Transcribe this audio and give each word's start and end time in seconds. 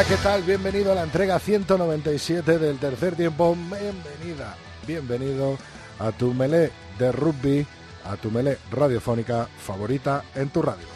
Hola, 0.00 0.08
¿qué 0.08 0.16
tal? 0.22 0.42
Bienvenido 0.44 0.92
a 0.92 0.94
la 0.94 1.02
entrega 1.02 1.38
197 1.38 2.58
del 2.58 2.78
tercer 2.78 3.16
tiempo. 3.16 3.54
Bienvenida, 3.54 4.56
bienvenido 4.86 5.58
a 5.98 6.10
tu 6.10 6.32
melé 6.32 6.72
de 6.98 7.12
rugby, 7.12 7.66
a 8.06 8.16
tu 8.16 8.30
melé 8.30 8.56
radiofónica 8.70 9.46
favorita 9.58 10.24
en 10.34 10.48
tu 10.48 10.62
radio. 10.62 10.86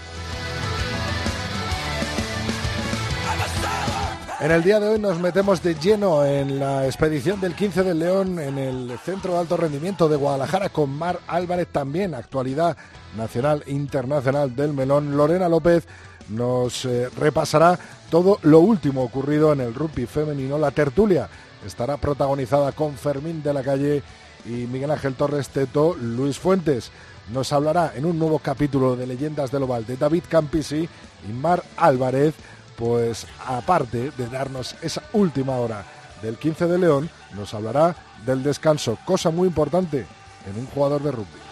En 4.41 4.51
el 4.51 4.63
día 4.63 4.81
de 4.81 4.89
hoy 4.89 4.99
nos 4.99 5.21
metemos 5.21 5.63
de 5.63 5.75
lleno 5.75 6.25
en 6.25 6.59
la 6.59 6.87
expedición 6.87 7.43
del 7.43 7.55
15 7.55 7.83
del 7.83 7.99
León 7.99 8.39
en 8.39 8.57
el 8.57 8.99
Centro 9.05 9.35
de 9.35 9.41
Alto 9.41 9.59
Rendimiento 9.59 10.09
de 10.09 10.17
Guadalajara 10.17 10.71
con 10.71 10.89
Mar 10.89 11.21
Álvarez 11.27 11.69
también, 11.71 12.15
actualidad 12.15 12.75
nacional 13.19 13.65
internacional 13.67 14.57
del 14.57 14.73
melón. 14.73 15.15
Lorena 15.15 15.49
López 15.49 15.87
nos 16.29 16.85
eh, 16.85 17.09
repasará 17.17 17.79
todo 18.11 18.39
lo 18.43 18.61
último 18.61 19.03
ocurrido 19.03 19.53
en 19.53 19.61
el 19.61 19.75
rugby 19.75 20.07
femenino. 20.07 20.59
La 20.59 20.71
tertulia 20.71 21.29
estará 21.67 21.97
protagonizada 21.97 22.73
con 22.73 22.95
Fermín 22.95 23.43
de 23.43 23.53
la 23.55 23.63
Calle 23.63 24.03
y 24.45 24.67
Miguel 24.67 24.91
Ángel 24.91 25.15
Torres 25.15 25.49
Teto. 25.49 25.95
Luis 25.95 26.39
Fuentes 26.39 26.91
nos 27.33 27.53
hablará 27.53 27.93
en 27.95 28.05
un 28.05 28.19
nuevo 28.19 28.39
capítulo 28.39 28.97
de 28.97 29.07
Leyendas 29.07 29.51
del 29.51 29.63
Oval 29.63 29.87
de 29.87 29.97
David 29.97 30.25
Campisi 30.29 30.89
y 31.29 31.33
Mar 31.33 31.63
Álvarez. 31.77 32.35
Pues 32.77 33.27
aparte 33.47 34.11
de 34.11 34.27
darnos 34.29 34.75
esa 34.83 35.03
última 35.13 35.57
hora 35.57 35.85
del 36.23 36.39
15 36.39 36.67
de 36.67 36.79
León, 36.79 37.11
nos 37.37 37.55
hablará 37.55 37.95
del 38.27 38.43
descanso, 38.43 38.99
cosa 39.05 39.31
muy 39.31 39.47
importante 39.47 40.07
en 40.51 40.59
un 40.59 40.67
jugador 40.67 41.03
de 41.03 41.13
rugby. 41.13 41.44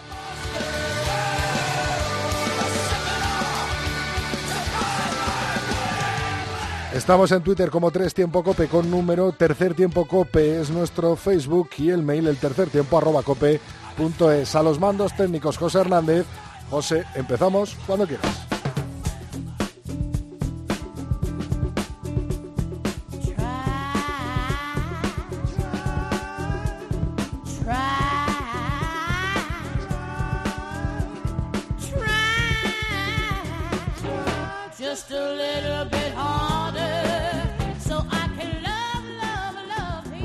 Estamos 6.93 7.31
en 7.31 7.41
Twitter 7.41 7.71
como 7.71 7.89
Tres 7.89 8.13
Tiempo 8.13 8.43
Cope 8.43 8.67
con 8.67 8.91
número 8.91 9.31
Tercer 9.31 9.73
Tiempo 9.73 10.05
Cope 10.05 10.61
es 10.61 10.69
nuestro 10.69 11.15
Facebook 11.15 11.69
y 11.79 11.89
el 11.89 12.03
mail 12.03 12.27
el 12.27 12.37
tercer 12.37 12.69
tiempo 12.69 12.99
arroba 12.99 13.23
cope 13.23 13.59
punto 13.97 14.31
es. 14.31 14.55
A 14.55 14.61
los 14.61 14.79
mandos 14.79 15.15
técnicos 15.15 15.57
José 15.57 15.79
Hernández. 15.79 16.27
José, 16.69 17.03
empezamos 17.15 17.75
cuando 17.87 18.05
quieras. 18.05 18.52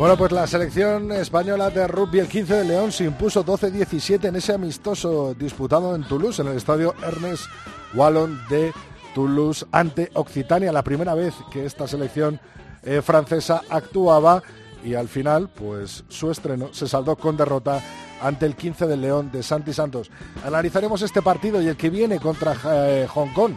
Bueno, 0.09 0.21
pues 0.21 0.33
la 0.33 0.47
selección 0.47 1.13
española 1.13 1.69
de 1.69 1.87
rugby 1.87 2.21
el 2.21 2.29
15 2.29 2.55
de 2.55 2.65
León 2.65 2.93
se 2.93 3.05
impuso 3.05 3.45
12-17 3.45 4.25
en 4.29 4.37
ese 4.37 4.55
amistoso 4.55 5.35
disputado 5.35 5.95
en 5.95 6.03
Toulouse, 6.03 6.41
en 6.41 6.49
el 6.49 6.57
estadio 6.57 6.95
Ernest 7.07 7.45
Wallon 7.93 8.41
de 8.49 8.73
Toulouse 9.15 9.67
ante 9.71 10.11
Occitania, 10.15 10.73
la 10.73 10.83
primera 10.83 11.13
vez 11.13 11.35
que 11.53 11.67
esta 11.67 11.87
selección 11.87 12.41
eh, 12.85 13.03
francesa 13.03 13.61
actuaba 13.69 14.43
y 14.83 14.95
al 14.95 15.09
final, 15.09 15.51
pues 15.51 16.05
su 16.09 16.31
estreno 16.31 16.73
se 16.73 16.89
saldó 16.89 17.15
con 17.17 17.37
derrota 17.37 17.79
ante 18.23 18.47
el 18.47 18.57
15 18.57 18.87
de 18.87 18.97
León 18.97 19.31
de 19.31 19.43
Santi 19.43 19.75
Santos. 19.75 20.11
Analizaremos 20.43 21.03
este 21.03 21.21
partido 21.21 21.61
y 21.61 21.69
el 21.69 21.77
que 21.77 21.91
viene 21.91 22.19
contra 22.19 22.57
eh, 22.65 23.07
Hong 23.09 23.35
Kong 23.35 23.53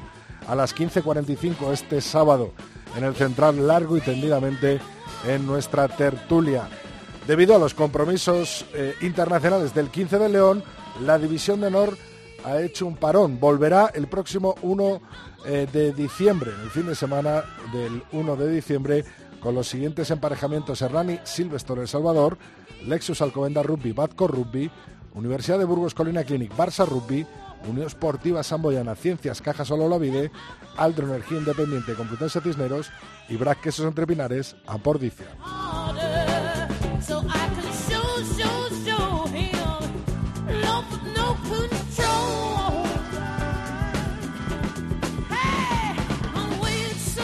a 0.50 0.56
las 0.56 0.76
15.45 0.76 1.72
este 1.72 2.02
sábado 2.02 2.52
en 2.98 3.06
el 3.06 3.16
central 3.16 3.66
largo 3.66 3.96
y 3.96 4.02
tendidamente 4.02 4.82
en 5.26 5.46
nuestra 5.46 5.88
tertulia. 5.88 6.68
Debido 7.28 7.56
a 7.56 7.60
los 7.60 7.74
compromisos 7.74 8.66
eh, 8.74 8.96
internacionales 9.02 9.74
del 9.74 9.90
15 9.90 10.20
de 10.20 10.30
León, 10.30 10.64
la 11.02 11.18
División 11.18 11.62
de 11.62 11.68
Honor 11.68 11.98
ha 12.44 12.60
hecho 12.62 12.88
un 12.88 12.96
parón. 12.96 13.40
Volverá 13.40 13.92
el 13.94 14.08
próximo 14.08 14.56
1 14.62 15.02
eh, 15.46 15.68
de 15.72 15.94
diciembre, 15.94 16.52
el 16.64 16.70
fin 16.70 16.88
de 16.88 16.96
semana 16.96 17.44
del 17.72 18.04
1 18.12 18.36
de 18.36 18.50
diciembre, 18.52 19.06
con 19.40 19.56
los 19.56 19.68
siguientes 19.68 20.12
emparejamientos 20.12 20.82
Hernani 20.82 21.20
Silvestre 21.24 21.82
El 21.82 21.88
Salvador, 21.88 22.38
Lexus 22.86 23.22
Alcobenda 23.22 23.64
Rugby, 23.64 23.92
Batco 23.92 24.28
Rugby, 24.28 24.70
Universidad 25.14 25.60
de 25.60 25.66
Burgos 25.66 25.94
Colina 25.94 26.24
Clinic, 26.24 26.56
Barça 26.56 26.88
Rugby, 26.88 27.26
Unión 27.68 27.88
Esportiva 27.88 28.44
Samboyana, 28.44 28.96
Ciencias 28.96 29.42
Caja 29.42 29.66
Solo 29.66 29.88
La 29.88 29.98
Vide, 29.98 30.32
Aldro 30.78 31.08
Energía 31.08 31.40
Independiente 31.40 31.94
Complutense 31.94 32.42
Cisneros 32.42 32.92
y 33.30 33.38
Brac 33.38 33.62
Quesos 33.62 33.86
Entre 33.86 34.08
Pinares. 34.08 34.56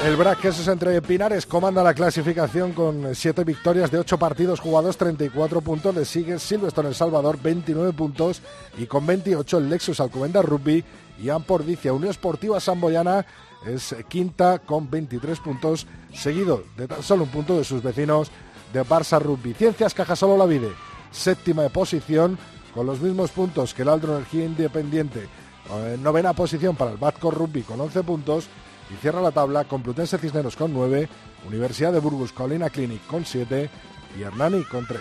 El 0.05 0.15
BRAC 0.15 0.39
Quesos 0.39 0.67
entre 0.67 1.01
Pinares 1.01 1.45
comanda 1.45 1.83
la 1.83 1.93
clasificación 1.93 2.71
con 2.71 3.13
7 3.13 3.43
victorias 3.43 3.91
de 3.91 3.97
8 3.97 4.17
partidos 4.17 4.59
jugados, 4.59 4.95
34 4.95 5.59
puntos. 5.61 5.93
Le 5.93 6.05
sigue 6.05 6.39
Silvestre 6.39 6.87
El 6.87 6.95
Salvador, 6.95 7.37
29 7.41 7.91
puntos. 7.93 8.41
Y 8.77 8.85
con 8.85 9.05
28 9.05 9.57
el 9.57 9.69
Lexus 9.69 9.99
Alcobenda 9.99 10.41
Rugby 10.41 10.83
y 11.21 11.29
Ampordicia. 11.29 11.93
Unión 11.93 12.11
Esportiva 12.11 12.59
Samboyana 12.59 13.25
es 13.65 13.95
quinta 14.07 14.59
con 14.59 14.89
23 14.89 15.39
puntos, 15.39 15.87
seguido 16.13 16.63
de 16.77 16.87
tan 16.87 17.01
solo 17.01 17.23
un 17.23 17.29
punto 17.29 17.57
de 17.57 17.63
sus 17.63 17.81
vecinos 17.81 18.29
de 18.71 18.83
Barça 18.83 19.19
Rugby. 19.19 19.55
Ciencias 19.55 19.93
Cajasolo 19.93 20.37
La 20.37 20.45
Vide, 20.45 20.71
séptima 21.11 21.67
posición 21.69 22.37
con 22.73 22.85
los 22.85 23.01
mismos 23.01 23.31
puntos 23.31 23.73
que 23.73 23.81
el 23.81 23.89
Aldro 23.89 24.15
Energía 24.15 24.45
Independiente. 24.45 25.27
Eh, 25.69 25.97
novena 25.99 26.33
posición 26.33 26.75
para 26.75 26.91
el 26.91 26.97
Batco 26.97 27.31
Rugby 27.31 27.63
con 27.63 27.81
11 27.81 28.03
puntos 28.03 28.47
y 28.89 28.95
cierra 28.95 29.21
la 29.21 29.31
tabla 29.31 29.65
Complutense 29.65 30.17
Cisneros 30.17 30.55
con 30.55 30.73
9, 30.73 31.09
Universidad 31.47 31.93
de 31.93 31.99
Burgos 31.99 32.31
Colina 32.31 32.69
Clinic 32.69 33.05
con 33.07 33.25
7 33.25 33.69
y 34.17 34.21
Hernani 34.21 34.63
con 34.63 34.85
3. 34.85 34.99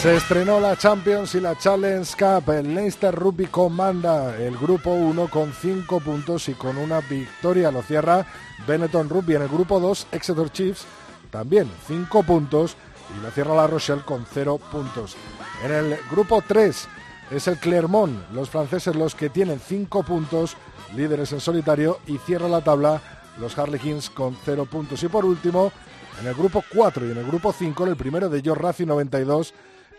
Se 0.00 0.16
estrenó 0.16 0.60
la 0.60 0.78
Champions 0.78 1.34
y 1.34 1.42
la 1.42 1.58
Challenge 1.58 2.10
Cup. 2.18 2.50
El 2.50 2.74
Leicester 2.74 3.14
Rugby 3.14 3.48
comanda 3.48 4.34
el 4.34 4.56
grupo 4.56 4.92
1 4.92 5.28
con 5.28 5.52
5 5.52 6.00
puntos 6.00 6.48
y 6.48 6.54
con 6.54 6.78
una 6.78 7.00
victoria. 7.02 7.70
Lo 7.70 7.82
cierra 7.82 8.24
Benetton 8.66 9.10
Rugby 9.10 9.34
en 9.34 9.42
el 9.42 9.48
grupo 9.48 9.78
2. 9.78 10.06
Exeter 10.12 10.50
Chiefs 10.50 10.86
también 11.30 11.70
5 11.86 12.22
puntos 12.22 12.76
y 13.16 13.22
lo 13.22 13.30
cierra 13.30 13.54
la 13.54 13.66
Rochelle 13.66 14.02
con 14.02 14.26
0 14.30 14.58
puntos. 14.70 15.16
En 15.64 15.72
el 15.72 15.98
grupo 16.10 16.42
3 16.46 16.88
es 17.30 17.48
el 17.48 17.58
Clermont, 17.58 18.30
los 18.32 18.50
franceses 18.50 18.96
los 18.96 19.14
que 19.14 19.30
tienen 19.30 19.60
5 19.60 20.02
puntos, 20.02 20.56
líderes 20.94 21.32
en 21.32 21.40
solitario, 21.40 21.98
y 22.06 22.18
cierra 22.18 22.48
la 22.48 22.62
tabla 22.62 23.00
los 23.38 23.58
Harlequins 23.58 24.10
con 24.10 24.36
0 24.44 24.66
puntos. 24.66 25.02
Y 25.02 25.08
por 25.08 25.24
último, 25.24 25.72
en 26.20 26.26
el 26.26 26.34
grupo 26.34 26.62
4 26.72 27.06
y 27.06 27.10
en 27.12 27.18
el 27.18 27.26
grupo 27.26 27.52
5, 27.52 27.86
el 27.86 27.96
primero 27.96 28.28
de 28.28 28.38
ellos, 28.38 28.58
Racing 28.58 28.86
92, 28.86 29.54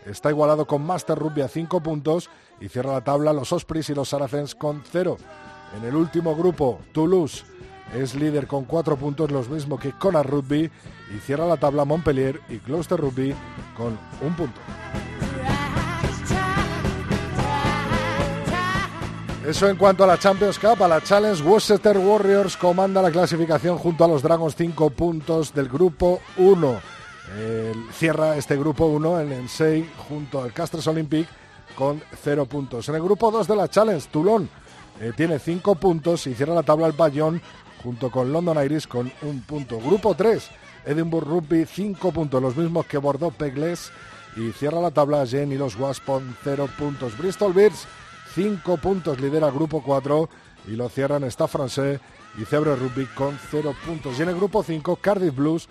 está 0.06 0.30
igualado 0.30 0.66
con 0.66 0.86
Master 0.86 1.18
Rugby 1.18 1.42
a 1.42 1.48
5 1.48 1.82
puntos 1.82 2.30
y 2.60 2.68
cierra 2.68 2.94
la 2.94 3.04
tabla 3.04 3.34
los 3.34 3.52
Ospreys 3.52 3.90
y 3.90 3.96
los 3.96 4.10
Saracens 4.10 4.56
con 4.56 4.84
0. 4.92 5.18
En 5.78 5.86
el 5.86 5.96
último 5.96 6.36
grupo, 6.36 6.82
Toulouse 6.92 7.46
es 7.94 8.16
líder 8.16 8.48
con 8.48 8.66
4 8.66 8.96
puntos, 8.98 9.32
los 9.32 9.50
mismos 9.50 9.80
que 9.80 9.92
Conar 9.92 10.30
Rugby, 10.30 10.70
y 11.16 11.20
cierra 11.20 11.46
la 11.46 11.58
tabla 11.58 11.86
Montpellier 11.86 12.42
y 12.50 12.60
Gloucester 12.60 13.00
Rugby 13.00 13.36
con 13.76 13.98
un 14.22 14.36
punto. 14.36 14.60
Eso 19.46 19.68
en 19.68 19.76
cuanto 19.76 20.04
a 20.04 20.08
la 20.08 20.20
Champions 20.20 20.60
Cup, 20.60 20.84
a 20.84 20.88
la 20.88 21.02
Challenge, 21.02 21.42
Worcester 21.44 21.98
Warriors 21.98 22.56
comanda 22.56 23.02
la 23.02 23.10
clasificación 23.10 23.78
junto 23.78 24.06
a 24.06 24.08
los 24.08 24.22
Dragons 24.22 24.56
5 24.56 24.92
puntos 24.92 25.54
del 25.54 25.68
grupo 25.68 26.22
1. 26.38 26.80
cierra 27.92 28.38
este 28.38 28.56
grupo 28.56 28.86
1 28.86 29.22
en 29.22 29.32
Ensei 29.32 29.90
junto 30.08 30.44
al 30.44 30.54
Castres 30.54 30.86
Olympic 30.86 31.28
con 31.76 32.02
0 32.24 32.46
puntos. 32.46 32.88
En 32.90 32.96
el 32.96 33.02
grupo 33.02 33.32
2 33.32 33.48
de 33.48 33.56
la 33.56 33.68
Challenge, 33.68 34.08
Toulon 34.12 34.48
eh, 35.00 35.12
tiene 35.18 35.40
cinco 35.40 35.74
puntos 35.74 36.28
y 36.28 36.36
cierra 36.36 36.54
la 36.54 36.62
tabla 36.64 36.86
el 36.86 36.94
Bayón 36.94 37.42
junto 37.84 38.10
con 38.12 38.32
London 38.32 38.64
Iris 38.64 38.88
con 38.88 39.12
un 39.22 39.42
punto. 39.42 39.80
Grupo 39.80 40.16
3, 40.16 40.50
Edinburgh 40.86 41.28
Rugby, 41.28 41.66
cinco 41.66 42.12
puntos, 42.12 42.42
los 42.42 42.56
mismos 42.56 42.86
que 42.86 42.98
Bordeaux 42.98 43.36
Pegles 43.36 43.92
y 44.36 44.52
cierra 44.52 44.80
la 44.80 44.92
tabla 44.92 45.26
Jen 45.26 45.52
y 45.52 45.58
los 45.58 45.76
Wasp 45.78 46.06
con 46.06 46.36
cero 46.44 46.68
puntos. 46.78 47.18
Bristol 47.18 47.54
Bears, 47.54 47.86
cinco 48.34 48.78
puntos, 48.78 49.20
lidera 49.20 49.52
Grupo 49.52 49.84
4 49.84 50.30
y 50.68 50.72
lo 50.72 50.90
cierran 50.90 51.24
Staff 51.26 51.52
Francés 51.52 52.00
y 52.38 52.46
Cebre 52.46 52.76
Rugby 52.76 53.06
con 53.08 53.38
cero 53.50 53.76
puntos. 53.86 54.18
Y 54.18 54.24
en 54.24 54.30
el 54.30 54.36
Grupo 54.36 54.64
5, 54.64 54.98
Cardiff 54.98 55.36
Blues 55.36 55.68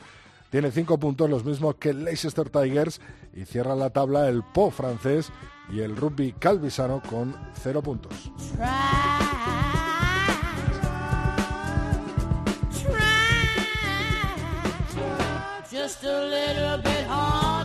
tiene 0.50 0.72
cinco 0.72 0.98
puntos, 0.98 1.30
los 1.30 1.44
mismos 1.44 1.76
que 1.76 1.94
Leicester 1.94 2.50
Tigers 2.50 3.00
y 3.32 3.44
cierra 3.44 3.76
la 3.76 3.90
tabla 3.90 4.28
el 4.28 4.42
Po 4.42 4.70
francés 4.70 5.30
y 5.72 5.80
el 5.80 5.96
Rugby 5.96 6.32
Calvisano 6.32 7.00
con 7.08 7.36
cero 7.54 7.82
puntos. 7.82 8.32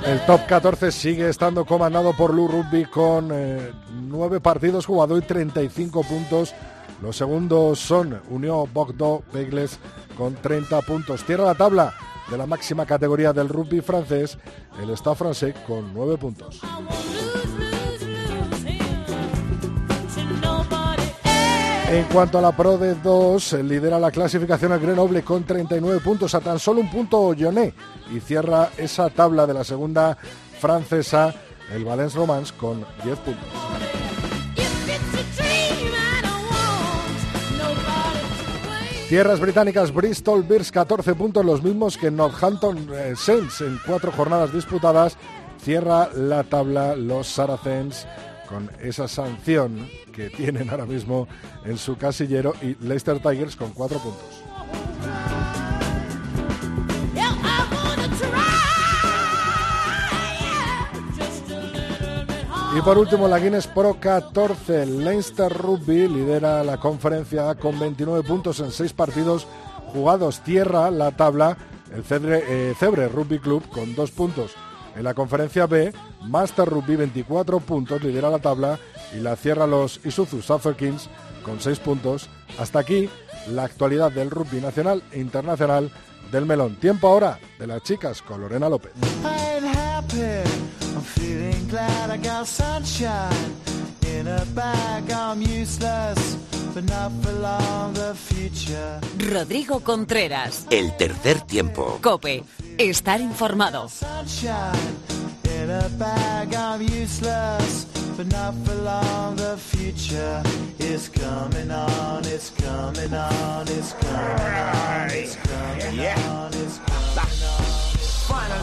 El 0.06 0.26
top 0.26 0.46
14 0.48 0.92
sigue 0.92 1.30
estando 1.30 1.66
comandado 1.66 2.14
por 2.14 2.34
Lou 2.34 2.48
Rugby 2.48 2.86
con 2.86 3.30
eh, 3.32 3.72
nueve 3.92 4.40
partidos 4.40 4.86
jugados 4.86 5.20
y 5.20 5.22
35 5.26 6.04
puntos. 6.04 6.54
Los 7.02 7.18
segundos 7.18 7.80
son 7.80 8.22
Unión 8.30 8.70
Bogdo 8.74 9.24
Begles 9.34 9.80
con 10.18 10.36
30 10.36 10.82
puntos. 10.82 11.24
Tierra 11.24 11.46
la 11.46 11.56
tabla 11.56 11.94
de 12.30 12.38
la 12.38 12.46
máxima 12.46 12.86
categoría 12.86 13.34
del 13.34 13.50
rugby 13.50 13.82
francés, 13.82 14.38
el 14.82 14.96
Stade 14.98 15.16
francés 15.16 15.56
con 15.68 15.94
nueve 15.94 16.18
puntos. 16.18 16.62
En 21.88 22.04
cuanto 22.06 22.40
a 22.40 22.42
la 22.42 22.52
Pro 22.52 22.80
de 22.80 22.96
2, 22.96 23.54
lidera 23.64 24.00
la 24.00 24.10
clasificación 24.10 24.72
el 24.72 24.80
Grenoble 24.80 25.22
con 25.24 25.44
39 25.44 26.00
puntos, 26.00 26.34
a 26.34 26.42
tan 26.42 26.58
solo 26.58 26.82
un 26.82 26.90
punto 26.90 27.34
Yoné, 27.34 27.74
y 28.12 28.20
cierra 28.20 28.72
esa 28.76 29.10
tabla 29.12 29.46
de 29.46 29.54
la 29.54 29.64
segunda 29.64 30.18
francesa 30.60 31.34
el 31.72 31.86
Valence 31.86 32.18
Romance 32.18 32.54
con 32.58 32.84
10 33.04 33.20
puntos. 33.20 33.46
Tierras 39.08 39.40
británicas, 39.40 39.94
Bristol 39.94 40.42
Bears 40.42 40.72
14 40.72 41.14
puntos, 41.14 41.46
los 41.46 41.62
mismos 41.62 41.98
que 41.98 42.10
Northampton 42.10 42.90
eh, 42.92 43.14
Saints 43.16 43.62
en 43.62 43.80
cuatro 43.86 44.12
jornadas 44.12 44.52
disputadas. 44.52 45.16
Cierra 45.62 46.10
la 46.16 46.44
tabla 46.44 46.96
los 46.96 47.28
Saracens 47.28 48.08
con 48.48 48.70
esa 48.82 49.08
sanción 49.08 49.90
que 50.14 50.30
tienen 50.30 50.70
ahora 50.70 50.86
mismo 50.86 51.28
en 51.66 51.78
su 51.78 51.98
casillero 51.98 52.54
y 52.62 52.76
Leicester 52.86 53.20
Tigers 53.20 53.56
con 53.56 53.72
cuatro 53.72 54.00
puntos. 54.00 54.44
Y 62.78 62.82
por 62.82 62.98
último, 62.98 63.30
la 63.30 63.40
Guinness 63.40 63.68
Pro 63.68 63.98
14. 64.02 64.86
Leinster 64.86 65.50
Rugby 65.50 66.10
lidera 66.10 66.62
la 66.62 66.78
conferencia 66.78 67.56
con 67.56 67.80
29 67.80 68.28
puntos 68.28 68.60
en 68.60 68.70
6 68.70 68.92
partidos 68.92 69.48
jugados. 69.94 70.42
Tierra 70.42 70.92
la 70.92 71.12
tabla 71.12 71.58
el 71.94 72.04
Cebre, 72.04 72.44
eh, 72.46 72.74
Cebre 72.78 73.08
Rugby 73.08 73.40
Club 73.40 73.64
con 73.70 73.96
2 73.96 74.12
puntos. 74.12 74.52
En 74.96 75.04
la 75.04 75.14
conferencia 75.14 75.68
B, 75.68 75.94
Master 76.24 76.68
Rugby 76.68 76.96
24 76.96 77.60
puntos, 77.60 78.02
lidera 78.04 78.30
la 78.30 78.40
tabla 78.40 78.80
y 79.14 79.20
la 79.20 79.36
cierra 79.36 79.68
los 79.68 80.00
Isuzu 80.06 80.42
Suffolk 80.42 80.78
Kings 80.78 81.10
con 81.44 81.60
6 81.60 81.80
puntos. 81.80 82.30
Hasta 82.58 82.80
aquí 82.80 83.10
la 83.48 83.64
actualidad 83.64 84.12
del 84.12 84.32
rugby 84.32 84.62
nacional 84.62 85.04
e 85.12 85.20
internacional 85.20 85.92
del 86.32 86.46
melón. 86.46 86.76
Tiempo 86.78 87.08
ahora 87.08 87.40
de 87.60 87.68
las 87.68 87.84
chicas 87.84 88.22
con 88.22 88.42
Lorena 88.42 88.70
López. 88.70 88.94
Rodrigo 99.18 99.80
Contreras. 99.80 100.68
El 100.70 100.96
tercer 100.98 101.42
tiempo. 101.42 102.00
Cope. 102.02 102.44
Estar 102.78 103.22
informado. 103.22 103.88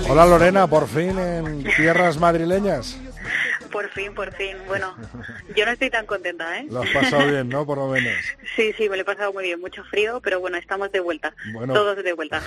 Hola 0.08 0.26
Lorena, 0.26 0.66
por 0.66 0.88
fin 0.88 1.18
en 1.18 1.64
tierras 1.76 2.18
madrileñas. 2.18 2.96
Por 3.72 3.88
fin, 3.88 4.14
por 4.14 4.32
fin. 4.34 4.56
Bueno, 4.66 4.94
yo 5.56 5.64
no 5.64 5.72
estoy 5.72 5.90
tan 5.90 6.06
contenta, 6.06 6.58
¿eh? 6.58 6.66
Lo 6.70 6.82
has 6.82 6.90
pasado 6.90 7.26
bien, 7.26 7.48
¿no? 7.48 7.64
Por 7.66 7.78
lo 7.78 7.88
menos. 7.88 8.12
Sí, 8.54 8.74
sí, 8.76 8.86
me 8.90 8.96
lo 8.96 9.02
he 9.02 9.04
pasado 9.06 9.32
muy 9.32 9.44
bien. 9.44 9.58
Mucho 9.60 9.82
frío, 9.84 10.20
pero 10.22 10.38
bueno, 10.38 10.58
estamos 10.58 10.92
de 10.92 11.00
vuelta. 11.00 11.34
Todos 11.66 12.04
de 12.04 12.12
vuelta. 12.12 12.42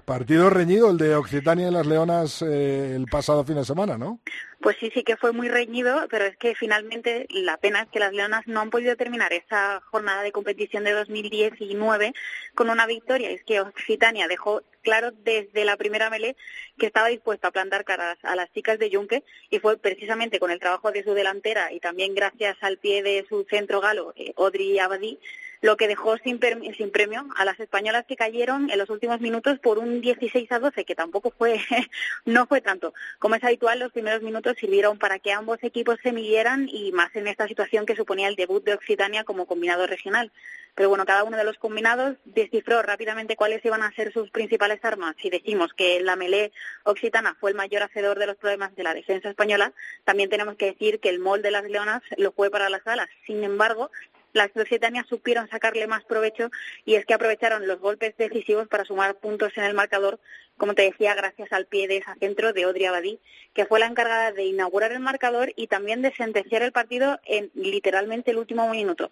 partido 0.06 0.48
reñido 0.48 0.90
el 0.90 0.96
de 0.96 1.14
Occitania 1.14 1.68
y 1.68 1.70
las 1.70 1.86
Leonas 1.86 2.40
eh, 2.40 2.94
el 2.96 3.04
pasado 3.06 3.44
fin 3.44 3.56
de 3.56 3.64
semana, 3.66 3.98
¿no? 3.98 4.20
Pues 4.60 4.76
sí, 4.78 4.90
sí 4.92 5.04
que 5.04 5.16
fue 5.16 5.32
muy 5.32 5.48
reñido, 5.48 6.06
pero 6.10 6.26
es 6.26 6.36
que 6.36 6.54
finalmente 6.54 7.26
la 7.30 7.56
pena 7.56 7.82
es 7.82 7.88
que 7.88 7.98
las 7.98 8.12
Leonas 8.12 8.46
no 8.46 8.60
han 8.60 8.68
podido 8.68 8.94
terminar 8.94 9.32
esa 9.32 9.80
jornada 9.90 10.22
de 10.22 10.32
competición 10.32 10.84
de 10.84 10.92
2019 10.92 12.12
con 12.54 12.68
una 12.68 12.84
victoria. 12.84 13.30
Es 13.30 13.42
que 13.42 13.60
Occitania 13.60 14.28
dejó 14.28 14.62
claro 14.82 15.12
desde 15.12 15.64
la 15.64 15.78
primera 15.78 16.10
melee 16.10 16.36
que 16.78 16.86
estaba 16.86 17.08
dispuesto 17.08 17.48
a 17.48 17.52
plantar 17.52 17.86
caras 17.86 18.18
a 18.22 18.36
las 18.36 18.52
chicas 18.52 18.78
de 18.78 18.90
Junque 18.94 19.24
y 19.48 19.60
fue 19.60 19.78
precisamente 19.78 20.38
con 20.38 20.50
el 20.50 20.60
trabajo 20.60 20.92
de 20.92 21.04
su 21.04 21.14
delantera 21.14 21.72
y 21.72 21.80
también 21.80 22.14
gracias 22.14 22.58
al 22.60 22.76
pie 22.76 23.02
de 23.02 23.24
su 23.30 23.46
centro 23.48 23.80
galo, 23.80 24.12
eh, 24.16 24.34
Audrey 24.36 24.78
Abadí, 24.78 25.18
lo 25.60 25.76
que 25.76 25.88
dejó 25.88 26.16
sin, 26.18 26.40
sin 26.76 26.90
premio 26.90 27.26
a 27.36 27.44
las 27.44 27.60
españolas 27.60 28.06
que 28.06 28.16
cayeron 28.16 28.70
en 28.70 28.78
los 28.78 28.90
últimos 28.90 29.20
minutos 29.20 29.58
por 29.58 29.78
un 29.78 30.00
16 30.00 30.50
a 30.52 30.58
12, 30.58 30.84
que 30.84 30.94
tampoco 30.94 31.32
fue, 31.36 31.60
no 32.24 32.46
fue 32.46 32.60
tanto. 32.60 32.94
Como 33.18 33.34
es 33.34 33.44
habitual, 33.44 33.78
los 33.78 33.92
primeros 33.92 34.22
minutos 34.22 34.56
sirvieron 34.58 34.98
para 34.98 35.18
que 35.18 35.32
ambos 35.32 35.58
equipos 35.62 35.98
se 36.02 36.12
midieran 36.12 36.68
y 36.68 36.92
más 36.92 37.14
en 37.14 37.26
esta 37.26 37.46
situación 37.46 37.86
que 37.86 37.96
suponía 37.96 38.28
el 38.28 38.36
debut 38.36 38.64
de 38.64 38.74
Occitania 38.74 39.24
como 39.24 39.46
combinado 39.46 39.86
regional. 39.86 40.32
Pero 40.74 40.88
bueno, 40.88 41.04
cada 41.04 41.24
uno 41.24 41.36
de 41.36 41.44
los 41.44 41.58
combinados 41.58 42.16
descifró 42.24 42.80
rápidamente 42.82 43.36
cuáles 43.36 43.64
iban 43.64 43.82
a 43.82 43.92
ser 43.92 44.12
sus 44.12 44.30
principales 44.30 44.82
armas. 44.84 45.16
Si 45.20 45.28
decimos 45.28 45.72
que 45.74 46.00
la 46.00 46.16
melé 46.16 46.52
occitana 46.84 47.36
fue 47.38 47.50
el 47.50 47.56
mayor 47.56 47.82
hacedor 47.82 48.18
de 48.18 48.26
los 48.26 48.36
problemas 48.36 48.74
de 48.76 48.84
la 48.84 48.94
defensa 48.94 49.28
española, 49.28 49.72
también 50.04 50.30
tenemos 50.30 50.56
que 50.56 50.66
decir 50.66 51.00
que 51.00 51.08
el 51.10 51.18
mol 51.18 51.42
de 51.42 51.50
las 51.50 51.64
leonas 51.64 52.02
lo 52.16 52.32
fue 52.32 52.50
para 52.50 52.70
las 52.70 52.86
alas. 52.86 53.08
Sin 53.26 53.42
embargo, 53.44 53.90
las 54.32 54.50
occitanas 54.56 55.06
supieron 55.08 55.48
sacarle 55.48 55.86
más 55.86 56.04
provecho 56.04 56.50
y 56.84 56.94
es 56.94 57.06
que 57.06 57.14
aprovecharon 57.14 57.66
los 57.66 57.80
golpes 57.80 58.16
decisivos 58.16 58.68
para 58.68 58.84
sumar 58.84 59.16
puntos 59.16 59.52
en 59.56 59.64
el 59.64 59.74
marcador, 59.74 60.20
como 60.56 60.74
te 60.74 60.82
decía, 60.82 61.14
gracias 61.14 61.52
al 61.52 61.66
pie 61.66 61.88
de 61.88 61.98
ese 61.98 62.14
centro 62.20 62.52
de 62.52 62.66
Odri 62.66 62.84
Abadí, 62.84 63.18
que 63.54 63.66
fue 63.66 63.80
la 63.80 63.86
encargada 63.86 64.32
de 64.32 64.44
inaugurar 64.44 64.92
el 64.92 65.00
marcador 65.00 65.52
y 65.56 65.66
también 65.66 66.02
de 66.02 66.12
sentenciar 66.14 66.62
el 66.62 66.72
partido 66.72 67.18
en 67.24 67.50
literalmente 67.54 68.30
el 68.30 68.38
último 68.38 68.68
minuto. 68.70 69.10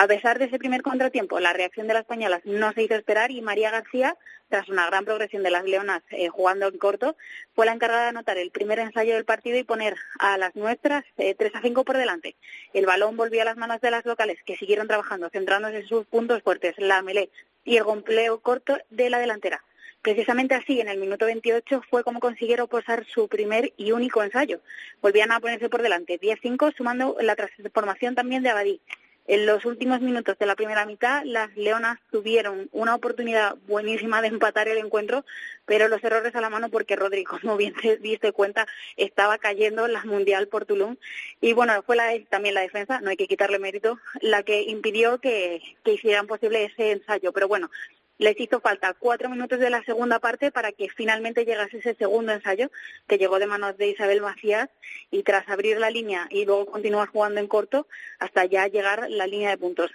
A 0.00 0.06
pesar 0.06 0.38
de 0.38 0.44
ese 0.44 0.60
primer 0.60 0.82
contratiempo, 0.82 1.40
la 1.40 1.52
reacción 1.52 1.88
de 1.88 1.94
las 1.94 2.02
españolas 2.02 2.40
no 2.44 2.72
se 2.72 2.84
hizo 2.84 2.94
esperar 2.94 3.32
y 3.32 3.42
María 3.42 3.72
García, 3.72 4.16
tras 4.48 4.68
una 4.68 4.86
gran 4.86 5.04
progresión 5.04 5.42
de 5.42 5.50
las 5.50 5.64
leonas 5.64 6.02
eh, 6.10 6.28
jugando 6.28 6.68
en 6.68 6.78
corto, 6.78 7.16
fue 7.56 7.66
la 7.66 7.72
encargada 7.72 8.02
de 8.04 8.08
anotar 8.10 8.38
el 8.38 8.52
primer 8.52 8.78
ensayo 8.78 9.14
del 9.14 9.24
partido 9.24 9.58
y 9.58 9.64
poner 9.64 9.96
a 10.20 10.38
las 10.38 10.54
nuestras 10.54 11.04
eh, 11.16 11.34
3 11.34 11.52
a 11.56 11.62
5 11.62 11.84
por 11.84 11.96
delante. 11.96 12.36
El 12.74 12.86
balón 12.86 13.16
volvió 13.16 13.42
a 13.42 13.44
las 13.44 13.56
manos 13.56 13.80
de 13.80 13.90
las 13.90 14.06
locales, 14.06 14.38
que 14.46 14.56
siguieron 14.56 14.86
trabajando, 14.86 15.30
centrándose 15.30 15.78
en 15.78 15.88
sus 15.88 16.06
puntos 16.06 16.44
fuertes, 16.44 16.76
la 16.78 17.02
melé 17.02 17.28
y 17.64 17.76
el 17.76 17.82
gompleo 17.82 18.38
corto 18.38 18.78
de 18.90 19.10
la 19.10 19.18
delantera. 19.18 19.64
Precisamente 20.00 20.54
así, 20.54 20.80
en 20.80 20.86
el 20.86 20.98
minuto 20.98 21.26
28 21.26 21.82
fue 21.90 22.04
como 22.04 22.20
consiguieron 22.20 22.68
posar 22.68 23.04
su 23.04 23.26
primer 23.26 23.72
y 23.76 23.90
único 23.90 24.22
ensayo. 24.22 24.60
Volvían 25.02 25.32
a 25.32 25.40
ponerse 25.40 25.68
por 25.68 25.82
delante 25.82 26.20
10-5, 26.20 26.72
sumando 26.76 27.16
la 27.20 27.34
transformación 27.34 28.14
también 28.14 28.44
de 28.44 28.50
Abadí. 28.50 28.80
En 29.28 29.44
los 29.44 29.66
últimos 29.66 30.00
minutos 30.00 30.38
de 30.38 30.46
la 30.46 30.56
primera 30.56 30.86
mitad, 30.86 31.22
las 31.22 31.54
Leonas 31.54 31.98
tuvieron 32.10 32.70
una 32.72 32.94
oportunidad 32.94 33.56
buenísima 33.66 34.22
de 34.22 34.28
empatar 34.28 34.68
el 34.68 34.78
encuentro, 34.78 35.26
pero 35.66 35.86
los 35.88 36.02
errores 36.02 36.34
a 36.34 36.40
la 36.40 36.48
mano 36.48 36.70
porque 36.70 36.96
Rodrigo, 36.96 37.36
como 37.42 37.58
bien 37.58 37.74
se 37.82 37.98
diste 37.98 38.32
cuenta, 38.32 38.66
estaba 38.96 39.36
cayendo 39.36 39.84
en 39.84 39.92
la 39.92 40.02
Mundial 40.04 40.48
por 40.48 40.64
Tulum. 40.64 40.96
Y 41.42 41.52
bueno, 41.52 41.82
fue 41.82 41.94
la, 41.94 42.08
también 42.30 42.54
la 42.54 42.62
defensa, 42.62 43.02
no 43.02 43.10
hay 43.10 43.18
que 43.18 43.28
quitarle 43.28 43.58
mérito, 43.58 43.98
la 44.22 44.42
que 44.44 44.62
impidió 44.62 45.18
que, 45.18 45.60
que 45.84 45.92
hicieran 45.92 46.26
posible 46.26 46.64
ese 46.64 46.92
ensayo. 46.92 47.30
Pero 47.34 47.48
bueno, 47.48 47.70
les 48.18 48.38
hizo 48.40 48.60
falta 48.60 48.94
cuatro 48.94 49.28
minutos 49.28 49.58
de 49.60 49.70
la 49.70 49.82
segunda 49.84 50.18
parte 50.18 50.50
para 50.50 50.72
que 50.72 50.88
finalmente 50.90 51.44
llegase 51.44 51.78
ese 51.78 51.94
segundo 51.94 52.32
ensayo 52.32 52.70
que 53.06 53.16
llegó 53.16 53.38
de 53.38 53.46
manos 53.46 53.78
de 53.78 53.88
Isabel 53.88 54.20
Macías 54.20 54.68
y 55.10 55.22
tras 55.22 55.48
abrir 55.48 55.78
la 55.78 55.90
línea 55.90 56.26
y 56.30 56.44
luego 56.44 56.66
continuar 56.66 57.08
jugando 57.08 57.40
en 57.40 57.46
corto 57.46 57.86
hasta 58.18 58.44
ya 58.44 58.66
llegar 58.66 59.08
la 59.08 59.26
línea 59.26 59.50
de 59.50 59.58
puntos. 59.58 59.90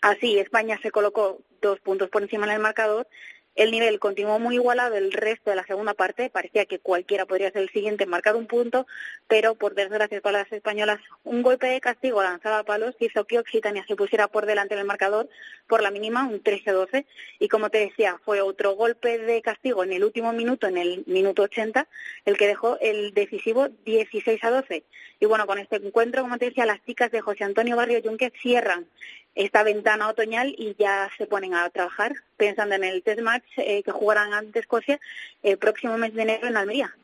Así, 0.00 0.38
España 0.38 0.80
se 0.82 0.90
colocó 0.90 1.40
dos 1.60 1.78
puntos 1.80 2.08
por 2.08 2.22
encima 2.22 2.46
en 2.46 2.52
el 2.52 2.60
marcador 2.60 3.06
el 3.54 3.70
nivel 3.70 3.98
continuó 3.98 4.38
muy 4.38 4.54
igualado 4.54 4.96
el 4.96 5.12
resto 5.12 5.50
de 5.50 5.56
la 5.56 5.66
segunda 5.66 5.94
parte, 5.94 6.30
parecía 6.30 6.64
que 6.64 6.78
cualquiera 6.78 7.26
podría 7.26 7.50
ser 7.50 7.62
el 7.62 7.70
siguiente 7.70 8.04
en 8.04 8.10
marcar 8.10 8.34
un 8.36 8.46
punto, 8.46 8.86
pero 9.28 9.54
por 9.54 9.74
desgracia 9.74 10.20
para 10.20 10.40
las 10.40 10.52
españolas, 10.52 11.00
un 11.24 11.42
golpe 11.42 11.66
de 11.66 11.80
castigo 11.80 12.22
lanzado 12.22 12.56
a 12.56 12.64
palos 12.64 12.94
hizo 12.98 13.24
que 13.24 13.38
Occitania 13.38 13.84
se 13.86 13.96
pusiera 13.96 14.28
por 14.28 14.46
delante 14.46 14.74
del 14.74 14.86
marcador 14.86 15.28
por 15.66 15.82
la 15.82 15.90
mínima, 15.90 16.26
un 16.26 16.42
13-12, 16.42 17.04
y 17.38 17.48
como 17.48 17.70
te 17.70 17.78
decía, 17.78 18.18
fue 18.24 18.40
otro 18.40 18.72
golpe 18.72 19.18
de 19.18 19.42
castigo 19.42 19.84
en 19.84 19.92
el 19.92 20.04
último 20.04 20.32
minuto, 20.32 20.66
en 20.66 20.78
el 20.78 21.04
minuto 21.06 21.42
80, 21.42 21.88
el 22.24 22.36
que 22.36 22.46
dejó 22.46 22.78
el 22.80 23.12
decisivo 23.14 23.68
16-12. 23.84 24.84
Y 25.20 25.26
bueno, 25.26 25.46
con 25.46 25.58
este 25.58 25.76
encuentro, 25.76 26.22
como 26.22 26.38
te 26.38 26.46
decía, 26.46 26.66
las 26.66 26.82
chicas 26.84 27.10
de 27.10 27.20
José 27.20 27.44
Antonio 27.44 27.76
Barrio 27.76 28.00
Junque 28.02 28.32
cierran 28.42 28.86
esta 29.34 29.62
ventana 29.62 30.08
otoñal 30.08 30.54
y 30.58 30.74
ya 30.78 31.10
se 31.16 31.26
ponen 31.26 31.54
a 31.54 31.68
trabajar 31.70 32.14
pensando 32.36 32.74
en 32.74 32.84
el 32.84 33.02
test 33.02 33.20
match 33.20 33.44
eh, 33.56 33.82
que 33.82 33.90
jugarán 33.90 34.34
ante 34.34 34.58
Escocia 34.58 35.00
el 35.42 35.58
próximo 35.58 35.96
mes 35.98 36.14
de 36.14 36.22
enero 36.22 36.46
en 36.46 36.56
Almería. 36.56 36.94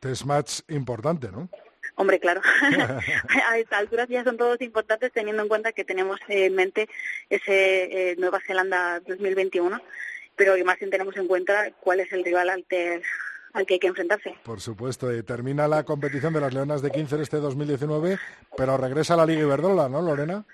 Test 0.00 0.24
match 0.24 0.60
importante, 0.68 1.30
¿no? 1.30 1.48
Hombre, 1.96 2.20
claro. 2.20 2.40
a 3.48 3.58
esta 3.58 3.78
altura 3.78 4.06
ya 4.08 4.24
son 4.24 4.36
todos 4.36 4.60
importantes 4.60 5.12
teniendo 5.12 5.42
en 5.42 5.48
cuenta 5.48 5.72
que 5.72 5.84
tenemos 5.84 6.20
en 6.28 6.54
mente 6.54 6.88
ese 7.30 8.10
eh, 8.10 8.16
Nueva 8.18 8.40
Zelanda 8.46 9.00
2021, 9.00 9.80
pero 10.34 10.54
más 10.64 10.78
bien 10.78 10.90
tenemos 10.90 11.16
en 11.16 11.26
cuenta 11.26 11.70
cuál 11.80 12.00
es 12.00 12.12
el 12.12 12.24
rival 12.24 12.50
al, 12.50 12.64
al 13.52 13.66
que 13.66 13.74
hay 13.74 13.80
que 13.80 13.86
enfrentarse. 13.86 14.34
Por 14.44 14.60
supuesto, 14.60 15.14
y 15.14 15.22
termina 15.22 15.66
la 15.66 15.84
competición 15.84 16.32
de 16.34 16.40
las 16.40 16.52
Leonas 16.52 16.82
de 16.82 16.90
15 16.90 17.22
este 17.22 17.38
2019, 17.38 18.18
pero 18.56 18.76
regresa 18.76 19.14
a 19.14 19.18
la 19.18 19.26
Liga 19.26 19.42
Iberdrola, 19.42 19.88
¿no, 19.88 20.02
Lorena? 20.02 20.44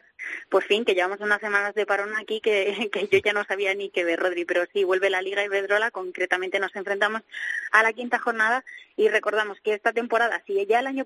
Pues 0.48 0.66
fin, 0.66 0.84
que 0.84 0.94
llevamos 0.94 1.20
unas 1.20 1.40
semanas 1.40 1.74
de 1.74 1.86
parón 1.86 2.16
aquí 2.16 2.40
que, 2.40 2.90
que 2.92 3.08
yo 3.08 3.18
ya 3.18 3.32
no 3.32 3.44
sabía 3.44 3.74
ni 3.74 3.90
qué 3.90 4.04
ver, 4.04 4.20
Rodri, 4.20 4.44
pero 4.44 4.64
sí, 4.72 4.84
vuelve 4.84 5.10
la 5.10 5.22
Liga 5.22 5.44
Iberdrola, 5.44 5.90
concretamente 5.90 6.60
nos 6.60 6.74
enfrentamos 6.76 7.22
a 7.70 7.82
la 7.82 7.92
quinta 7.92 8.18
jornada 8.18 8.64
y 8.96 9.08
recordamos 9.08 9.60
que 9.60 9.74
esta 9.74 9.92
temporada, 9.92 10.42
si 10.46 10.64
ya 10.66 10.80
el 10.80 10.86
año 10.86 11.04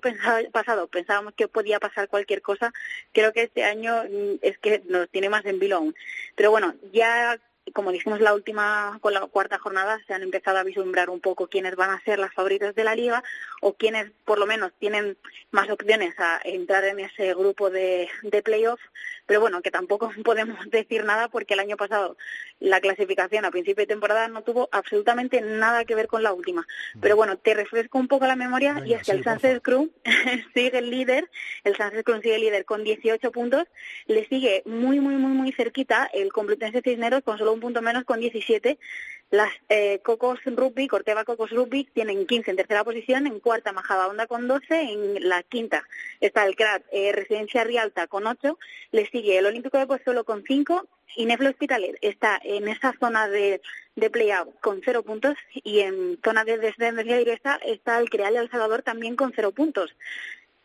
pasado 0.51 0.87
pensábamos 0.87 1.33
que 1.33 1.47
podía 1.47 1.79
pasar 1.79 2.09
cualquier 2.09 2.41
cosa, 2.41 2.73
creo 3.13 3.33
que 3.33 3.43
este 3.43 3.63
año 3.63 4.03
mm, 4.03 4.39
es 4.41 4.57
que 4.57 4.81
nos 4.87 5.09
tiene 5.09 5.29
más 5.29 5.45
en 5.45 5.59
vilo 5.59 5.77
aún. 5.77 5.95
Pero 6.35 6.51
bueno, 6.51 6.75
ya 6.91 7.39
como 7.73 7.91
dijimos 7.91 8.21
la 8.21 8.33
última, 8.33 8.97
con 9.01 9.13
la 9.13 9.21
cuarta 9.21 9.57
jornada, 9.59 9.99
se 10.07 10.13
han 10.13 10.23
empezado 10.23 10.57
a 10.57 10.63
vislumbrar 10.63 11.09
un 11.09 11.19
poco 11.19 11.47
quiénes 11.47 11.75
van 11.75 11.89
a 11.89 12.01
ser 12.03 12.19
las 12.19 12.33
favoritas 12.33 12.75
de 12.75 12.83
la 12.83 12.95
liga 12.95 13.23
o 13.61 13.73
quiénes 13.73 14.11
por 14.25 14.39
lo 14.39 14.45
menos 14.45 14.71
tienen 14.79 15.17
más 15.51 15.69
opciones 15.69 16.13
a 16.19 16.39
entrar 16.43 16.83
en 16.85 16.99
ese 16.99 17.33
grupo 17.33 17.69
de, 17.69 18.09
de 18.23 18.43
playoff. 18.43 18.79
Pero 19.25 19.41
bueno, 19.41 19.61
que 19.61 19.71
tampoco 19.71 20.11
podemos 20.23 20.57
decir 20.69 21.03
nada 21.03 21.27
porque 21.27 21.53
el 21.53 21.59
año 21.59 21.77
pasado 21.77 22.17
la 22.59 22.79
clasificación 22.81 23.45
a 23.45 23.51
principio 23.51 23.83
de 23.83 23.87
temporada 23.87 24.27
no 24.27 24.41
tuvo 24.41 24.69
absolutamente 24.71 25.41
nada 25.41 25.85
que 25.85 25.95
ver 25.95 26.07
con 26.07 26.23
la 26.23 26.33
última. 26.33 26.65
Pero 27.01 27.15
bueno, 27.15 27.37
te 27.37 27.53
refresco 27.53 27.97
un 27.97 28.07
poco 28.07 28.25
la 28.25 28.35
memoria 28.35 28.81
y 28.85 28.93
es 28.93 29.03
que 29.03 29.11
el 29.11 29.23
Sunset 29.23 29.61
Crew 29.61 29.91
sigue 30.53 30.79
el 30.79 30.89
líder, 30.89 31.29
el 31.63 31.75
Sunset 31.75 32.03
Crew 32.03 32.21
sigue 32.21 32.35
el 32.35 32.41
líder 32.41 32.65
con 32.65 32.83
18 32.83 33.31
puntos, 33.31 33.65
le 34.05 34.27
sigue 34.27 34.63
muy, 34.65 34.99
muy, 34.99 35.15
muy, 35.15 35.31
muy 35.31 35.51
cerquita 35.51 36.09
el 36.13 36.31
Complutense 36.31 36.81
Cisneros 36.81 37.23
con 37.23 37.37
solo 37.37 37.56
un 37.57 37.61
punto 37.61 37.81
menos 37.81 38.03
con 38.05 38.19
17 38.19 38.77
las 39.29 39.51
eh, 39.67 39.99
Cocos 40.03 40.39
Rugby, 40.45 40.87
Corteva 40.87 41.25
Cocos 41.25 41.51
Rugby, 41.51 41.83
tienen 41.93 42.25
15 42.25 42.51
en 42.51 42.57
tercera 42.57 42.85
posición, 42.85 43.27
en 43.27 43.39
cuarta 43.41 43.73
Majadahonda 43.73 44.25
con 44.25 44.47
12, 44.47 44.81
en 44.81 45.27
la 45.27 45.43
quinta 45.43 45.83
está 46.21 46.45
el 46.45 46.55
CRAT 46.55 46.83
eh, 46.93 47.11
Residencia 47.11 47.65
Rialta 47.65 48.07
con 48.07 48.25
8, 48.25 48.57
le 48.91 49.05
sigue 49.07 49.37
el 49.37 49.45
Olímpico 49.45 49.77
de 49.77 49.87
Pozuelo 49.87 50.23
con 50.23 50.43
5 50.43 50.87
y 51.17 51.25
Neflo 51.25 51.49
Hospitalet 51.49 51.97
está 52.01 52.39
en 52.41 52.69
esa 52.69 52.93
zona 52.99 53.27
de, 53.27 53.61
de 53.95 54.09
play-out 54.09 54.57
con 54.61 54.81
0 54.83 55.03
puntos 55.03 55.35
y 55.51 55.79
en 55.79 56.19
zona 56.23 56.45
de 56.45 56.57
descendencia 56.57 57.17
directa 57.17 57.59
está 57.65 57.99
el 57.99 58.09
Creal 58.09 58.35
El 58.37 58.49
Salvador 58.49 58.81
también 58.81 59.17
con 59.17 59.33
0 59.35 59.51
puntos. 59.51 59.93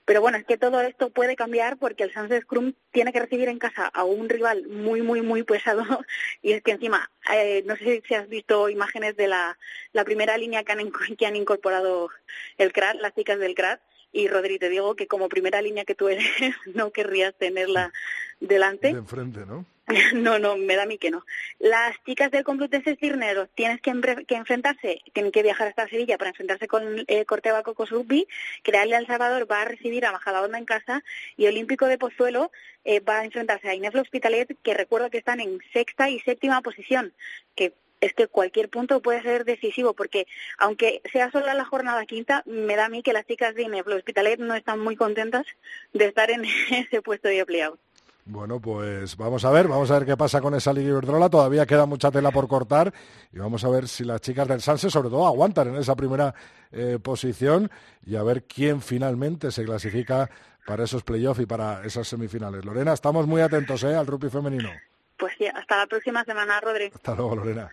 Pero 0.04 0.20
bueno, 0.20 0.36
es 0.36 0.44
que 0.44 0.58
todo 0.58 0.80
esto 0.80 1.10
puede 1.10 1.36
cambiar 1.36 1.76
porque 1.76 2.02
el 2.02 2.12
Sunset 2.12 2.42
Scrum 2.42 2.72
tiene 2.90 3.12
que 3.12 3.20
recibir 3.20 3.48
en 3.48 3.58
casa 3.58 3.86
a 3.86 4.04
un 4.04 4.28
rival 4.28 4.66
muy, 4.68 5.00
muy, 5.00 5.22
muy 5.22 5.42
pesado. 5.42 5.82
Y 6.42 6.52
es 6.52 6.62
que 6.62 6.72
encima, 6.72 7.10
eh, 7.32 7.62
no 7.66 7.76
sé 7.76 8.02
si 8.06 8.14
has 8.14 8.28
visto 8.28 8.68
imágenes 8.68 9.16
de 9.16 9.28
la, 9.28 9.56
la 9.92 10.04
primera 10.04 10.36
línea 10.36 10.64
que 10.64 10.72
han, 10.72 10.90
que 11.16 11.26
han 11.26 11.36
incorporado 11.36 12.10
el 12.58 12.72
CRAT, 12.72 12.96
las 13.00 13.14
chicas 13.14 13.38
del 13.38 13.54
CRAT. 13.54 13.80
Y 14.10 14.28
Rodri, 14.28 14.58
te 14.58 14.68
digo 14.68 14.94
que 14.96 15.06
como 15.06 15.28
primera 15.28 15.62
línea 15.62 15.84
que 15.84 15.94
tú 15.94 16.08
eres, 16.08 16.26
no 16.74 16.90
querrías 16.90 17.34
tenerla 17.34 17.92
delante. 18.40 18.92
De 18.92 18.98
enfrente, 18.98 19.46
¿no? 19.46 19.64
No, 20.14 20.38
no, 20.38 20.56
me 20.56 20.76
da 20.76 20.84
a 20.84 20.86
mí 20.86 20.98
que 20.98 21.10
no. 21.10 21.24
Las 21.58 21.96
chicas 22.04 22.30
del 22.30 22.44
Complutense 22.44 22.96
Cirneros 22.96 23.48
tienen 23.54 23.78
que, 23.78 23.90
enfrentarse, 24.34 25.00
tienen 25.12 25.32
que 25.32 25.42
viajar 25.42 25.68
hasta 25.68 25.88
Sevilla 25.88 26.18
para 26.18 26.30
enfrentarse 26.30 26.68
con 26.68 27.04
eh, 27.06 27.24
Corteva 27.24 27.62
Cocos 27.62 27.90
Rugby, 27.90 28.26
Crearle 28.62 28.96
al 28.96 29.06
Salvador 29.06 29.50
va 29.50 29.62
a 29.62 29.64
recibir 29.64 30.06
a 30.06 30.12
Majadahonda 30.12 30.58
en 30.58 30.64
casa 30.64 31.02
y 31.36 31.46
Olímpico 31.46 31.86
de 31.86 31.98
Pozuelo 31.98 32.50
eh, 32.84 33.00
va 33.00 33.20
a 33.20 33.24
enfrentarse 33.24 33.68
a 33.68 33.74
Ineflo 33.74 34.02
Hospitalet, 34.02 34.56
que 34.62 34.74
recuerdo 34.74 35.10
que 35.10 35.18
están 35.18 35.40
en 35.40 35.58
sexta 35.72 36.08
y 36.10 36.20
séptima 36.20 36.60
posición, 36.62 37.12
que 37.54 37.74
es 38.00 38.12
que 38.14 38.26
cualquier 38.26 38.68
punto 38.68 39.00
puede 39.00 39.22
ser 39.22 39.44
decisivo, 39.44 39.94
porque 39.94 40.26
aunque 40.58 41.02
sea 41.12 41.30
solo 41.30 41.46
la 41.54 41.64
jornada 41.64 42.04
quinta, 42.04 42.42
me 42.46 42.74
da 42.74 42.86
a 42.86 42.88
mí 42.88 43.02
que 43.02 43.12
las 43.12 43.26
chicas 43.26 43.54
de 43.54 43.62
Ineflo 43.62 43.94
Hospitalet 43.94 44.40
no 44.40 44.56
están 44.56 44.80
muy 44.80 44.96
contentas 44.96 45.46
de 45.92 46.06
estar 46.06 46.30
en 46.32 46.44
ese 46.70 47.00
puesto 47.00 47.28
de 47.28 47.38
empleado. 47.38 47.78
Bueno, 48.24 48.60
pues 48.60 49.16
vamos 49.16 49.44
a 49.44 49.50
ver, 49.50 49.66
vamos 49.66 49.90
a 49.90 49.98
ver 49.98 50.06
qué 50.06 50.16
pasa 50.16 50.40
con 50.40 50.54
esa 50.54 50.72
Liga 50.72 50.90
Iberdrola. 50.90 51.28
Todavía 51.28 51.66
queda 51.66 51.86
mucha 51.86 52.10
tela 52.10 52.30
por 52.30 52.46
cortar 52.46 52.92
y 53.32 53.38
vamos 53.38 53.64
a 53.64 53.68
ver 53.68 53.88
si 53.88 54.04
las 54.04 54.20
chicas 54.20 54.46
del 54.46 54.60
Sanse, 54.60 54.90
sobre 54.90 55.10
todo, 55.10 55.26
aguantan 55.26 55.68
en 55.68 55.76
esa 55.76 55.96
primera 55.96 56.32
eh, 56.70 56.98
posición 57.02 57.70
y 58.06 58.14
a 58.14 58.22
ver 58.22 58.44
quién 58.44 58.80
finalmente 58.80 59.50
se 59.50 59.64
clasifica 59.64 60.30
para 60.66 60.84
esos 60.84 61.02
playoffs 61.02 61.40
y 61.40 61.46
para 61.46 61.84
esas 61.84 62.06
semifinales. 62.06 62.64
Lorena, 62.64 62.92
estamos 62.92 63.26
muy 63.26 63.40
atentos 63.40 63.82
¿eh? 63.82 63.96
al 63.96 64.06
rugby 64.06 64.30
femenino. 64.30 64.70
Pues 65.16 65.32
sí, 65.36 65.46
hasta 65.46 65.78
la 65.78 65.86
próxima 65.86 66.24
semana, 66.24 66.60
Rodri. 66.60 66.92
Hasta 66.94 67.14
luego, 67.16 67.36
Lorena. 67.36 67.72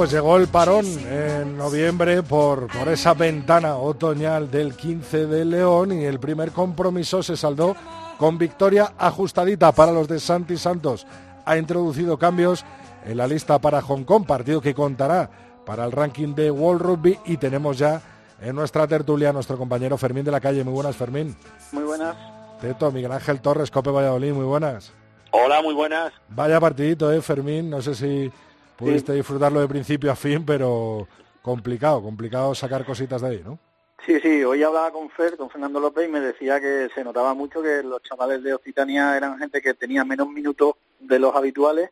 Pues 0.00 0.12
llegó 0.12 0.38
el 0.38 0.48
parón 0.48 0.86
en 1.10 1.58
noviembre 1.58 2.22
por, 2.22 2.68
por 2.68 2.88
esa 2.88 3.12
ventana 3.12 3.76
otoñal 3.76 4.50
del 4.50 4.74
15 4.74 5.26
de 5.26 5.44
León 5.44 5.92
y 5.92 6.06
el 6.06 6.18
primer 6.18 6.52
compromiso 6.52 7.22
se 7.22 7.36
saldó 7.36 7.76
con 8.16 8.38
victoria 8.38 8.94
ajustadita 8.96 9.72
para 9.72 9.92
los 9.92 10.08
de 10.08 10.18
Santi 10.18 10.56
Santos. 10.56 11.06
Ha 11.44 11.58
introducido 11.58 12.18
cambios 12.18 12.64
en 13.04 13.18
la 13.18 13.26
lista 13.26 13.58
para 13.58 13.82
Hong 13.82 14.04
Kong, 14.04 14.24
partido 14.24 14.62
que 14.62 14.72
contará 14.72 15.28
para 15.66 15.84
el 15.84 15.92
ranking 15.92 16.34
de 16.34 16.50
World 16.50 16.80
Rugby 16.80 17.18
y 17.26 17.36
tenemos 17.36 17.76
ya 17.76 18.00
en 18.40 18.56
nuestra 18.56 18.86
tertulia 18.86 19.34
nuestro 19.34 19.58
compañero 19.58 19.98
Fermín 19.98 20.24
de 20.24 20.30
la 20.30 20.40
calle. 20.40 20.64
Muy 20.64 20.72
buenas, 20.72 20.96
Fermín. 20.96 21.36
Muy 21.72 21.84
buenas. 21.84 22.16
Teto, 22.58 22.90
Miguel 22.90 23.12
Ángel 23.12 23.42
Torres, 23.42 23.70
Cope 23.70 23.90
Valladolid, 23.90 24.32
muy 24.32 24.46
buenas. 24.46 24.94
Hola, 25.32 25.60
muy 25.60 25.74
buenas. 25.74 26.10
Vaya 26.30 26.58
partidito, 26.58 27.12
¿eh, 27.12 27.20
Fermín? 27.20 27.68
No 27.68 27.82
sé 27.82 27.94
si 27.94 28.32
pudiste 28.80 29.12
disfrutarlo 29.12 29.60
de 29.60 29.68
principio 29.68 30.10
a 30.10 30.16
fin, 30.16 30.44
pero 30.44 31.06
complicado, 31.42 32.02
complicado 32.02 32.54
sacar 32.54 32.84
cositas 32.84 33.20
de 33.20 33.28
ahí, 33.28 33.42
¿no? 33.44 33.58
Sí, 34.06 34.18
sí, 34.20 34.42
hoy 34.42 34.62
hablaba 34.62 34.90
con 34.90 35.10
Fer, 35.10 35.36
con 35.36 35.50
Fernando 35.50 35.78
López, 35.78 36.08
y 36.08 36.10
me 36.10 36.20
decía 36.20 36.58
que 36.58 36.88
se 36.94 37.04
notaba 37.04 37.34
mucho 37.34 37.62
que 37.62 37.82
los 37.82 38.02
chavales 38.02 38.42
de 38.42 38.54
Occitania 38.54 39.14
eran 39.14 39.38
gente 39.38 39.60
que 39.60 39.74
tenía 39.74 40.04
menos 40.04 40.28
minutos 40.28 40.76
de 40.98 41.18
los 41.18 41.36
habituales 41.36 41.90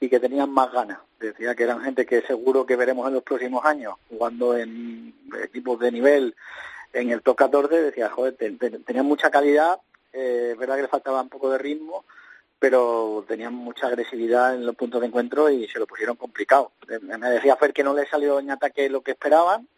y 0.00 0.08
que 0.08 0.20
tenían 0.20 0.50
más 0.50 0.70
ganas. 0.70 1.00
decía 1.18 1.56
que 1.56 1.64
eran 1.64 1.80
gente 1.80 2.06
que 2.06 2.22
seguro 2.22 2.64
que 2.64 2.76
veremos 2.76 3.08
en 3.08 3.14
los 3.14 3.24
próximos 3.24 3.64
años 3.64 3.94
jugando 4.08 4.56
en 4.56 5.12
equipos 5.42 5.80
de 5.80 5.90
nivel 5.90 6.36
en 6.92 7.10
el 7.10 7.22
top 7.22 7.36
14, 7.36 7.82
decía, 7.82 8.08
joder, 8.08 8.36
tenían 8.36 9.06
mucha 9.06 9.30
calidad, 9.30 9.80
eh, 10.12 10.50
es 10.52 10.58
verdad 10.58 10.76
que 10.76 10.82
le 10.82 10.88
faltaba 10.88 11.20
un 11.20 11.28
poco 11.28 11.50
de 11.50 11.58
ritmo, 11.58 12.04
pero 12.58 13.24
tenían 13.28 13.54
mucha 13.54 13.86
agresividad 13.86 14.54
en 14.54 14.66
los 14.66 14.74
puntos 14.74 15.00
de 15.00 15.06
encuentro 15.06 15.48
y 15.50 15.68
se 15.68 15.78
lo 15.78 15.86
pusieron 15.86 16.16
complicado. 16.16 16.72
Eh, 16.88 16.98
me 17.00 17.30
decía 17.30 17.56
Fer 17.56 17.72
que 17.72 17.84
no 17.84 17.94
le 17.94 18.06
salió 18.06 18.38
en 18.40 18.50
ataque 18.50 18.88
lo 18.88 19.02
que 19.02 19.12
esperaban, 19.12 19.68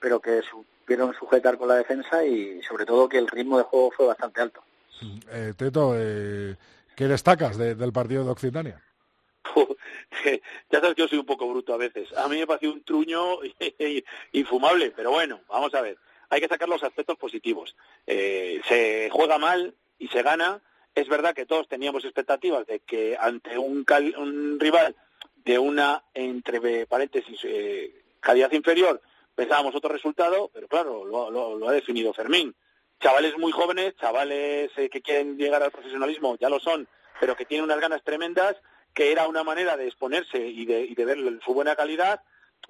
pero 0.00 0.20
que 0.20 0.42
supieron 0.42 1.14
sujetar 1.14 1.58
con 1.58 1.68
la 1.68 1.74
defensa 1.74 2.24
y 2.24 2.62
sobre 2.62 2.86
todo 2.86 3.08
que 3.08 3.18
el 3.18 3.28
ritmo 3.28 3.58
de 3.58 3.64
juego 3.64 3.90
fue 3.90 4.06
bastante 4.06 4.40
alto. 4.40 4.62
Eh, 5.30 5.52
Teto, 5.56 5.94
eh, 5.96 6.56
¿qué 6.96 7.06
destacas 7.06 7.56
del 7.58 7.92
partido 7.92 8.24
de 8.24 8.30
Occitania? 8.30 8.82
ya 10.70 10.80
sabes 10.80 10.94
que 10.94 11.02
yo 11.02 11.08
soy 11.08 11.18
un 11.18 11.26
poco 11.26 11.48
bruto 11.48 11.74
a 11.74 11.78
veces. 11.78 12.12
A 12.16 12.28
mí 12.28 12.38
me 12.38 12.46
pareció 12.46 12.72
un 12.72 12.82
truño 12.82 13.38
infumable, 14.32 14.92
pero 14.94 15.10
bueno, 15.10 15.40
vamos 15.48 15.74
a 15.74 15.80
ver. 15.80 15.98
Hay 16.30 16.40
que 16.40 16.48
sacar 16.48 16.68
los 16.68 16.82
aspectos 16.82 17.16
positivos. 17.16 17.74
Eh, 18.06 18.60
se 18.68 19.08
juega 19.10 19.38
mal 19.38 19.74
y 19.98 20.08
se 20.08 20.22
gana. 20.22 20.60
Es 20.98 21.06
verdad 21.06 21.32
que 21.32 21.46
todos 21.46 21.68
teníamos 21.68 22.04
expectativas 22.04 22.66
de 22.66 22.80
que 22.80 23.16
ante 23.16 23.56
un, 23.56 23.86
un 24.16 24.58
rival 24.58 24.96
de 25.44 25.56
una, 25.56 26.02
entre 26.12 26.86
paréntesis, 26.86 27.38
eh, 27.44 28.02
calidad 28.18 28.50
inferior, 28.50 29.00
pensábamos 29.32 29.76
otro 29.76 29.90
resultado, 29.90 30.50
pero 30.52 30.66
claro, 30.66 31.04
lo, 31.04 31.68
ha 31.68 31.72
definido 31.72 32.12
Fermín. 32.12 32.52
Chavales 33.00 33.38
muy 33.38 33.52
jóvenes, 33.52 33.94
chavales 33.94 34.72
eh, 34.76 34.90
que 34.90 35.00
quieren 35.00 35.38
llegar 35.38 35.62
al 35.62 35.70
profesionalismo, 35.70 36.36
ya 36.40 36.48
lo 36.48 36.58
son, 36.58 36.88
pero 37.20 37.36
que 37.36 37.44
tienen 37.44 37.66
unas 37.66 37.80
ganas 37.80 38.02
tremendas, 38.02 38.56
que 38.92 39.12
era 39.12 39.28
una 39.28 39.44
manera 39.44 39.76
de 39.76 39.86
exponerse 39.86 40.48
y 40.48 40.66
de, 40.66 40.80
y 40.80 40.96
de 40.96 41.04
ver 41.04 41.18
su 41.44 41.54
buena 41.54 41.76
calidad. 41.76 42.22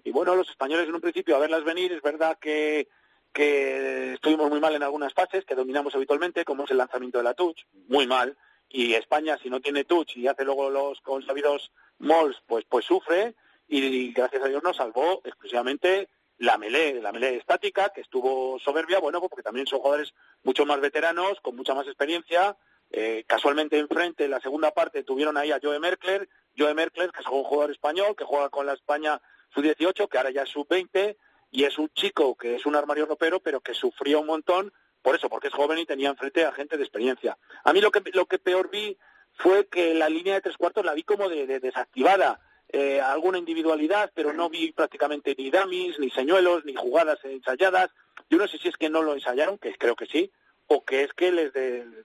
Y 0.05 0.11
bueno, 0.11 0.37
los 0.37 0.51
españoles 0.51 0.87
en 0.87 0.95
un 0.95 1.01
principio 1.01 1.35
a 1.35 1.39
verlas 1.39 1.65
venir, 1.65 1.93
es 1.93 2.03
verdad 2.03 2.37
que, 2.39 2.89
que 3.33 4.15
estuvimos 4.15 4.51
muy 4.51 4.61
mal 4.61 4.75
en 4.75 4.83
algunas 4.83 5.13
fases, 5.15 5.45
que 5.45 5.55
dominamos 5.55 5.95
habitualmente, 5.95 6.45
como 6.45 6.65
es 6.65 6.71
el 6.71 6.79
lanzamiento 6.79 7.19
de 7.19 7.25
la 7.25 7.35
touch, 7.35 7.65
muy 7.89 8.07
mal. 8.07 8.37
Y 8.69 8.95
España, 8.95 9.39
si 9.43 9.49
no 9.49 9.61
tiene 9.61 9.85
touch 9.85 10.17
y 10.17 10.27
hace 10.27 10.45
luego 10.45 10.71
los 10.71 11.01
consabidos 11.01 11.73
mols, 11.99 12.43
pues, 12.47 12.65
pues 12.69 12.85
sufre. 12.85 13.35
Y 13.67 14.13
gracias 14.13 14.43
a 14.43 14.49
Dios 14.49 14.63
nos 14.63 14.77
salvó 14.77 15.21
exclusivamente 15.25 16.09
la 16.39 16.57
Melé, 16.57 17.01
la 17.01 17.13
Melé 17.13 17.37
estática, 17.37 17.91
que 17.91 18.01
estuvo 18.01 18.59
soberbia, 18.61 19.01
bueno, 19.01 19.21
porque 19.21 19.43
también 19.43 19.67
son 19.67 19.81
jugadores 19.81 20.15
mucho 20.45 20.65
más 20.65 20.81
veteranos, 20.81 21.41
con 21.41 21.57
mucha 21.57 21.75
más 21.75 21.87
experiencia. 21.87 22.57
Eh, 22.91 23.25
casualmente 23.27 23.79
enfrente, 23.79 24.25
en 24.25 24.31
la 24.31 24.41
segunda 24.41 24.71
parte, 24.71 25.03
tuvieron 25.03 25.37
ahí 25.37 25.53
a 25.53 25.61
Joe 25.63 25.79
Merkler, 25.79 26.29
Joe 26.57 26.75
Merkler, 26.75 27.11
que 27.11 27.21
es 27.21 27.27
un 27.27 27.45
jugador 27.45 27.71
español, 27.71 28.17
que 28.17 28.25
juega 28.25 28.49
con 28.49 28.67
la 28.67 28.73
España 28.73 29.21
sub-18, 29.55 30.09
que 30.09 30.17
ahora 30.17 30.31
ya 30.31 30.43
es 30.43 30.51
sub-20, 30.51 31.17
y 31.51 31.65
es 31.65 31.79
un 31.79 31.89
chico 31.91 32.37
que 32.37 32.57
es 32.57 32.67
un 32.67 32.77
armario 32.77 33.07
ropero, 33.07 33.41
pero 33.41 33.61
que 33.61 33.75
sufría 33.75 34.19
un 34.19 34.27
montón, 34.27 34.73
por 35.03 35.15
eso, 35.15 35.29
porque 35.29 35.49
es 35.49 35.55
joven 35.55 35.79
y 35.79 35.87
tenía 35.87 36.11
enfrente 36.11 36.45
a 36.45 36.53
gente 36.53 36.77
de 36.77 36.83
experiencia. 36.83 37.39
A 37.65 37.73
mí 37.73 37.81
lo 37.81 37.91
que, 37.91 38.03
lo 38.13 38.27
que 38.27 38.39
peor 38.39 38.71
vi 38.71 38.97
fue 39.35 39.67
que 39.67 39.95
la 39.95 40.09
línea 40.09 40.35
de 40.35 40.41
tres 40.41 40.57
cuartos 40.57 40.85
la 40.85 40.95
vi 40.95 41.05
como 41.05 41.29
de 41.29 41.61
desactivada 41.61 42.41
eh, 42.71 43.01
alguna 43.01 43.39
individualidad, 43.39 44.11
pero 44.15 44.35
no 44.35 44.51
vi 44.51 44.73
prácticamente 44.73 45.35
ni 45.39 45.51
damis, 45.51 45.99
ni 45.99 46.11
señuelos, 46.11 46.67
ni 46.67 46.75
jugadas 46.75 47.19
ensayadas. 47.25 47.91
Yo 48.29 48.37
no 48.37 48.47
sé 48.47 48.59
si 48.59 48.69
es 48.69 48.77
que 48.77 48.91
no 48.91 49.03
lo 49.03 49.15
ensayaron, 49.15 49.57
que 49.57 49.75
creo 49.75 49.97
que 49.97 50.05
sí, 50.05 50.31
o 50.67 50.85
que 50.85 51.05
es 51.05 51.13
que 51.15 51.33
les 51.33 51.53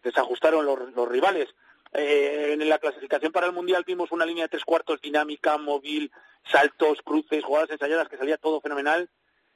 desajustaron 0.01 0.65
los, 0.65 1.09
rivales. 1.09 1.49
Eh, 1.91 2.53
en 2.53 2.69
la 2.69 2.79
clasificación 2.79 3.33
para 3.33 3.47
el 3.47 3.51
Mundial 3.53 3.83
vimos 3.85 4.11
una 4.11 4.25
línea 4.25 4.45
de 4.45 4.49
tres 4.49 4.63
cuartos 4.63 5.01
dinámica, 5.01 5.57
móvil, 5.57 6.11
saltos, 6.49 7.01
cruces, 7.03 7.43
jugadas 7.43 7.69
ensayadas, 7.69 8.07
que 8.07 8.17
salía 8.17 8.37
todo 8.37 8.61
fenomenal. 8.61 9.09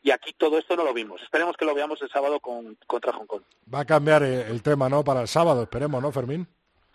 Y 0.08 0.12
aquí 0.12 0.32
todo 0.32 0.58
esto 0.58 0.78
no 0.78 0.86
lo 0.86 0.94
vimos. 0.94 1.22
Esperemos 1.22 1.58
que 1.58 1.66
lo 1.66 1.76
veamos 1.76 2.02
el 2.02 2.10
sábado 2.10 2.40
con, 2.40 2.78
contra 2.88 3.12
Hong 3.12 3.26
Kong. 3.26 3.42
Va 3.74 3.82
a 3.82 3.86
cambiar 3.86 4.24
el 4.24 4.64
tema, 4.64 4.88
¿no? 4.88 5.04
Para 5.04 5.20
el 5.20 5.28
sábado, 5.28 5.64
esperemos, 5.64 6.02
¿no, 6.02 6.14
Fermín? 6.14 6.48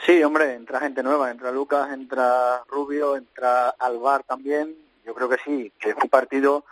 Sí, 0.07 0.23
hombre, 0.23 0.55
entra 0.55 0.81
gente 0.81 1.03
nueva, 1.03 1.31
entra 1.31 1.51
Lucas, 1.53 1.93
entra 1.93 2.65
Rubio, 2.67 3.17
entra 3.17 3.69
Alvar 3.69 4.23
también. 4.23 4.75
Yo 5.05 5.13
creo 5.15 5.29
que 5.29 5.37
sí, 5.45 5.71
que 5.79 5.91
es 5.91 5.97
un 6.03 6.09
partido 6.09 6.65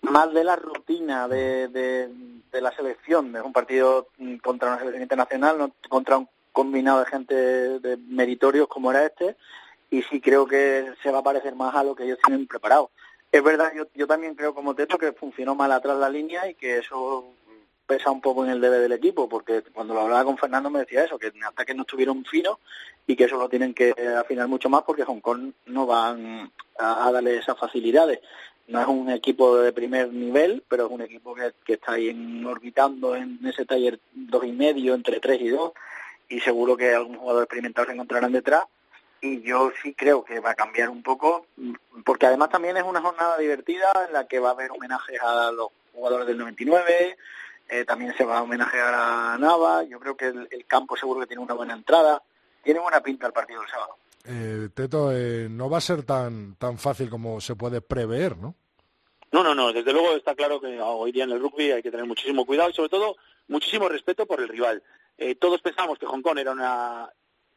más 0.00 0.34
de 0.34 0.42
la 0.42 0.56
rutina 0.56 1.28
de, 1.28 1.68
de, 1.68 2.60
la 2.60 2.72
selección. 2.72 3.36
Es 3.36 3.42
un 3.42 3.52
partido 3.52 4.08
mm, 4.18 4.38
contra 4.38 4.70
una 4.70 4.78
selección 4.78 5.04
internacional, 5.04 5.56
no 5.56 5.70
contra 5.88 6.18
un 6.18 6.28
combinado 6.50 6.98
de 6.98 7.06
gente 7.06 7.34
de 7.78 7.96
meritorios 7.96 8.66
como 8.66 8.90
era 8.90 9.06
este. 9.06 9.36
Y 9.88 10.02
sí 10.02 10.20
creo 10.20 10.46
que 10.46 10.94
se 11.00 11.12
va 11.12 11.20
a 11.20 11.22
parecer 11.22 11.54
más 11.54 11.76
a 11.76 11.84
lo 11.84 11.94
que 11.94 12.02
ellos 12.02 12.18
tienen 12.24 12.48
preparado. 12.48 12.90
Es 13.32 13.42
verdad, 13.42 13.72
yo, 13.74 13.86
yo 13.94 14.06
también 14.06 14.34
creo 14.34 14.54
como 14.54 14.74
Teto 14.74 14.98
que 14.98 15.12
funcionó 15.12 15.54
mal 15.54 15.72
atrás 15.72 15.96
la 15.96 16.10
línea 16.10 16.48
y 16.48 16.54
que 16.54 16.78
eso 16.78 17.34
pesa 17.86 18.10
un 18.10 18.20
poco 18.20 18.44
en 18.44 18.50
el 18.50 18.60
debe 18.60 18.78
del 18.78 18.92
equipo, 18.92 19.28
porque 19.28 19.62
cuando 19.72 19.94
lo 19.94 20.00
hablaba 20.00 20.24
con 20.24 20.38
Fernando 20.38 20.70
me 20.70 20.80
decía 20.80 21.04
eso, 21.04 21.18
que 21.18 21.32
hasta 21.46 21.64
que 21.64 21.74
no 21.74 21.82
estuvieron 21.82 22.24
finos 22.24 22.58
y 23.06 23.16
que 23.16 23.24
eso 23.24 23.36
lo 23.36 23.48
tienen 23.48 23.74
que 23.74 23.94
afinar 24.18 24.48
mucho 24.48 24.68
más 24.68 24.82
porque 24.82 25.04
Hong 25.04 25.20
Kong 25.20 25.52
no 25.66 25.86
van 25.86 26.52
a, 26.78 27.10
darle 27.10 27.38
esas 27.38 27.58
facilidades. 27.58 28.20
No 28.68 28.80
es 28.80 28.86
un 28.86 29.10
equipo 29.10 29.58
de 29.58 29.72
primer 29.72 30.12
nivel, 30.12 30.62
pero 30.68 30.86
es 30.86 30.92
un 30.92 31.02
equipo 31.02 31.34
que, 31.34 31.72
está 31.72 31.92
ahí 31.92 32.44
orbitando 32.46 33.16
en 33.16 33.40
ese 33.44 33.64
taller 33.64 33.98
dos 34.12 34.44
y 34.44 34.52
medio, 34.52 34.94
entre 34.94 35.20
tres 35.20 35.40
y 35.40 35.48
dos, 35.48 35.72
y 36.28 36.38
seguro 36.40 36.76
que 36.76 36.94
algún 36.94 37.16
jugador 37.16 37.42
experimentado 37.42 37.86
se 37.86 37.94
encontrarán 37.94 38.32
detrás. 38.32 38.64
Y 39.24 39.40
yo 39.42 39.70
sí 39.80 39.94
creo 39.94 40.24
que 40.24 40.40
va 40.40 40.50
a 40.50 40.54
cambiar 40.56 40.90
un 40.90 41.00
poco, 41.00 41.46
porque 42.04 42.26
además 42.26 42.50
también 42.50 42.76
es 42.76 42.82
una 42.82 43.00
jornada 43.00 43.38
divertida 43.38 43.86
en 44.04 44.12
la 44.12 44.26
que 44.26 44.40
va 44.40 44.48
a 44.48 44.52
haber 44.52 44.72
homenajes 44.72 45.20
a 45.22 45.52
los 45.52 45.68
jugadores 45.94 46.26
del 46.26 46.38
99, 46.38 47.16
eh, 47.68 47.84
también 47.84 48.12
se 48.16 48.24
va 48.24 48.38
a 48.38 48.42
homenajear 48.42 48.92
a 48.92 49.38
Nava, 49.38 49.84
yo 49.84 50.00
creo 50.00 50.16
que 50.16 50.26
el, 50.26 50.66
campo 50.66 50.96
seguro 50.96 51.20
que 51.20 51.28
tiene 51.28 51.40
una 51.40 51.54
buena 51.54 51.74
entrada, 51.74 52.20
tiene 52.64 52.80
buena 52.80 53.00
pinta 53.00 53.28
el 53.28 53.32
partido 53.32 53.60
del 53.60 53.70
sábado. 53.70 53.96
Eh, 54.24 54.68
Teto, 54.74 55.12
eh, 55.12 55.46
no 55.48 55.70
va 55.70 55.78
a 55.78 55.80
ser 55.80 56.02
tan, 56.02 56.56
tan 56.56 56.76
fácil 56.76 57.08
como 57.08 57.40
se 57.40 57.54
puede 57.54 57.80
prever, 57.80 58.36
¿no? 58.36 58.56
No, 59.30 59.44
no, 59.44 59.54
no, 59.54 59.72
desde 59.72 59.92
luego 59.92 60.16
está 60.16 60.34
claro 60.34 60.60
que 60.60 60.80
hoy 60.80 61.12
día 61.12 61.22
en 61.22 61.30
el 61.30 61.40
rugby 61.40 61.70
hay 61.70 61.82
que 61.82 61.92
tener 61.92 62.06
muchísimo 62.06 62.44
cuidado 62.44 62.70
y 62.70 62.74
sobre 62.74 62.90
todo 62.90 63.16
muchísimo 63.46 63.88
respeto 63.88 64.26
por 64.26 64.40
el 64.40 64.48
rival. 64.48 64.82
todos 65.38 65.62
pensamos 65.62 65.96
que 65.96 66.06
Hong 66.06 66.22
Kong 66.22 66.38
era 66.38 66.50
una, 66.50 67.08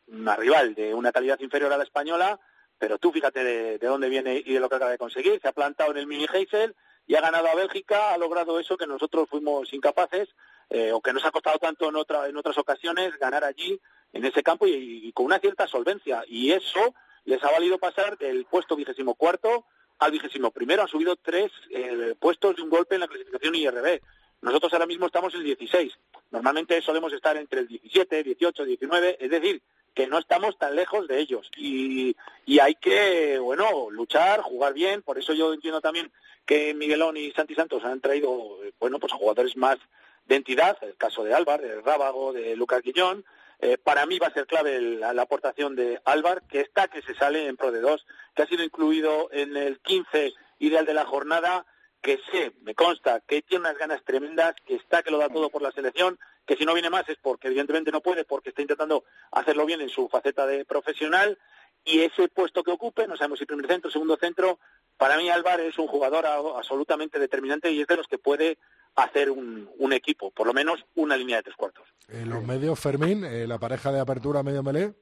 una 0.07 0.35
rival 0.35 0.75
de 0.75 0.93
una 0.93 1.11
calidad 1.11 1.39
inferior 1.39 1.71
a 1.73 1.77
la 1.77 1.83
española, 1.83 2.39
pero 2.77 2.97
tú 2.97 3.11
fíjate 3.11 3.43
de, 3.43 3.77
de, 3.77 3.87
dónde 3.87 4.09
viene 4.09 4.41
y 4.45 4.53
de 4.53 4.59
lo 4.59 4.69
que 4.69 4.75
acaba 4.75 4.91
de 4.91 4.97
conseguir. 4.97 5.39
Se 5.41 5.47
ha 5.47 5.53
plantado 5.53 5.91
en 5.91 5.97
el 5.97 6.07
mini 6.07 6.27
Heysel, 6.31 6.75
y 7.07 7.15
ha 7.15 7.21
ganado 7.21 7.47
a 7.47 7.55
Bélgica, 7.55 8.13
ha 8.13 8.17
logrado 8.17 8.59
eso 8.59 8.77
que 8.77 8.87
nosotros 8.87 9.29
fuimos 9.29 9.71
incapaces 9.73 10.29
eh, 10.69 10.91
o 10.91 11.01
que 11.01 11.13
nos 11.13 11.23
ha 11.25 11.31
costado 11.31 11.59
tanto 11.59 11.87
en, 11.87 11.95
otra, 11.95 12.27
en 12.27 12.37
otras 12.37 12.57
ocasiones 12.57 13.17
ganar 13.19 13.43
allí 13.43 13.79
en 14.13 14.25
ese 14.25 14.41
campo 14.41 14.65
y, 14.65 15.11
con 15.13 15.27
una 15.27 15.39
cierta 15.39 15.67
solvencia. 15.67 16.23
Y 16.27 16.51
eso 16.51 16.95
les 17.25 17.43
ha 17.43 17.51
valido 17.51 17.77
pasar 17.77 18.17
del 18.17 18.45
puesto 18.45 18.75
vigésimo 18.75 19.13
cuarto 19.15 19.65
al 19.99 20.11
vigésimo 20.11 20.51
primero. 20.51 20.81
Han 20.81 20.87
subido 20.87 21.15
tres 21.15 21.51
eh, 21.69 22.15
puestos 22.19 22.55
de 22.55 22.63
un 22.63 22.69
golpe 22.69 22.95
en 22.95 23.01
la 23.01 23.07
clasificación 23.07 23.55
IRB. 23.55 24.01
Nosotros 24.41 24.73
ahora 24.73 24.87
mismo 24.87 25.05
estamos 25.05 25.33
en 25.33 25.41
el 25.41 25.45
16. 25.45 25.93
Normalmente 26.31 26.81
solemos 26.81 27.13
estar 27.13 27.37
entre 27.37 27.61
el 27.61 27.67
17, 27.67 28.23
18, 28.23 28.65
19. 28.65 29.17
Es 29.19 29.29
decir, 29.29 29.61
que 29.95 30.07
no 30.07 30.19
estamos 30.19 30.57
tan 30.57 30.75
lejos 30.75 31.07
de 31.07 31.19
ellos. 31.19 31.49
Y, 31.57 32.15
y 32.45 32.59
hay 32.59 32.75
que, 32.75 33.39
bueno, 33.39 33.89
luchar, 33.89 34.41
jugar 34.41 34.73
bien, 34.73 35.01
por 35.01 35.17
eso 35.17 35.33
yo 35.33 35.53
entiendo 35.53 35.81
también 35.81 36.11
que 36.45 36.73
Miguelón 36.73 37.17
y 37.17 37.31
Santi 37.31 37.55
Santos 37.55 37.83
han 37.83 38.01
traído, 38.01 38.59
bueno, 38.79 38.99
pues 38.99 39.13
jugadores 39.13 39.57
más 39.57 39.77
de 40.25 40.35
entidad, 40.35 40.77
el 40.81 40.95
caso 40.97 41.23
de 41.23 41.33
Álvar, 41.33 41.61
de 41.61 41.81
Rábago, 41.81 42.33
de 42.33 42.55
Lucas 42.55 42.81
Guillón, 42.83 43.25
eh, 43.59 43.77
para 43.77 44.05
mí 44.05 44.19
va 44.19 44.27
a 44.27 44.33
ser 44.33 44.45
clave 44.47 44.79
la, 44.81 45.09
aportación 45.21 45.75
de 45.75 46.01
Álvar, 46.05 46.43
que 46.43 46.59
está 46.59 46.87
que 46.87 47.01
se 47.01 47.15
sale 47.15 47.47
en 47.47 47.55
pro 47.55 47.71
de 47.71 47.79
dos, 47.79 48.05
que 48.35 48.43
ha 48.43 48.47
sido 48.47 48.63
incluido 48.63 49.29
en 49.31 49.55
el 49.55 49.79
15 49.79 50.33
ideal 50.59 50.85
de 50.85 50.93
la 50.93 51.05
jornada, 51.05 51.65
que 52.01 52.19
sé, 52.31 52.51
me 52.61 52.75
consta, 52.75 53.21
que 53.21 53.41
tiene 53.41 53.61
unas 53.61 53.77
ganas 53.77 54.03
tremendas, 54.03 54.55
que 54.65 54.75
está 54.75 55.03
que 55.03 55.11
lo 55.11 55.17
da 55.17 55.29
todo 55.29 55.49
por 55.49 55.61
la 55.61 55.71
selección, 55.71 56.19
que 56.45 56.55
si 56.55 56.65
no 56.65 56.73
viene 56.73 56.89
más 56.89 57.07
es 57.09 57.17
porque 57.21 57.47
evidentemente 57.47 57.91
no 57.91 58.01
puede, 58.01 58.25
porque 58.25 58.49
está 58.49 58.61
intentando 58.61 59.03
hacerlo 59.31 59.65
bien 59.65 59.81
en 59.81 59.89
su 59.89 60.07
faceta 60.09 60.45
de 60.45 60.65
profesional, 60.65 61.37
y 61.83 62.01
ese 62.01 62.27
puesto 62.29 62.63
que 62.63 62.71
ocupe, 62.71 63.07
no 63.07 63.15
sabemos 63.15 63.39
si 63.39 63.45
primer 63.45 63.67
centro, 63.67 63.91
segundo 63.91 64.17
centro, 64.17 64.59
para 64.97 65.17
mí 65.17 65.29
Álvaro 65.29 65.63
es 65.63 65.77
un 65.77 65.87
jugador 65.87 66.25
absolutamente 66.25 67.19
determinante 67.19 67.71
y 67.71 67.81
es 67.81 67.87
de 67.87 67.97
los 67.97 68.07
que 68.07 68.17
puede 68.17 68.57
hacer 68.95 69.29
un, 69.29 69.93
equipo, 69.93 70.31
por 70.31 70.47
lo 70.47 70.53
menos 70.53 70.83
una 70.95 71.15
línea 71.15 71.37
de 71.37 71.43
tres 71.43 71.55
cuartos. 71.55 71.87
En 72.09 72.29
los 72.29 72.43
medios, 72.43 72.79
Fermín, 72.79 73.23
eh, 73.23 73.45
la 73.47 73.59
pareja 73.59 73.91
de 73.91 73.99
apertura 73.99 74.43
medio 74.43 74.63
melé. 74.63 74.93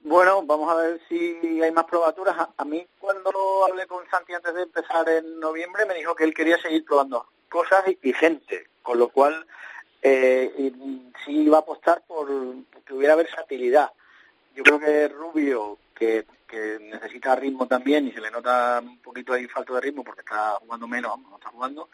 Bueno, 0.00 0.42
vamos 0.42 0.70
a 0.70 0.76
ver 0.76 1.00
si 1.08 1.62
hay 1.62 1.72
más 1.72 1.84
probaturas. 1.84 2.36
A, 2.56 2.64
mí 2.64 2.86
cuando 3.00 3.30
hablé 3.66 3.86
con 3.86 4.04
Santi 4.10 4.34
antes 4.34 4.54
de 4.54 4.62
empezar 4.62 5.08
en 5.08 5.40
noviembre 5.40 5.86
me 5.86 5.94
dijo 5.94 6.14
que 6.14 6.24
él 6.24 6.34
quería 6.34 6.58
seguir 6.58 6.84
probando 6.84 7.26
cosas 7.48 7.84
y, 8.02 8.12
gente, 8.12 8.68
con 8.82 8.98
lo 8.98 9.08
cual 9.08 9.46
eh, 10.06 10.72
sí 11.24 11.32
iba 11.32 11.56
a 11.56 11.60
apostar 11.60 12.02
por 12.06 12.28
que 12.84 12.92
hubiera 12.92 13.16
versatilidad. 13.16 13.90
Yo 14.54 14.62
creo 14.62 14.78
que 14.78 15.08
Rubio 15.08 15.78
que, 15.94 16.26
necesita 16.78 17.34
ritmo 17.34 17.66
también 17.66 18.06
y 18.06 18.12
se 18.12 18.20
le 18.20 18.30
nota 18.30 18.80
un 18.80 18.98
poquito 18.98 19.32
ahí 19.32 19.48
falta 19.48 19.74
de 19.74 19.80
ritmo 19.80 20.04
porque 20.04 20.20
está 20.20 20.52
jugando 20.60 20.86
menos, 20.86 21.18
no 21.18 21.36
está 21.36 21.48
jugando, 21.48 21.88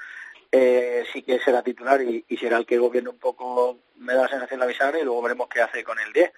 eh, 0.53 1.05
sí 1.11 1.23
que 1.23 1.39
será 1.39 1.63
titular 1.63 2.03
y, 2.03 2.25
será 2.37 2.59
el 2.59 2.67
que 2.67 2.77
gobierne 2.77 3.09
un 3.09 3.19
poco, 3.19 3.79
me 3.97 4.13
da 4.13 4.23
la 4.23 4.29
sensación 4.29 4.61
de 4.61 4.67
avisar 4.67 4.95
y 4.97 5.05
luego 5.05 5.23
veremos 5.23 5.49
qué 5.49 5.63
hace 5.63 5.83
con 5.83 5.99
el 5.99 6.13
10. 6.13 6.33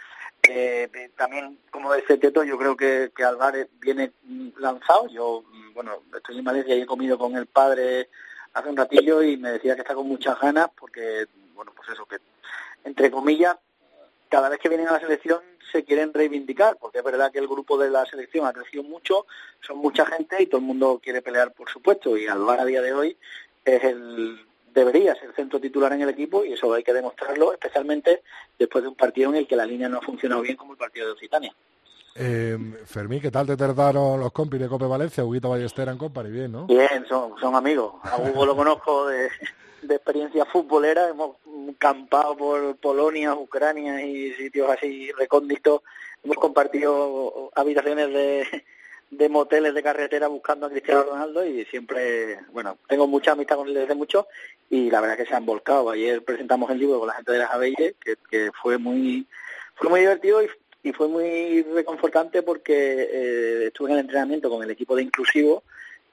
Eh, 0.48 1.10
también, 1.16 1.58
como 1.70 1.92
dice 1.94 2.18
Teto, 2.18 2.44
yo 2.44 2.56
creo 2.56 2.76
que, 2.76 3.10
que 3.16 3.24
Álvarez 3.24 3.68
viene 3.80 4.12
lanzado. 4.58 5.08
Yo, 5.08 5.42
bueno, 5.74 6.02
estoy 6.14 6.38
en 6.38 6.44
Valencia 6.44 6.76
y 6.76 6.82
he 6.82 6.86
comido 6.86 7.18
con 7.18 7.34
el 7.34 7.46
padre 7.46 8.08
hace 8.52 8.68
un 8.68 8.76
ratillo 8.76 9.22
y 9.22 9.36
me 9.36 9.52
decía 9.52 9.74
que 9.74 9.80
está 9.80 9.94
con 9.94 10.06
muchas 10.06 10.38
ganas 10.38 10.68
porque, 10.78 11.26
bueno, 11.54 11.72
pues 11.76 11.88
eso, 11.90 12.06
que 12.06 12.18
entre 12.84 13.10
comillas, 13.10 13.56
cada 14.28 14.48
vez 14.48 14.58
que 14.58 14.68
vienen 14.68 14.88
a 14.88 14.92
la 14.92 15.00
selección 15.00 15.40
se 15.70 15.84
quieren 15.84 16.12
reivindicar, 16.12 16.76
porque 16.78 16.98
es 16.98 17.04
verdad 17.04 17.32
que 17.32 17.38
el 17.38 17.48
grupo 17.48 17.78
de 17.78 17.90
la 17.90 18.04
selección 18.06 18.46
ha 18.46 18.52
crecido 18.52 18.82
mucho, 18.82 19.26
son 19.60 19.78
mucha 19.78 20.04
gente 20.06 20.42
y 20.42 20.46
todo 20.46 20.60
el 20.60 20.66
mundo 20.66 21.00
quiere 21.02 21.22
pelear, 21.22 21.52
por 21.52 21.70
supuesto, 21.70 22.16
y 22.16 22.26
Alvar 22.26 22.60
a 22.60 22.64
día 22.64 22.82
de 22.82 22.92
hoy 22.92 23.16
es 23.64 23.84
el 23.84 24.46
debería 24.74 25.14
ser 25.14 25.34
centro 25.34 25.60
titular 25.60 25.92
en 25.92 26.02
el 26.02 26.08
equipo 26.08 26.44
y 26.44 26.54
eso 26.54 26.72
hay 26.72 26.82
que 26.82 26.92
demostrarlo, 26.92 27.52
especialmente 27.52 28.22
después 28.58 28.82
de 28.82 28.88
un 28.88 28.94
partido 28.94 29.30
en 29.30 29.36
el 29.36 29.46
que 29.46 29.56
la 29.56 29.66
línea 29.66 29.88
no 29.88 29.98
ha 29.98 30.02
funcionado 30.02 30.42
bien 30.42 30.56
como 30.56 30.72
el 30.72 30.78
partido 30.78 31.06
de 31.06 31.12
Occitania. 31.12 31.54
Eh, 32.14 32.58
Fermín, 32.84 33.20
¿qué 33.20 33.30
tal 33.30 33.46
te 33.46 33.56
trataron 33.56 34.20
los 34.20 34.32
compis 34.32 34.60
de 34.60 34.68
Cope 34.68 34.84
Valencia? 34.86 35.24
Huguito 35.24 35.48
Ballester 35.48 35.88
en 35.88 35.96
Company, 35.96 36.30
bien, 36.30 36.52
¿no? 36.52 36.66
Bien, 36.66 37.06
son, 37.08 37.34
son 37.40 37.54
amigos. 37.54 37.94
A 38.02 38.18
Hugo 38.18 38.44
lo 38.44 38.54
conozco 38.54 39.06
de, 39.06 39.28
experiencia 39.88 40.44
futbolera, 40.44 41.08
hemos 41.08 41.36
campado 41.78 42.36
por 42.36 42.76
Polonia, 42.76 43.34
Ucrania 43.34 44.04
y 44.04 44.32
sitios 44.34 44.70
así 44.70 45.10
recónditos, 45.12 45.82
hemos 46.22 46.36
compartido 46.36 47.50
habitaciones 47.54 48.08
de, 48.12 48.64
de 49.10 49.28
moteles 49.28 49.74
de 49.74 49.82
carretera 49.82 50.28
buscando 50.28 50.66
a 50.66 50.70
Cristiano 50.70 51.04
Ronaldo 51.04 51.44
y 51.44 51.64
siempre, 51.64 52.40
bueno, 52.52 52.78
tengo 52.88 53.06
mucha 53.06 53.32
amistad 53.32 53.56
con 53.56 53.68
él 53.68 53.74
desde 53.74 53.94
mucho 53.94 54.28
y 54.70 54.90
la 54.90 55.00
verdad 55.00 55.16
que 55.16 55.26
se 55.26 55.34
han 55.34 55.46
volcado. 55.46 55.90
Ayer 55.90 56.22
presentamos 56.22 56.70
el 56.70 56.78
libro 56.78 56.98
con 56.98 57.08
la 57.08 57.14
gente 57.14 57.32
de 57.32 57.38
las 57.38 57.52
Abelles, 57.52 57.94
que, 58.02 58.16
que 58.30 58.50
fue 58.62 58.78
muy 58.78 59.26
fue 59.74 59.88
muy 59.88 60.00
divertido 60.00 60.42
y, 60.42 60.48
y 60.82 60.92
fue 60.92 61.08
muy 61.08 61.62
reconfortante 61.62 62.42
porque 62.42 63.08
eh, 63.10 63.66
estuve 63.66 63.90
en 63.90 63.94
el 63.94 64.00
entrenamiento 64.00 64.50
con 64.50 64.62
el 64.62 64.70
equipo 64.70 64.96
de 64.96 65.02
Inclusivo 65.02 65.62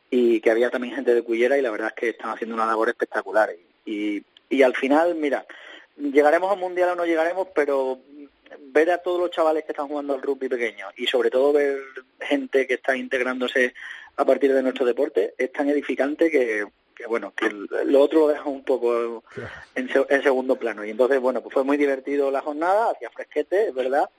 y 0.09 0.39
que 0.41 0.51
había 0.51 0.69
también 0.69 0.95
gente 0.95 1.13
de 1.13 1.23
Cullera 1.23 1.57
y 1.57 1.61
la 1.61 1.71
verdad 1.71 1.89
es 1.89 1.93
que 1.93 2.09
están 2.09 2.31
haciendo 2.31 2.55
una 2.55 2.65
labor 2.65 2.89
espectacular. 2.89 3.49
Y, 3.85 4.23
y, 4.49 4.61
al 4.61 4.75
final, 4.75 5.15
mira, 5.15 5.45
llegaremos 5.97 6.51
al 6.51 6.59
Mundial 6.59 6.89
o 6.89 6.95
no 6.95 7.05
llegaremos, 7.05 7.47
pero 7.53 7.99
ver 8.59 8.91
a 8.91 8.99
todos 8.99 9.19
los 9.19 9.31
chavales 9.31 9.63
que 9.63 9.71
están 9.71 9.87
jugando 9.87 10.13
al 10.13 10.21
rugby 10.21 10.49
pequeño 10.49 10.87
y 10.97 11.07
sobre 11.07 11.29
todo 11.29 11.53
ver 11.53 11.79
gente 12.19 12.67
que 12.67 12.75
está 12.75 12.95
integrándose 12.95 13.73
a 14.15 14.25
partir 14.25 14.53
de 14.53 14.63
nuestro 14.63 14.85
deporte 14.85 15.33
es 15.37 15.51
tan 15.51 15.69
edificante 15.69 16.29
que, 16.29 16.65
que 16.95 17.07
bueno, 17.07 17.33
que 17.35 17.49
lo 17.49 18.01
otro 18.01 18.21
lo 18.21 18.27
deja 18.27 18.43
un 18.49 18.63
poco 18.63 19.23
en, 19.75 19.89
en, 20.09 20.23
segundo 20.23 20.57
plano. 20.57 20.83
Y 20.83 20.91
entonces, 20.91 21.19
bueno, 21.19 21.41
pues 21.41 21.53
fue 21.53 21.63
muy 21.63 21.77
divertido 21.77 22.29
la 22.29 22.41
jornada, 22.41 22.91
hacía 22.91 23.09
fresquete, 23.09 23.69
es 23.69 23.73
verdad, 23.73 24.09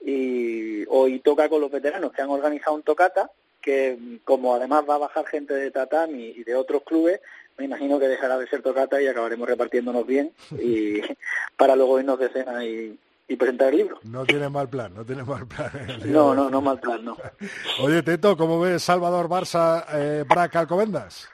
y 0.00 0.84
hoy 0.88 1.20
toca 1.20 1.48
con 1.48 1.60
los 1.60 1.70
veteranos 1.70 2.12
que 2.12 2.22
han 2.22 2.30
organizado 2.30 2.76
un 2.76 2.82
tocata 2.82 3.30
que 3.66 4.20
como 4.24 4.54
además 4.54 4.84
va 4.88 4.94
a 4.94 4.98
bajar 4.98 5.26
gente 5.26 5.52
de 5.52 5.72
Tatán 5.72 6.18
y, 6.18 6.44
de 6.44 6.54
otros 6.54 6.84
clubes, 6.84 7.20
me 7.58 7.64
imagino 7.64 7.98
que 7.98 8.06
dejará 8.06 8.38
de 8.38 8.46
ser 8.46 8.62
tocata 8.62 9.02
y 9.02 9.08
acabaremos 9.08 9.48
repartiéndonos 9.48 10.06
bien 10.06 10.32
y 10.52 11.00
para 11.56 11.74
luego 11.74 11.98
irnos 11.98 12.18
de 12.20 12.28
cena 12.28 12.64
y, 12.64 12.96
presentar 13.36 13.70
el 13.70 13.78
libro. 13.78 13.98
No 14.04 14.24
tiene 14.24 14.48
mal 14.48 14.68
plan, 14.68 14.94
no 14.94 15.04
tiene 15.04 15.24
mal 15.24 15.48
plan. 15.48 15.70
No, 16.04 16.32
no, 16.32 16.48
no 16.48 16.60
mal 16.60 16.78
plan, 16.78 17.04
no. 17.04 17.16
Oye, 17.82 18.04
Teto, 18.04 18.36
¿cómo 18.36 18.60
ves 18.60 18.84
Salvador 18.84 19.28
Barça, 19.28 19.84
eh, 19.92 20.24
Braca, 20.26 20.60
Alcobendas? 20.60 21.28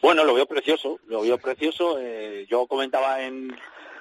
Bueno, 0.00 0.22
lo 0.22 0.32
veo 0.34 0.46
precioso, 0.46 1.00
lo 1.08 1.22
veo 1.22 1.38
precioso. 1.38 1.98
Eh, 1.98 2.46
yo 2.48 2.68
comentaba 2.68 3.20
en, 3.22 3.56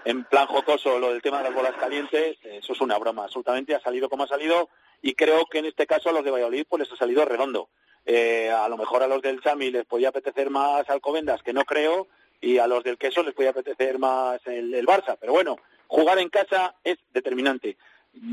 en 0.05 0.23
plan 0.25 0.47
jocoso 0.47 0.99
lo 0.99 1.09
del 1.11 1.21
tema 1.21 1.37
de 1.37 1.45
las 1.45 1.53
bolas 1.53 1.75
calientes, 1.75 2.37
eso 2.43 2.73
es 2.73 2.81
una 2.81 2.97
broma, 2.97 3.23
absolutamente, 3.23 3.75
ha 3.75 3.79
salido 3.79 4.09
como 4.09 4.23
ha 4.23 4.27
salido 4.27 4.69
y 5.01 5.13
creo 5.15 5.45
que 5.45 5.59
en 5.59 5.65
este 5.65 5.85
caso 5.85 6.09
a 6.09 6.13
los 6.13 6.23
de 6.23 6.31
Valladolid 6.31 6.65
pues 6.67 6.81
les 6.81 6.91
ha 6.91 6.95
salido 6.95 7.25
redondo. 7.25 7.69
Eh, 8.05 8.49
a 8.49 8.67
lo 8.67 8.77
mejor 8.77 9.03
a 9.03 9.07
los 9.07 9.21
del 9.21 9.41
Chami 9.41 9.71
les 9.71 9.85
podía 9.85 10.09
apetecer 10.09 10.49
más 10.49 10.89
Alcobendas, 10.89 11.41
que 11.43 11.53
no 11.53 11.63
creo, 11.65 12.07
y 12.41 12.57
a 12.57 12.67
los 12.67 12.83
del 12.83 12.97
Queso 12.97 13.23
les 13.23 13.33
podía 13.33 13.51
apetecer 13.51 13.97
más 13.99 14.41
el, 14.45 14.85
Barça. 14.85 15.17
Pero 15.19 15.33
bueno, 15.33 15.57
jugar 15.87 16.19
en 16.19 16.29
casa 16.29 16.75
es 16.83 16.97
determinante. 17.13 17.77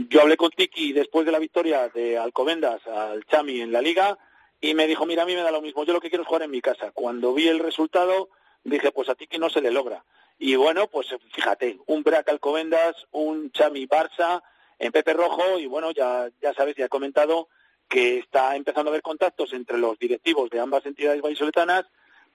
Yo 0.08 0.20
hablé 0.20 0.36
con 0.36 0.50
Tiki 0.50 0.92
después 0.92 1.24
de 1.24 1.32
la 1.32 1.38
victoria 1.38 1.88
de 1.88 2.18
Alcobendas 2.18 2.84
al 2.86 3.24
Chami 3.26 3.60
en 3.60 3.72
la 3.72 3.80
Liga 3.80 4.18
y 4.60 4.74
me 4.74 4.86
dijo, 4.86 5.06
mira, 5.06 5.22
a 5.22 5.26
mí 5.26 5.34
me 5.34 5.42
da 5.42 5.50
lo 5.50 5.62
mismo, 5.62 5.84
yo 5.84 5.92
lo 5.92 6.00
que 6.00 6.10
quiero 6.10 6.22
es 6.22 6.28
jugar 6.28 6.42
en 6.42 6.50
mi 6.50 6.60
casa. 6.60 6.90
Cuando 6.92 7.32
vi 7.32 7.48
el 7.48 7.60
resultado 7.60 8.28
dije, 8.64 8.92
pues 8.92 9.08
a 9.08 9.14
Tiki 9.14 9.38
no 9.38 9.48
se 9.50 9.60
le 9.60 9.70
logra. 9.70 10.04
Y 10.42 10.56
bueno, 10.56 10.88
pues 10.88 11.14
fíjate, 11.32 11.78
un 11.86 12.02
Brac 12.02 12.28
Alcobendas, 12.28 12.96
un 13.12 13.52
Chami 13.52 13.86
Barça, 13.86 14.42
en 14.80 14.90
Pepe 14.90 15.12
Rojo 15.12 15.58
y 15.58 15.66
bueno, 15.66 15.92
ya, 15.92 16.28
ya 16.40 16.54
sabes, 16.54 16.74
ya 16.74 16.86
he 16.86 16.88
comentado 16.88 17.48
que 17.88 18.18
está 18.18 18.56
empezando 18.56 18.90
a 18.90 18.92
haber 18.92 19.02
contactos 19.02 19.52
entre 19.52 19.76
los 19.76 19.98
directivos 19.98 20.48
de 20.48 20.58
ambas 20.58 20.86
entidades 20.86 21.20
vallisoletanas 21.20 21.84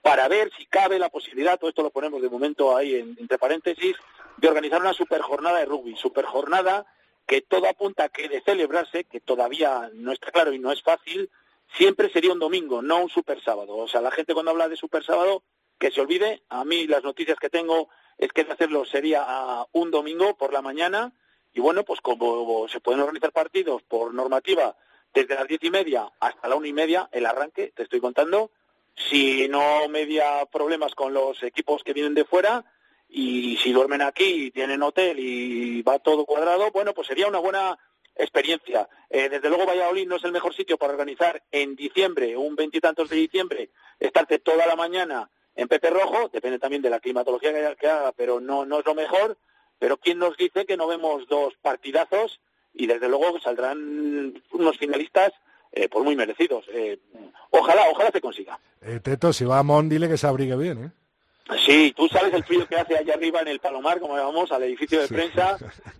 para 0.03 0.27
ver 0.27 0.51
si 0.55 0.67
cabe 0.67 0.99
la 0.99 1.09
posibilidad, 1.09 1.57
todo 1.57 1.69
esto 1.69 1.81
lo 1.81 1.89
ponemos 1.89 2.21
de 2.21 2.29
momento 2.29 2.77
ahí 2.77 2.95
entre 2.95 3.39
paréntesis, 3.39 3.95
de 4.37 4.47
organizar 4.47 4.79
una 4.79 4.93
super 4.93 5.21
jornada 5.21 5.57
de 5.57 5.65
rugby, 5.65 5.95
super 5.95 6.25
jornada 6.25 6.85
que 7.25 7.41
todo 7.41 7.67
apunta 7.67 8.03
a 8.03 8.09
que 8.09 8.29
de 8.29 8.41
celebrarse, 8.41 9.05
que 9.05 9.19
todavía 9.19 9.89
no 9.95 10.11
está 10.11 10.29
claro 10.29 10.53
y 10.53 10.59
no 10.59 10.71
es 10.71 10.83
fácil, 10.83 11.31
siempre 11.75 12.11
sería 12.11 12.33
un 12.33 12.39
domingo, 12.39 12.83
no 12.83 13.01
un 13.01 13.09
super 13.09 13.41
sábado. 13.41 13.75
O 13.75 13.87
sea, 13.87 14.01
la 14.01 14.11
gente 14.11 14.35
cuando 14.35 14.51
habla 14.51 14.69
de 14.69 14.75
super 14.75 15.03
sábado, 15.03 15.41
que 15.77 15.91
se 15.91 16.01
olvide, 16.01 16.43
a 16.49 16.63
mí 16.65 16.87
las 16.87 17.03
noticias 17.03 17.37
que 17.39 17.49
tengo 17.49 17.89
es 18.17 18.31
que 18.31 18.41
hacerlo 18.41 18.85
sería 18.85 19.25
un 19.73 19.91
domingo 19.91 20.37
por 20.37 20.53
la 20.53 20.61
mañana, 20.61 21.13
y 21.53 21.59
bueno, 21.59 21.83
pues 21.83 22.01
como 22.01 22.67
se 22.67 22.79
pueden 22.79 23.01
organizar 23.01 23.31
partidos 23.31 23.83
por 23.83 24.13
normativa 24.13 24.75
desde 25.13 25.35
las 25.35 25.47
diez 25.47 25.63
y 25.63 25.69
media 25.69 26.11
hasta 26.19 26.47
la 26.47 26.55
una 26.55 26.67
y 26.67 26.73
media, 26.73 27.09
el 27.11 27.25
arranque, 27.25 27.71
te 27.75 27.83
estoy 27.83 28.01
contando, 28.01 28.51
si 28.95 29.47
no 29.49 29.87
media 29.89 30.45
problemas 30.51 30.95
con 30.95 31.13
los 31.13 31.41
equipos 31.43 31.83
que 31.83 31.93
vienen 31.93 32.13
de 32.13 32.25
fuera 32.25 32.63
y 33.09 33.57
si 33.57 33.71
duermen 33.71 34.01
aquí 34.01 34.45
y 34.45 34.51
tienen 34.51 34.81
hotel 34.81 35.19
y 35.19 35.81
va 35.81 35.99
todo 35.99 36.25
cuadrado, 36.25 36.71
bueno, 36.71 36.93
pues 36.93 37.07
sería 37.07 37.27
una 37.27 37.39
buena 37.39 37.77
experiencia. 38.15 38.87
Eh, 39.09 39.29
desde 39.29 39.49
luego 39.49 39.65
Valladolid 39.65 40.07
no 40.07 40.15
es 40.15 40.23
el 40.23 40.31
mejor 40.31 40.53
sitio 40.55 40.77
para 40.77 40.93
organizar 40.93 41.43
en 41.51 41.75
diciembre, 41.75 42.37
un 42.37 42.55
veintitantos 42.55 43.09
de 43.09 43.17
diciembre, 43.17 43.69
estarte 43.99 44.39
toda 44.39 44.65
la 44.65 44.75
mañana 44.75 45.29
en 45.55 45.67
Pepe 45.67 45.89
Rojo, 45.89 46.29
depende 46.31 46.59
también 46.59 46.81
de 46.81 46.89
la 46.89 46.99
climatología 46.99 47.75
que 47.75 47.87
haga, 47.87 48.11
pero 48.11 48.39
no, 48.39 48.65
no 48.65 48.79
es 48.79 48.85
lo 48.85 48.95
mejor. 48.95 49.37
Pero 49.79 49.97
¿quién 49.97 50.19
nos 50.19 50.37
dice 50.37 50.65
que 50.65 50.77
no 50.77 50.87
vemos 50.87 51.27
dos 51.27 51.53
partidazos 51.61 52.39
y 52.73 52.87
desde 52.87 53.09
luego 53.09 53.39
saldrán 53.39 54.41
unos 54.51 54.77
finalistas 54.77 55.33
eh, 55.71 55.89
por 55.89 56.03
muy 56.03 56.15
merecidos? 56.15 56.65
Eh, 56.73 56.99
ojalá, 57.51 57.89
ojalá 57.89 58.11
se 58.11 58.21
consiga. 58.21 58.59
Eh, 58.81 58.99
Teto, 59.01 59.33
si 59.33 59.45
va 59.45 59.59
a 59.59 59.63
Mon, 59.63 59.89
dile 59.89 60.07
que 60.07 60.17
se 60.17 60.27
abrigue 60.27 60.55
bien, 60.55 60.85
¿eh? 60.85 60.91
Sí, 61.63 61.93
tú 61.95 62.07
sabes 62.07 62.33
el 62.33 62.43
frío 62.43 62.67
que 62.67 62.75
hace 62.75 62.97
allá 62.97 63.13
arriba 63.13 63.41
en 63.41 63.49
el 63.49 63.59
Palomar, 63.59 63.99
como 63.99 64.17
llamamos, 64.17 64.51
al 64.51 64.63
edificio 64.63 64.99
de 64.99 65.07
prensa. 65.07 65.57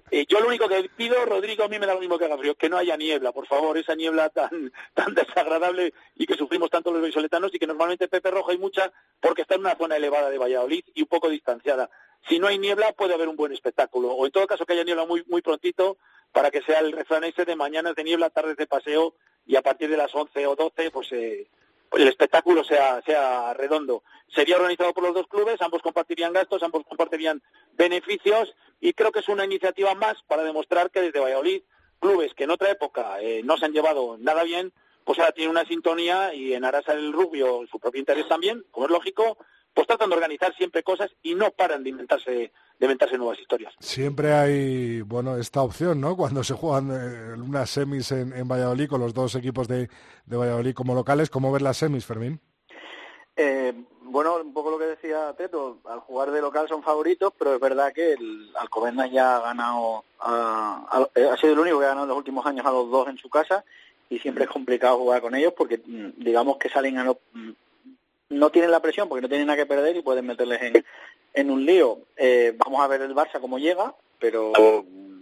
Eh, 0.10 0.26
yo 0.28 0.40
lo 0.40 0.48
único 0.48 0.68
que 0.68 0.90
pido, 0.96 1.24
Rodrigo, 1.26 1.64
a 1.64 1.68
mí 1.68 1.78
me 1.78 1.86
da 1.86 1.94
lo 1.94 2.00
mismo 2.00 2.18
que 2.18 2.26
haga 2.26 2.38
frío, 2.38 2.56
que 2.56 2.68
no 2.68 2.78
haya 2.78 2.98
niebla, 2.98 3.32
por 3.32 3.46
favor, 3.46 3.78
esa 3.78 3.96
niebla 3.96 4.30
tan, 4.30 4.72
tan 4.94 5.14
desagradable 5.14 5.94
y 6.16 6.26
que 6.26 6.36
sufrimos 6.36 6.70
tanto 6.72 6.92
los 6.92 7.02
vallisoletanos 7.02 7.54
y 7.54 7.60
que 7.60 7.68
normalmente 7.68 8.08
Pepe 8.08 8.32
Rojo 8.32 8.52
hay 8.52 8.58
mucha 8.58 8.92
porque 9.20 9.44
está 9.44 9.56
en 9.56 9.62
una 9.62 9.76
zona 9.76 9.98
elevada 9.98 10.30
de 10.30 10.38
Valladolid 10.38 10.84
y 10.96 11.02
un 11.04 11.08
poco 11.08 11.30
distanciada. 11.30 11.90
Si 12.28 12.40
no 12.40 12.48
hay 12.48 12.58
niebla 12.58 12.94
puede 12.94 13.14
haber 13.14 13.28
un 13.28 13.36
buen 13.36 13.52
espectáculo, 13.52 14.10
o 14.10 14.26
en 14.26 14.32
todo 14.32 14.48
caso 14.48 14.66
que 14.66 14.74
haya 14.74 14.84
niebla 14.84 15.06
muy, 15.06 15.24
muy 15.28 15.42
prontito 15.44 15.98
para 16.32 16.50
que 16.50 16.64
sea 16.64 16.80
el 16.80 16.92
refrán 16.92 17.24
ese 17.24 17.46
de 17.46 17.56
mañanas 17.56 17.96
de 17.96 18.04
niebla, 18.04 18.32
tardes 18.32 18.58
de 18.58 18.68
paseo 18.68 19.14
y 19.46 19.56
a 19.56 19.62
partir 19.62 19.90
de 19.90 19.98
las 19.98 20.14
11 20.14 20.48
o 20.48 20.56
12 20.56 20.92
pues 20.92 21.12
eh, 21.12 21.48
el 21.94 22.08
espectáculo 22.08 22.64
sea, 22.64 23.02
sea 23.06 23.54
redondo. 23.54 24.04
Sería 24.28 24.58
organizado 24.58 24.94
por 24.94 25.04
los 25.04 25.14
dos 25.14 25.28
clubes, 25.28 25.62
ambos 25.62 25.82
compartirían 25.82 26.34
gastos, 26.34 26.64
ambos 26.64 26.84
compartirían 26.88 27.42
beneficios 27.74 28.54
y 28.82 28.94
creo 28.94 29.12
que 29.12 29.20
es 29.20 29.30
una 29.30 29.46
iniciativa 29.46 29.96
más 29.96 30.22
para 30.24 30.44
demostrar 30.44 30.92
que 30.92 31.02
desde 31.02 31.20
Valladolid, 31.20 31.62
clubes 32.00 32.34
que 32.34 32.44
en 32.44 32.52
otra 32.52 32.72
época 32.72 33.22
eh, 33.22 33.42
no 33.44 33.58
se 33.58 33.66
han 33.66 33.74
llevado 33.74 34.18
nada 34.20 34.44
bien, 34.44 34.74
pues 35.04 35.20
ahora 35.20 35.32
tienen 35.32 35.52
una 35.52 35.66
sintonía 35.66 36.34
y 36.34 36.54
en 36.54 36.66
Arasa 36.66 36.94
el 36.94 37.14
Rubio 37.14 37.66
su 37.72 37.80
propio 37.80 38.00
interés 38.00 38.28
también, 38.28 38.66
como 38.72 38.88
es 38.88 38.92
lógico, 38.92 39.38
pues 39.74 39.88
tratan 39.88 40.10
de 40.10 40.16
organizar 40.16 40.56
siempre 40.56 40.84
cosas 40.84 41.12
y 41.22 41.36
no 41.36 41.52
paran 41.52 41.84
de 41.84 41.92
inventarse 41.92 42.52
de 42.80 42.86
inventarse 42.86 43.18
nuevas 43.18 43.40
historias. 43.40 43.74
Siempre 43.80 44.34
hay, 44.34 45.02
bueno, 45.02 45.38
esta 45.38 45.62
opción, 45.62 46.02
¿no? 46.02 46.16
Cuando 46.16 46.44
se 46.44 46.54
juegan 46.54 46.90
eh, 46.92 47.34
unas 47.42 47.70
semis 47.70 48.12
en, 48.12 48.34
en, 48.34 48.48
Valladolid 48.48 48.90
con 48.90 49.02
los 49.02 49.14
dos 49.14 49.36
equipos 49.36 49.68
de, 49.68 49.90
de, 50.26 50.38
Valladolid 50.38 50.74
como 50.74 50.96
locales, 50.96 51.30
¿cómo 51.30 51.52
ver 51.52 51.62
las 51.62 51.78
semis, 51.78 52.06
Fermín? 52.06 52.40
Eh, 53.36 53.74
bueno, 54.02 54.38
un 54.38 54.54
poco 54.54 54.72
lo 54.72 54.80
que 54.80 54.86
decía 54.86 55.34
Teto, 55.38 55.80
al 55.86 56.00
jugar 56.00 56.32
de 56.32 56.40
local 56.40 56.68
son 56.70 56.84
favoritos, 56.84 57.34
pero 57.38 57.56
es 57.56 57.60
verdad 57.60 57.92
que 57.92 58.14
el 58.14 58.50
Alcobendas 58.58 59.12
ya 59.12 59.36
ha 59.36 59.40
ganado, 59.42 60.06
ha, 60.20 61.10
sido 61.40 61.54
el 61.54 61.60
único 61.60 61.80
que 61.80 61.86
ha 61.86 61.90
ganado 61.90 62.06
en 62.06 62.10
los 62.10 62.18
últimos 62.18 62.46
años 62.46 62.66
a 62.66 62.72
los 62.72 62.90
dos 62.90 63.10
en 63.10 63.18
su 63.18 63.30
casa 63.30 63.66
y 64.10 64.20
siempre 64.20 64.46
es 64.46 64.50
complicado 64.50 65.00
jugar 65.00 65.22
con 65.22 65.36
ellos 65.36 65.54
porque 65.58 65.82
mm, 65.86 66.24
digamos 66.24 66.58
que 66.58 66.70
salen 66.70 66.98
a 66.98 67.12
mm, 67.12 67.52
no 68.30 68.50
tienen 68.50 68.72
la 68.72 68.82
presión 68.82 69.08
porque 69.08 69.22
no 69.22 69.30
tienen 69.30 69.48
nada 69.48 69.58
que 69.58 69.66
perder 69.66 69.96
y 69.96 70.02
pueden 70.02 70.26
meterles 70.26 70.62
en, 70.62 70.86
en 71.34 71.52
un 71.52 71.66
lío. 71.66 72.00
Eh, 72.18 72.54
vamos 72.58 72.82
a 72.82 72.88
ver 72.88 73.02
el 73.02 73.16
Barça 73.16 73.40
cómo 73.40 73.60
llega, 73.60 73.94
pero 74.20 74.54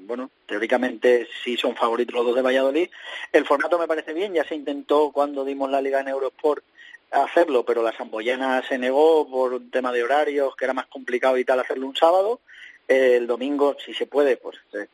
bueno, 0.06 0.30
teóricamente 0.46 1.28
sí 1.44 1.58
son 1.58 1.76
favoritos 1.76 2.16
los 2.16 2.26
dos 2.26 2.36
de 2.36 2.42
Valladolid. 2.42 2.89
El 3.32 3.46
formato 3.46 3.80
me 3.80 3.88
parece 3.88 4.13
bien, 4.13 4.34
ya 4.34 4.44
se 4.44 4.56
intentó 4.56 5.12
cuando 5.12 5.46
dimos 5.46 5.70
la 5.70 5.82
liga 5.82 6.00
en 6.00 6.10
Eurosport 6.10 6.63
hacerlo, 7.12 7.63
pero 7.63 7.84
la 7.84 7.96
Samboyana 7.96 8.63
se 8.68 8.78
negó 8.78 9.30
por 9.30 9.54
un 9.54 9.70
tema 9.70 9.92
de 9.92 10.04
horarios, 10.04 10.56
que 10.56 10.66
era 10.66 10.74
más 10.74 10.88
complicado 10.88 11.38
y 11.38 11.46
tal 11.46 11.60
hacerlo 11.60 11.88
un 11.88 11.96
sábado. 11.96 12.39
el 12.88 13.28
domingo, 13.28 13.78
si 13.84 13.94
se 13.94 14.08
puede, 14.08 14.38
pues 14.38 14.58
eh, 14.74 14.88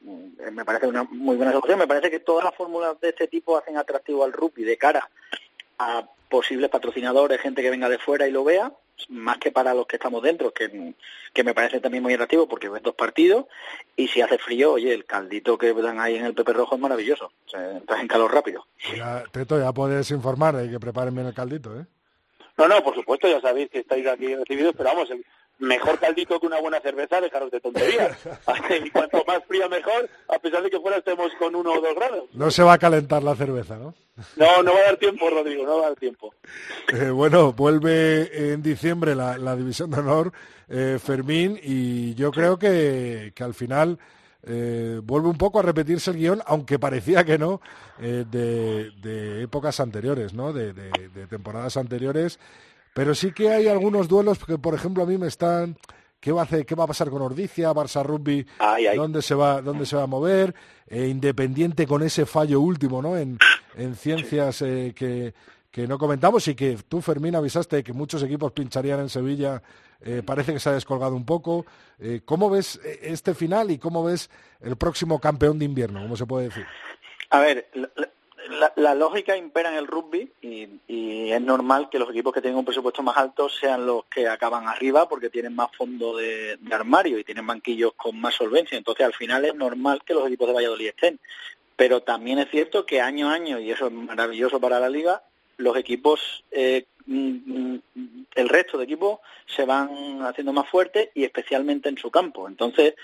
me 0.52 0.66
parece 0.66 0.88
una 0.88 1.04
muy 1.04 1.38
buena 1.38 1.52
solución. 1.52 1.80
Me 1.80 1.88
parece 1.88 2.12
que 2.12 2.20
todas 2.20 2.44
las 2.44 2.56
fórmulas 2.56 3.00
de 3.02 3.10
este 3.10 3.28
tipo 3.28 3.58
hacen 3.58 3.78
atractivo 3.78 4.24
al 4.24 4.34
rugby 4.34 4.64
de 4.64 4.78
cara 4.78 5.10
a 5.80 6.06
posibles 6.30 6.70
patrocinadores, 6.70 7.42
gente 7.42 7.62
que 7.62 7.70
venga 7.70 7.90
de 7.90 7.98
fuera 7.98 8.28
y 8.28 8.32
lo 8.32 8.44
vea, 8.44 8.72
más 9.10 9.38
que 9.38 9.52
para 9.52 9.74
los 9.74 9.88
que 9.88 9.96
estamos 9.96 10.22
dentro, 10.22 10.52
que, 10.52 10.94
que 11.34 11.44
me 11.44 11.54
parece 11.54 11.80
también 11.80 12.04
muy 12.04 12.14
atractivo 12.14 12.48
porque 12.48 12.70
ves 12.70 12.84
dos 12.84 12.96
partidos 12.96 13.46
y 13.96 14.08
si 14.08 14.22
hace 14.22 14.38
frío, 14.38 14.74
oye, 14.74 14.94
el 14.94 15.06
caldito 15.06 15.58
que 15.58 15.74
dan 15.74 16.00
ahí 16.00 16.16
en 16.16 16.26
el 16.26 16.34
Pepe 16.34 16.54
Rojo 16.54 16.76
es 16.76 16.82
maravilloso, 16.82 17.32
o 17.46 17.50
sea, 17.50 17.78
entras 17.78 18.02
en 18.02 18.08
calor 18.08 18.34
rápido. 18.34 18.66
Ya, 18.96 19.24
Teto, 19.32 19.60
ya 19.60 19.74
puedes 19.74 20.12
informar 20.12 20.56
de 20.56 20.70
que 20.70 20.80
preparen 20.80 21.16
bien 21.16 21.28
el 21.28 21.34
caldito, 21.34 21.78
¿eh? 21.80 21.86
No, 22.58 22.68
no, 22.68 22.84
por 22.84 22.94
supuesto, 22.94 23.28
ya 23.28 23.40
sabéis 23.40 23.70
que 23.70 23.80
estáis 23.80 24.06
aquí 24.06 24.36
recibidos, 24.36 24.76
pero 24.78 24.90
vamos, 24.90 25.10
mejor 25.60 26.00
caldito 26.00 26.40
que 26.40 26.48
una 26.48 26.60
buena 26.60 26.80
cerveza, 26.80 27.22
dejaros 27.22 27.52
de 27.52 27.60
tonterías. 27.60 28.18
y 28.86 28.90
cuanto 28.90 29.24
más 29.26 29.44
fría 29.46 29.68
mejor, 29.68 30.10
a 30.28 30.40
pesar 30.40 30.64
de 30.64 30.70
que 30.70 30.80
fuera 30.80 30.98
estemos 30.98 31.32
con 31.38 31.56
uno 31.56 31.74
o 31.74 31.82
dos 31.82 31.96
grados. 31.96 32.24
No 32.34 32.50
se 32.50 32.64
va 32.64 32.74
a 32.74 32.78
calentar 32.78 33.22
la 33.24 33.36
cerveza, 33.36 33.78
¿no? 33.78 33.94
No, 34.36 34.64
no 34.64 34.74
va 34.74 34.80
a 34.80 34.84
dar 34.84 34.98
tiempo, 34.98 35.30
Rodrigo, 35.30 35.66
no 35.66 35.78
va 35.78 35.86
a 35.86 35.90
dar 35.90 35.98
tiempo. 35.98 36.34
Eh, 36.94 37.10
bueno, 37.10 37.54
vuelve 37.54 38.52
en 38.52 38.62
diciembre 38.62 39.16
la, 39.16 39.56
División 39.56 39.92
de 39.92 40.00
Honor, 40.00 40.34
eh, 40.68 40.98
Fermín, 41.02 41.60
y 41.62 42.16
yo 42.16 42.32
creo 42.32 42.58
que, 42.58 43.32
que 43.36 43.44
al 43.44 43.54
final... 43.54 44.00
Eh, 44.42 45.02
vuelve 45.04 45.28
un 45.28 45.38
poco 45.38 45.60
a 45.60 45.64
repetirse 45.64 46.12
el 46.12 46.18
guion, 46.18 46.42
aunque 46.46 46.80
parecía 46.80 47.26
que 47.26 47.38
no, 47.38 47.60
de, 48.00 49.44
épocas 49.44 49.82
anteriores, 49.82 50.34
¿no? 50.34 50.54
de, 50.54 50.74
temporadas 51.30 51.76
anteriores. 51.76 52.40
Pero 53.00 53.16
sí 53.16 53.32
que 53.32 53.50
hay 53.50 53.70
algunos 53.70 54.10
duelos 54.10 54.44
que, 54.44 54.58
por 54.58 54.76
ejemplo, 54.76 55.04
a 55.04 55.06
mí 55.06 55.18
me 55.18 55.28
están... 55.28 55.78
¿Qué 56.20 56.34
va 56.34 56.42
a, 56.42 56.44
hacer, 56.44 56.66
qué 56.66 56.76
va 56.76 56.84
a 56.84 56.88
pasar 56.88 57.10
con 57.10 57.22
Ordicia, 57.22 57.72
Barça 57.72 58.04
Rugby? 58.04 58.46
¿Dónde 58.94 59.22
se 59.22 59.36
va, 59.36 59.62
dónde 59.62 59.86
se 59.86 59.96
va 59.96 60.04
a 60.04 60.06
mover? 60.06 60.54
Eh, 60.86 61.08
independiente 61.08 61.88
con 61.88 62.04
ese 62.04 62.26
fallo 62.26 62.60
último, 62.60 63.02
¿no? 63.02 63.16
En, 63.16 63.38
en 63.78 63.96
ciencias 63.96 64.62
eh, 64.64 64.92
que, 64.94 65.34
que 65.72 65.88
no 65.88 65.98
comentamos 65.98 66.46
y 66.50 66.56
que 66.56 66.78
tú, 66.90 67.00
Fermín, 67.00 67.38
avisaste 67.38 67.86
que 67.86 67.94
muchos 67.94 68.22
equipos 68.22 68.52
pincharían 68.52 69.00
en 69.00 69.08
Sevilla. 69.08 69.64
Eh, 70.02 70.22
parece 70.26 70.52
que 70.52 70.60
se 70.60 70.68
ha 70.68 70.74
descolgado 70.74 71.16
un 71.16 71.26
poco. 71.26 71.66
¿Cómo 72.26 72.50
ves 72.50 72.82
este 72.84 73.34
final 73.34 73.72
y 73.72 73.78
cómo 73.78 74.04
ves 74.04 74.30
el 74.60 74.76
próximo 74.76 75.22
campeón 75.22 75.58
de 75.58 75.64
invierno? 75.64 76.02
¿Cómo 76.02 76.18
se 76.18 76.26
puede 76.26 76.50
decir? 76.50 76.66
A 77.30 77.40
ver, 77.40 77.70
la, 78.76 78.96
lógica 78.96 79.38
impera 79.38 79.70
en 79.70 79.76
el 79.76 79.88
rugby 79.88 80.32
y, 80.42 80.70
es 81.32 81.42
normal 81.42 81.90
que 81.90 82.00
los 82.00 82.10
equipos 82.10 82.34
que 82.34 82.42
tienen 82.42 82.58
un 82.58 82.66
presupuesto 82.66 83.04
más 83.04 83.16
alto 83.16 83.50
sean 83.50 83.86
los 83.86 84.06
que 84.06 84.28
acaban 84.28 84.68
arriba 84.68 85.08
porque 85.08 85.30
tienen 85.30 85.56
más 85.56 85.70
fondo 85.76 86.18
de, 86.18 86.58
armario 86.72 87.20
y 87.20 87.24
tienen 87.24 87.46
banquillos 87.46 87.94
con 87.94 88.20
más 88.20 88.34
solvencia. 88.34 88.78
Entonces, 88.78 89.06
al 89.06 89.14
final 89.14 89.46
es 89.46 89.54
normal 89.54 90.02
que 90.04 90.16
los 90.16 90.26
equipos 90.26 90.48
de 90.48 90.54
Valladolid 90.56 90.88
estén. 90.88 91.20
Pero 91.76 92.02
también 92.02 92.40
es 92.40 92.50
cierto 92.50 92.86
que 92.86 93.00
año 93.00 93.30
a 93.30 93.34
año, 93.34 93.60
y 93.60 93.72
eso 93.72 93.88
es 93.88 93.94
maravilloso 93.94 94.60
para 94.60 94.80
la 94.80 94.90
liga, 94.90 95.22
los 95.58 95.78
equipos, 95.78 96.44
eh, 96.52 96.86
mm, 97.06 97.76
el 98.36 98.50
resto 98.50 98.78
de 98.78 98.86
equipos 98.86 99.20
se 99.46 99.66
van 99.66 100.22
haciendo 100.24 100.52
más 100.52 100.68
fuertes 100.68 101.10
y 101.14 101.24
especialmente 101.24 101.90
en 101.90 101.98
su 101.98 102.10
campo. 102.10 102.48
Entonces, 102.48 102.96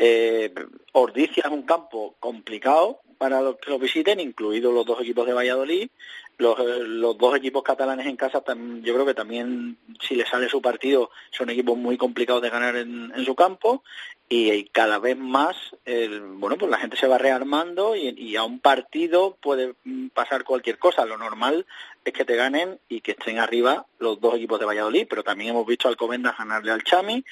eh, 0.00 0.54
Ordicia 0.92 1.42
es 1.44 1.50
un 1.50 1.62
campo 1.62 2.14
complicado, 2.20 3.00
para 3.18 3.40
los 3.40 3.56
que 3.56 3.70
lo 3.70 3.80
visiten, 3.80 4.20
incluidos 4.20 4.72
los 4.72 4.86
dos 4.86 5.00
equipos 5.00 5.26
de 5.26 5.32
Valladolid. 5.32 5.90
Los, 6.38 6.56
eh, 6.60 6.84
dos 7.18 7.36
equipos 7.36 7.64
catalanes 7.64 8.06
en 8.06 8.16
casa, 8.16 8.40
yo 8.80 8.94
creo 8.94 9.04
que 9.04 9.14
también, 9.14 9.76
si 10.00 10.14
les 10.14 10.28
sale 10.28 10.48
su 10.48 10.62
partido, 10.62 11.10
son 11.32 11.50
equipos 11.50 11.76
muy 11.76 11.96
complicados 11.96 12.40
de 12.40 12.50
ganar 12.50 12.76
en, 12.76 13.12
su 13.24 13.34
campo. 13.34 13.82
Y, 14.28 14.66
cada 14.66 15.00
vez 15.00 15.16
más, 15.16 15.56
bueno, 16.34 16.56
pues 16.56 16.70
la 16.70 16.78
gente 16.78 16.96
se 16.96 17.08
va 17.08 17.18
rearmando 17.18 17.96
y, 17.96 18.36
a 18.36 18.44
un 18.44 18.60
partido 18.60 19.36
puede 19.40 19.74
mm, 19.82 20.08
pasar 20.10 20.44
cualquier 20.44 20.78
cosa. 20.78 21.04
Lo 21.06 21.18
normal 21.18 21.66
es 22.04 22.12
que 22.12 22.24
te 22.24 22.36
ganen 22.36 22.78
y 22.88 23.00
que 23.00 23.12
estén 23.12 23.40
arriba 23.40 23.86
los 23.98 24.20
dos 24.20 24.36
equipos 24.36 24.60
de 24.60 24.66
Valladolid, 24.66 25.08
pero 25.10 25.24
también 25.24 25.50
hemos 25.50 25.66
visto 25.66 25.88
al 25.88 25.96
Comendas 25.96 26.38
ganarle 26.38 26.70
al 26.70 26.84
Chami 26.84 27.24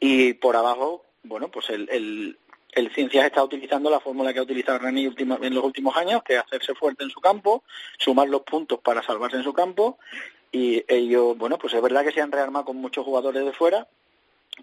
y 0.00 0.34
por 0.34 0.56
abajo, 0.56 1.04
bueno, 1.28 1.48
pues 1.48 1.70
el, 1.70 2.36
el 2.72 2.90
Ciencias 2.94 3.26
está 3.26 3.42
utilizando 3.42 3.90
la 3.90 4.00
fórmula 4.00 4.32
que 4.32 4.38
ha 4.38 4.42
utilizado 4.42 4.78
Rani 4.78 5.06
en 5.06 5.54
los 5.54 5.64
últimos 5.64 5.96
años, 5.96 6.22
que 6.22 6.34
es 6.34 6.40
hacerse 6.40 6.74
fuerte 6.74 7.04
en 7.04 7.10
su 7.10 7.20
campo, 7.20 7.64
sumar 7.98 8.28
los 8.28 8.42
puntos 8.42 8.80
para 8.80 9.02
salvarse 9.02 9.36
en 9.36 9.44
su 9.44 9.52
campo, 9.52 9.98
y 10.50 10.84
ellos, 10.88 11.36
bueno, 11.36 11.58
pues 11.58 11.74
es 11.74 11.82
verdad 11.82 12.04
que 12.04 12.12
se 12.12 12.20
han 12.20 12.32
rearmado 12.32 12.66
con 12.66 12.76
muchos 12.76 13.04
jugadores 13.04 13.44
de 13.44 13.52
fuera, 13.52 13.86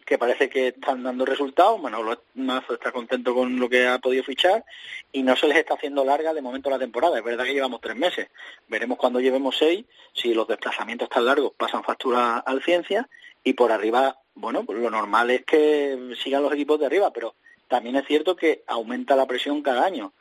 que 0.06 0.18
parece 0.18 0.50
que 0.50 0.70
están 0.70 1.04
dando 1.04 1.26
resultados, 1.26 1.80
Manolo 1.80 2.22
Mazo 2.34 2.74
está 2.74 2.92
contento 2.92 3.34
con 3.34 3.60
lo 3.60 3.70
que 3.70 3.88
ha 3.88 4.00
podido 4.00 4.24
fichar 4.24 4.66
y 5.12 5.24
no 5.24 5.36
se 5.36 5.48
les 5.48 5.58
está 5.58 5.76
haciendo 5.76 6.04
larga 6.04 6.34
de 6.34 6.42
momento 6.42 6.70
la 6.70 6.80
temporada, 6.80 7.18
es 7.18 7.24
verdad 7.24 7.46
que 7.46 7.54
llevamos 7.54 7.82
tres 7.82 7.96
meses, 7.96 8.30
veremos 8.68 8.98
cuando 8.98 9.20
llevemos 9.20 9.58
seis, 9.58 9.86
si 10.14 10.34
los 10.34 10.48
desplazamientos 10.48 11.10
tan 11.10 11.26
largos 11.26 11.54
pasan 11.56 11.84
factura 11.84 12.40
al 12.40 12.62
Ciencia 12.62 13.08
y 13.44 13.54
por 13.54 13.72
arriba, 13.72 14.18
bueno, 14.36 14.64
pues 14.66 14.80
lo 14.80 14.90
normal 14.90 15.32
es 15.32 15.46
que 15.46 16.14
sigan 16.22 16.44
los 16.44 16.54
equipos 16.54 16.80
de 16.80 16.86
arriba, 16.86 17.12
pero 17.12 17.36
también 17.68 17.96
es 17.96 18.06
cierto 18.06 18.36
que 18.36 18.64
aumenta 18.68 19.16
la 19.16 19.26
presión 19.26 19.62
cada 19.62 19.86
año. 19.86 20.14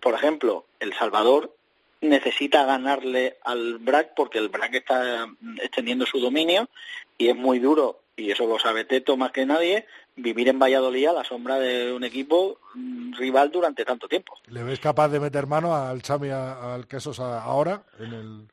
Por 0.00 0.14
ejemplo, 0.14 0.66
El 0.78 0.94
Salvador 0.94 1.54
necesita 2.00 2.64
ganarle 2.64 3.38
al 3.44 3.78
BRAC 3.78 4.14
porque 4.14 4.38
el 4.38 4.48
BRAC 4.48 4.74
está 4.74 5.28
extendiendo 5.62 6.04
su 6.04 6.18
dominio 6.18 6.68
y 7.16 7.28
es 7.28 7.36
muy 7.36 7.60
duro, 7.60 8.00
y 8.16 8.30
eso 8.30 8.46
lo 8.46 8.58
sabe 8.58 8.84
Teto 8.84 9.16
más 9.16 9.30
que 9.30 9.46
nadie, 9.46 9.86
vivir 10.16 10.48
en 10.48 10.58
Valladolid 10.58 11.06
a 11.06 11.12
la 11.12 11.24
sombra 11.24 11.58
de 11.58 11.92
un 11.92 12.04
equipo 12.04 12.58
mm, 12.74 13.14
rival 13.14 13.50
durante 13.50 13.84
tanto 13.84 14.08
tiempo. 14.08 14.34
¿Le 14.48 14.62
ves 14.62 14.80
capaz 14.80 15.08
de 15.08 15.20
meter 15.20 15.46
mano 15.46 15.74
al 15.74 16.02
Chami, 16.02 16.28
al 16.30 16.86
Quesos 16.86 17.20
ahora 17.20 17.82
en 17.98 18.12
el... 18.12 18.48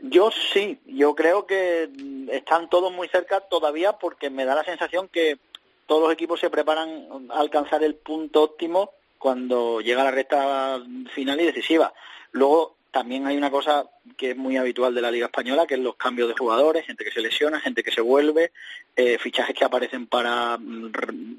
Yo 0.00 0.30
sí, 0.52 0.78
yo 0.86 1.14
creo 1.14 1.46
que 1.46 1.90
están 2.30 2.70
todos 2.70 2.92
muy 2.92 3.08
cerca 3.08 3.40
todavía 3.40 3.94
porque 3.94 4.30
me 4.30 4.44
da 4.44 4.54
la 4.54 4.64
sensación 4.64 5.08
que 5.08 5.38
todos 5.86 6.02
los 6.02 6.12
equipos 6.12 6.38
se 6.38 6.50
preparan 6.50 7.30
a 7.30 7.40
alcanzar 7.40 7.82
el 7.82 7.96
punto 7.96 8.42
óptimo 8.42 8.92
cuando 9.18 9.80
llega 9.80 10.04
la 10.04 10.10
recta 10.10 10.80
final 11.14 11.40
y 11.40 11.46
decisiva. 11.46 11.92
Luego 12.30 12.76
también 12.90 13.26
hay 13.26 13.36
una 13.36 13.50
cosa 13.50 13.86
que 14.16 14.30
es 14.30 14.36
muy 14.36 14.56
habitual 14.56 14.94
de 14.94 15.02
la 15.02 15.10
Liga 15.10 15.26
Española, 15.26 15.66
que 15.66 15.74
es 15.74 15.80
los 15.80 15.96
cambios 15.96 16.28
de 16.28 16.34
jugadores, 16.34 16.86
gente 16.86 17.04
que 17.04 17.10
se 17.10 17.20
lesiona, 17.20 17.60
gente 17.60 17.82
que 17.82 17.90
se 17.90 18.00
vuelve, 18.00 18.52
eh, 18.96 19.18
fichajes 19.18 19.54
que 19.54 19.64
aparecen 19.64 20.06
para 20.06 20.56
mm, 20.56 20.92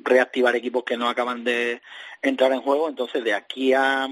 reactivar 0.04 0.56
equipos 0.56 0.84
que 0.84 0.98
no 0.98 1.10
acaban 1.10 1.43
de 1.43 1.82
entrar 2.22 2.52
en 2.52 2.62
juego. 2.62 2.89
Entonces, 2.89 3.24
de 3.24 3.34
aquí 3.34 3.74
a, 3.74 4.08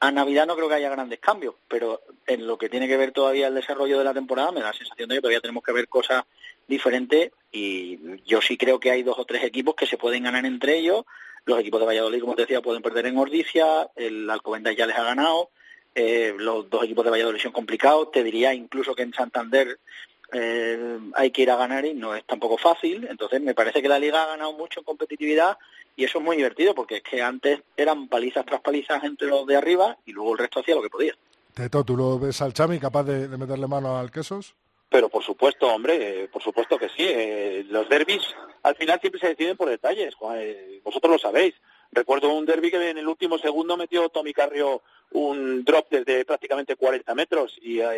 a 0.00 0.10
Navidad 0.10 0.46
no 0.46 0.56
creo 0.56 0.68
que 0.68 0.74
haya 0.74 0.90
grandes 0.90 1.20
cambios, 1.20 1.54
pero 1.68 2.02
en 2.26 2.46
lo 2.46 2.58
que 2.58 2.68
tiene 2.68 2.88
que 2.88 2.96
ver 2.96 3.12
todavía 3.12 3.48
el 3.48 3.54
desarrollo 3.54 3.98
de 3.98 4.04
la 4.04 4.14
temporada 4.14 4.52
me 4.52 4.60
da 4.60 4.68
la 4.68 4.72
sensación 4.72 5.08
de 5.08 5.16
que 5.16 5.20
todavía 5.20 5.40
tenemos 5.40 5.62
que 5.62 5.72
ver 5.72 5.88
cosas 5.88 6.24
diferentes 6.68 7.32
y 7.52 7.98
yo 8.24 8.40
sí 8.42 8.56
creo 8.56 8.78
que 8.78 8.90
hay 8.90 9.02
dos 9.02 9.18
o 9.18 9.24
tres 9.24 9.44
equipos 9.44 9.74
que 9.74 9.86
se 9.86 9.96
pueden 9.96 10.24
ganar 10.24 10.44
entre 10.44 10.78
ellos. 10.78 11.04
Los 11.44 11.60
equipos 11.60 11.80
de 11.80 11.86
Valladolid, 11.86 12.20
como 12.20 12.34
te 12.34 12.42
decía, 12.42 12.60
pueden 12.60 12.82
perder 12.82 13.06
en 13.06 13.16
Ordicia, 13.16 13.88
el 13.94 14.28
Alcobendas 14.28 14.76
ya 14.76 14.86
les 14.86 14.96
ha 14.96 15.04
ganado, 15.04 15.50
eh, 15.94 16.34
los 16.36 16.68
dos 16.68 16.84
equipos 16.84 17.04
de 17.04 17.10
Valladolid 17.12 17.40
son 17.40 17.52
complicados, 17.52 18.10
te 18.10 18.22
diría 18.24 18.52
incluso 18.52 18.94
que 18.94 19.02
en 19.02 19.14
Santander 19.14 19.78
eh, 20.32 20.98
hay 21.14 21.30
que 21.30 21.42
ir 21.42 21.50
a 21.50 21.56
ganar 21.56 21.86
y 21.86 21.94
no 21.94 22.14
es 22.14 22.24
tampoco 22.24 22.58
fácil, 22.58 23.06
entonces 23.08 23.40
me 23.40 23.54
parece 23.54 23.80
que 23.80 23.88
la 23.88 23.98
liga 23.98 24.24
ha 24.24 24.26
ganado 24.26 24.52
mucho 24.54 24.80
en 24.80 24.84
competitividad 24.84 25.56
y 25.96 26.04
eso 26.04 26.18
es 26.18 26.24
muy 26.24 26.36
divertido 26.36 26.74
porque 26.74 26.96
es 26.96 27.02
que 27.02 27.22
antes 27.22 27.62
eran 27.76 28.08
palizas 28.08 28.44
tras 28.44 28.60
palizas 28.60 29.02
entre 29.02 29.28
los 29.28 29.46
de 29.46 29.56
arriba 29.56 29.96
y 30.04 30.12
luego 30.12 30.32
el 30.32 30.38
resto 30.38 30.60
hacía 30.60 30.74
lo 30.74 30.82
que 30.82 30.90
podía. 30.90 31.14
Teto, 31.54 31.84
¿tú 31.84 31.96
lo 31.96 32.18
ves 32.18 32.42
al 32.42 32.52
Chami 32.52 32.78
capaz 32.78 33.04
de, 33.04 33.28
meterle 33.28 33.66
mano 33.66 33.96
al 33.96 34.10
Quesos? 34.10 34.54
Pero 34.90 35.08
por 35.08 35.24
supuesto, 35.24 35.66
hombre, 35.68 36.24
eh, 36.24 36.28
por 36.28 36.42
supuesto 36.42 36.78
que 36.78 36.90
sí. 36.90 37.02
Eh, 37.08 37.64
los 37.70 37.88
derbis 37.88 38.22
al 38.62 38.76
final 38.76 39.00
siempre 39.00 39.20
se 39.20 39.28
deciden 39.28 39.56
por 39.56 39.70
detalles. 39.70 40.14
Eh, 40.34 40.80
vosotros 40.84 41.12
lo 41.12 41.18
sabéis. 41.18 41.54
Recuerdo 41.90 42.32
un 42.32 42.44
derby 42.44 42.70
que 42.70 42.90
en 42.90 42.98
el 42.98 43.08
último 43.08 43.38
segundo 43.38 43.76
metió 43.76 44.10
Tommy 44.10 44.34
Carrio 44.34 44.82
un 45.12 45.64
drop 45.64 45.88
desde 45.88 46.26
prácticamente 46.26 46.76
40 46.76 47.14
metros. 47.14 47.56
Y, 47.62 47.80
o 47.80 47.88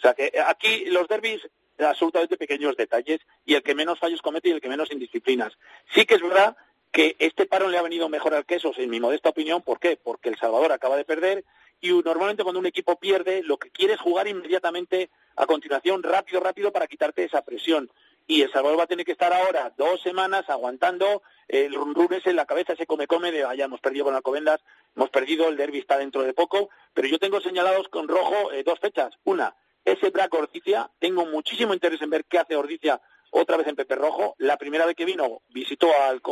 sea 0.00 0.14
que 0.14 0.32
aquí 0.46 0.86
los 0.86 1.06
derbis 1.06 1.42
absolutamente 1.78 2.36
pequeños 2.36 2.76
detalles 2.76 3.20
y 3.44 3.54
el 3.54 3.62
que 3.62 3.74
menos 3.74 3.98
fallos 3.98 4.22
comete 4.22 4.48
y 4.48 4.52
el 4.52 4.60
que 4.60 4.68
menos 4.68 4.90
indisciplinas. 4.90 5.52
Sí 5.92 6.06
que 6.06 6.14
es 6.14 6.22
verdad 6.22 6.56
que 6.94 7.16
este 7.18 7.44
paro 7.46 7.68
le 7.68 7.76
ha 7.76 7.82
venido 7.82 8.08
mejor 8.08 8.34
al 8.34 8.46
Quesos, 8.46 8.78
en 8.78 8.88
mi 8.88 9.00
modesta 9.00 9.28
opinión. 9.28 9.62
¿Por 9.62 9.80
qué? 9.80 9.98
Porque 10.00 10.28
El 10.28 10.38
Salvador 10.38 10.70
acaba 10.70 10.96
de 10.96 11.04
perder 11.04 11.44
y 11.80 11.90
normalmente 11.90 12.44
cuando 12.44 12.60
un 12.60 12.66
equipo 12.66 13.00
pierde, 13.00 13.42
lo 13.42 13.58
que 13.58 13.70
quiere 13.70 13.94
es 13.94 14.00
jugar 14.00 14.28
inmediatamente 14.28 15.10
a 15.34 15.44
continuación, 15.44 16.04
rápido, 16.04 16.38
rápido, 16.38 16.70
para 16.72 16.86
quitarte 16.86 17.24
esa 17.24 17.42
presión. 17.42 17.90
Y 18.28 18.42
El 18.42 18.52
Salvador 18.52 18.78
va 18.78 18.84
a 18.84 18.86
tener 18.86 19.04
que 19.04 19.10
estar 19.10 19.32
ahora 19.32 19.74
dos 19.76 20.00
semanas 20.02 20.48
aguantando 20.48 21.22
el 21.48 21.74
run 21.74 21.96
en 22.24 22.36
la 22.36 22.46
cabeza, 22.46 22.74
ese 22.74 22.86
come-come 22.86 23.32
de, 23.32 23.42
vaya, 23.42 23.64
hemos 23.64 23.80
perdido 23.80 24.04
con 24.04 24.14
Alcobendas, 24.14 24.60
hemos 24.94 25.10
perdido, 25.10 25.48
el 25.48 25.56
derby 25.56 25.80
está 25.80 25.98
dentro 25.98 26.22
de 26.22 26.32
poco, 26.32 26.70
pero 26.94 27.08
yo 27.08 27.18
tengo 27.18 27.40
señalados 27.40 27.88
con 27.88 28.06
rojo 28.06 28.52
eh, 28.52 28.62
dos 28.62 28.78
fechas. 28.78 29.12
Una, 29.24 29.56
ese 29.84 30.10
Brac 30.10 30.32
Ordicia, 30.32 30.88
tengo 31.00 31.26
muchísimo 31.26 31.74
interés 31.74 32.00
en 32.02 32.10
ver 32.10 32.24
qué 32.24 32.38
hace 32.38 32.54
Ordicia 32.54 33.00
otra 33.34 33.56
vez 33.56 33.66
en 33.66 33.76
Pepe 33.76 33.96
Rojo. 33.96 34.34
La 34.38 34.56
primera 34.56 34.86
vez 34.86 34.94
que 34.94 35.04
vino, 35.04 35.42
visitó 35.50 35.90
al, 36.02 36.22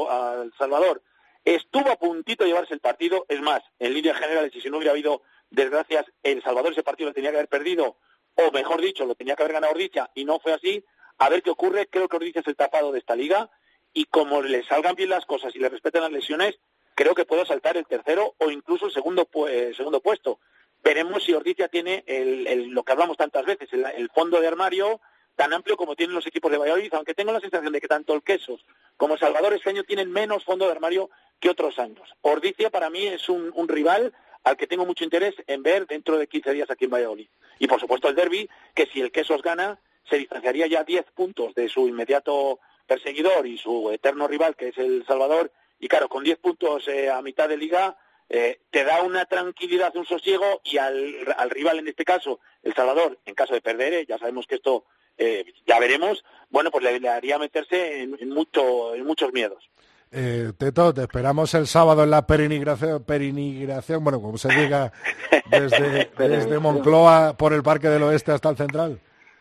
Salvador, 0.57 1.03
estuvo 1.45 1.91
a 1.91 1.97
puntito 1.97 2.45
de 2.45 2.51
llevarse 2.51 2.75
el 2.75 2.81
partido. 2.81 3.27
Es 3.29 3.41
más, 3.41 3.61
en 3.79 3.93
líneas 3.93 4.19
generales, 4.19 4.53
si 4.53 4.71
no 4.71 4.77
hubiera 4.77 4.93
habido 4.93 5.23
desgracias, 5.51 6.07
El 6.23 6.43
Salvador 6.43 6.73
ese 6.73 6.83
partido 6.83 7.11
lo 7.11 7.15
tenía 7.15 7.31
que 7.31 7.38
haber 7.38 7.49
perdido, 7.49 7.97
o 8.37 8.51
mejor 8.53 8.81
dicho, 8.81 9.05
lo 9.05 9.15
tenía 9.15 9.35
que 9.35 9.43
haber 9.43 9.55
ganado 9.55 9.73
Ordicia, 9.73 10.11
y 10.15 10.25
no 10.25 10.38
fue 10.38 10.53
así. 10.53 10.85
A 11.19 11.29
ver 11.29 11.43
qué 11.43 11.51
ocurre. 11.51 11.88
Creo 11.88 12.09
que 12.09 12.17
Ordicia 12.17 12.41
es 12.41 12.47
el 12.47 12.57
tapado 12.57 12.93
de 12.93 13.01
esta 13.01 13.17
liga, 13.17 13.51
y 13.93 14.05
como 14.07 14.41
le 14.41 14.65
salgan 14.65 14.95
bien 14.95 15.11
las 15.11 15.27
cosas 15.27 15.55
y 15.55 15.59
le 15.59 15.69
respeten 15.69 16.03
las 16.03 16.12
lesiones, 16.12 16.59
creo 16.95 17.15
que 17.15 17.25
puedo 17.25 17.45
saltar 17.45 17.77
el 17.77 17.87
tercero 17.87 18.35
o 18.38 18.51
incluso 18.51 18.87
el 18.87 18.93
segundo, 18.93 19.29
eh, 19.49 19.73
segundo 19.77 20.01
puesto. 20.01 20.38
Veremos 20.83 21.25
si 21.25 21.35
Ordicia 21.35 21.69
tiene 21.69 22.05
el, 22.07 22.69
lo 22.69 22.85
que 22.85 22.93
hablamos 22.93 23.17
tantas 23.17 23.45
veces, 23.45 23.69
el 23.73 24.11
fondo 24.11 24.41
de 24.41 24.49
armario, 24.49 25.01
tan 25.37 25.53
amplio 25.53 25.77
como 25.77 25.97
tienen 25.97 26.14
los 26.14 26.27
equipos 26.27 26.51
de 26.51 26.59
Valladolid, 26.59 26.92
aunque 26.95 27.14
tengo 27.14 27.33
la 27.33 27.40
sensación 27.40 27.73
de 27.73 27.81
que 27.81 27.88
tanto 27.88 28.14
el 28.14 28.23
Quesos 28.23 28.64
como 28.97 29.16
Salvador 29.16 29.55
este 29.55 29.71
año 29.71 29.85
tienen 29.85 30.11
menos 30.11 30.45
fondo 30.45 30.66
de 30.66 30.73
armario 30.73 31.11
que 31.40 31.51
otros 31.51 31.79
años. 31.79 32.09
Ordicia 32.21 32.71
para 32.71 32.90
mí 32.90 33.07
es 33.07 33.29
un, 33.29 33.68
rival 33.68 34.12
al 34.45 34.57
que 34.57 34.66
tengo 34.66 34.87
mucho 34.87 35.05
interés 35.05 35.35
en 35.47 35.62
ver 35.62 35.87
dentro 35.87 36.18
de 36.18 36.27
15 36.27 36.53
días 36.53 36.71
aquí 36.71 36.85
en 36.85 36.90
Valladolid. 36.90 37.29
Y 37.59 37.66
por 37.66 37.81
supuesto 37.81 38.09
el 38.09 38.14
derby, 38.14 38.49
que 38.75 38.87
si 38.87 39.01
el 39.01 39.11
Quesos 39.11 39.42
gana, 39.42 39.79
se 40.09 40.16
distanciaría 40.18 40.66
ya 40.66 40.85
10 40.85 41.07
puntos 41.12 41.55
de 41.55 41.68
su 41.68 41.88
inmediato 41.88 42.61
perseguidor 42.87 43.47
y 43.47 43.59
su 43.59 43.90
eterno 43.90 44.29
rival, 44.29 44.57
que 44.57 44.68
es 44.68 44.79
el 44.79 45.05
Salvador. 45.07 45.51
Y 45.79 45.88
claro, 45.88 46.09
con 46.09 46.25
10 46.25 46.38
puntos 46.38 46.87
eh, 46.88 47.11
a 47.11 47.23
mitad 47.23 47.49
de 47.49 47.57
liga, 47.57 47.97
eh, 48.29 48.61
te 48.71 48.85
da 48.85 49.03
una 49.03 49.27
tranquilidad, 49.27 49.95
un 49.97 50.07
sosiego, 50.07 50.61
y 50.64 50.79
al, 50.79 51.51
rival, 51.51 51.79
en 51.79 51.88
este 51.88 52.05
caso, 52.05 52.40
el 52.62 52.75
Salvador, 52.75 53.18
en 53.27 53.35
caso 53.35 53.55
de 53.55 53.61
perder, 53.61 53.92
eh, 53.95 54.07
ya 54.07 54.18
sabemos 54.18 54.47
que 54.47 54.55
esto 54.55 54.85
eh, 55.18 55.44
ya 55.66 55.79
veremos, 55.79 56.25
bueno, 56.51 56.70
pues 56.70 56.85
le, 56.85 57.09
haría 57.09 57.38
meterse 57.38 58.03
en, 58.03 58.29
mucho, 58.29 58.94
en 58.94 59.05
muchos 59.05 59.33
miedos. 59.33 59.68
Eh, 60.11 60.53
Teto, 60.59 60.92
te 60.92 61.03
esperamos 61.03 61.55
el 61.55 61.66
sábado 61.66 62.05
en 62.05 62.11
la 62.11 62.27
perinigración, 62.27 63.03
perinigración 63.03 64.05
bueno, 64.05 64.20
como 64.20 64.37
se 64.37 64.48
diga, 64.48 64.92
desde, 65.51 66.11
desde 66.18 66.59
Moncloa 66.59 67.37
por 67.37 67.55
el 67.55 67.62
Parque 67.62 67.88
del 67.88 68.03
Oeste 68.03 68.33
hasta 68.33 68.51
el 68.51 68.57
Central. 68.57 69.01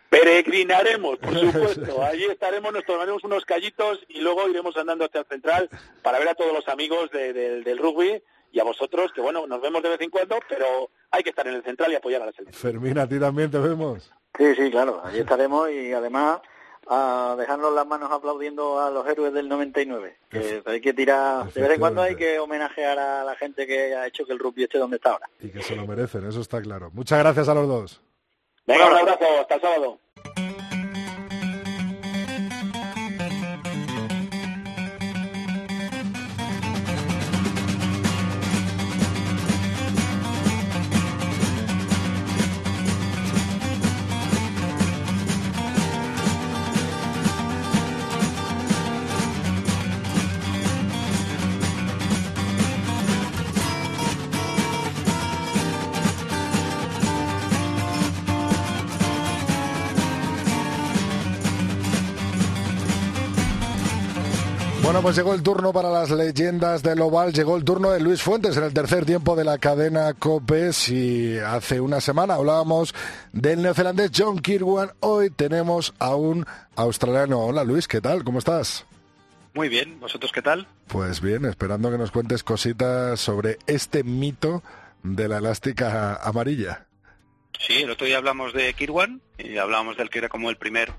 Peregrinaremos, 0.10 1.20
por 1.20 1.40
supuesto. 1.40 2.04
Allí 2.04 2.26
estaremos, 2.26 2.74
nos 2.74 2.86
tomaremos 2.86 3.24
unos 3.24 3.46
callitos 3.46 4.00
y 4.10 4.22
luego 4.22 4.48
iremos 4.50 4.76
andando 4.78 5.06
hacia 5.06 5.22
el 5.22 5.26
central 5.26 5.70
para 6.02 6.20
ver 6.20 6.30
a 6.30 6.36
todos 6.36 6.54
los 6.54 6.68
amigos 6.68 7.10
del 7.12 7.78
rugby 7.78 8.22
y 8.52 8.60
a 8.60 8.64
vosotros, 8.64 9.12
que 9.14 9.22
bueno, 9.22 9.48
nos 9.48 9.62
vemos 9.62 9.82
de 9.82 9.90
vez 9.90 10.02
en 10.02 10.10
cuando, 10.10 10.38
pero 10.50 10.90
hay 11.10 11.24
que 11.24 11.30
estar 11.30 11.48
en 11.48 11.56
el 11.56 11.64
central 11.64 11.92
y 11.92 11.96
apoyar 11.96 12.22
a 12.22 12.26
la 12.26 12.32
selección. 12.34 12.74
Fermín, 12.74 12.98
a 12.98 13.08
ti 13.08 13.20
también 13.20 13.50
te 13.50 13.60
vemos. 13.60 14.12
Sí, 14.38 14.56
sí, 14.56 14.72
claro, 14.72 15.02
allí 15.04 15.20
estaremos 15.20 15.70
y 15.70 15.92
además 15.94 16.42
a 16.88 17.36
dejarnos 17.38 17.74
las 17.74 17.86
manos 17.86 18.12
aplaudiendo 18.12 18.80
a 18.80 18.90
los 18.90 19.08
héroes 19.08 19.34
del 19.34 19.48
99. 19.48 20.18
Que 20.30 20.64
hay 20.66 20.82
que 20.82 20.94
tirar, 20.94 21.52
de 21.52 21.62
vez 21.62 21.72
en 21.72 21.80
cuando 21.80 22.02
hay 22.02 22.16
que 22.16 22.40
homenajear 22.40 22.98
a 22.98 23.24
la 23.24 23.36
gente 23.36 23.68
que 23.68 23.96
ha 23.96 24.08
hecho 24.08 24.26
que 24.26 24.34
el 24.34 24.40
rugby 24.40 24.64
esté 24.64 24.78
donde 24.78 24.98
está 24.98 25.12
ahora. 25.12 25.30
Y 25.40 25.50
que 25.50 25.62
se 25.62 25.76
lo 25.76 25.86
merecen, 25.86 26.28
eso 26.28 26.42
está 26.42 26.62
claro. 26.62 26.90
Muchas 26.94 27.20
gracias 27.20 27.48
a 27.50 27.54
los 27.54 27.68
dos. 27.68 28.02
Venga, 28.66 28.88
un 28.88 28.98
abrazo, 28.98 29.26
hasta 29.42 29.56
el 29.56 29.62
sábado. 29.62 30.00
Bueno, 64.92 65.04
pues 65.04 65.16
llegó 65.16 65.34
el 65.34 65.42
turno 65.42 65.72
para 65.72 65.90
las 65.90 66.12
leyendas 66.12 66.84
del 66.84 67.00
Oval, 67.00 67.32
llegó 67.32 67.56
el 67.56 67.64
turno 67.64 67.92
de 67.92 68.02
Luis 68.02 68.22
Fuentes 68.22 68.58
en 68.58 68.66
el 68.66 68.74
tercer 68.74 69.06
tiempo 69.06 69.38
de 69.38 69.46
la 69.46 69.58
cadena 69.58 70.14
COPES 70.14 70.90
y 70.90 71.38
hace 71.38 71.80
una 71.80 72.02
semana 72.02 72.34
hablábamos 72.34 72.94
del 73.32 73.62
neozelandés 73.62 74.12
John 74.14 74.40
Kirwan, 74.40 74.92
hoy 75.00 75.30
tenemos 75.30 75.94
a 75.98 76.16
un 76.16 76.46
australiano. 76.76 77.40
Hola 77.40 77.64
Luis, 77.64 77.88
¿qué 77.88 78.02
tal? 78.02 78.26
¿Cómo 78.26 78.40
estás? 78.40 78.86
Muy 79.54 79.70
bien, 79.70 79.98
¿vosotros 80.02 80.34
qué 80.34 80.42
tal? 80.42 80.68
Pues 80.88 81.22
bien, 81.22 81.46
esperando 81.46 81.90
que 81.90 81.98
nos 81.98 82.12
cuentes 82.12 82.44
cositas 82.44 83.18
sobre 83.18 83.60
este 83.68 84.04
mito 84.04 84.62
de 85.04 85.30
la 85.30 85.38
elástica 85.38 86.16
amarilla. 86.16 86.86
Sí, 87.66 87.76
el 87.84 87.92
otro 87.92 88.08
día 88.08 88.18
hablamos 88.18 88.52
de 88.54 88.74
Kirwan 88.74 89.22
y 89.38 89.56
hablábamos 89.56 89.96
del 89.96 90.10
que 90.10 90.20
era 90.20 90.28
como 90.28 90.50
el 90.50 90.58
primer 90.58 90.92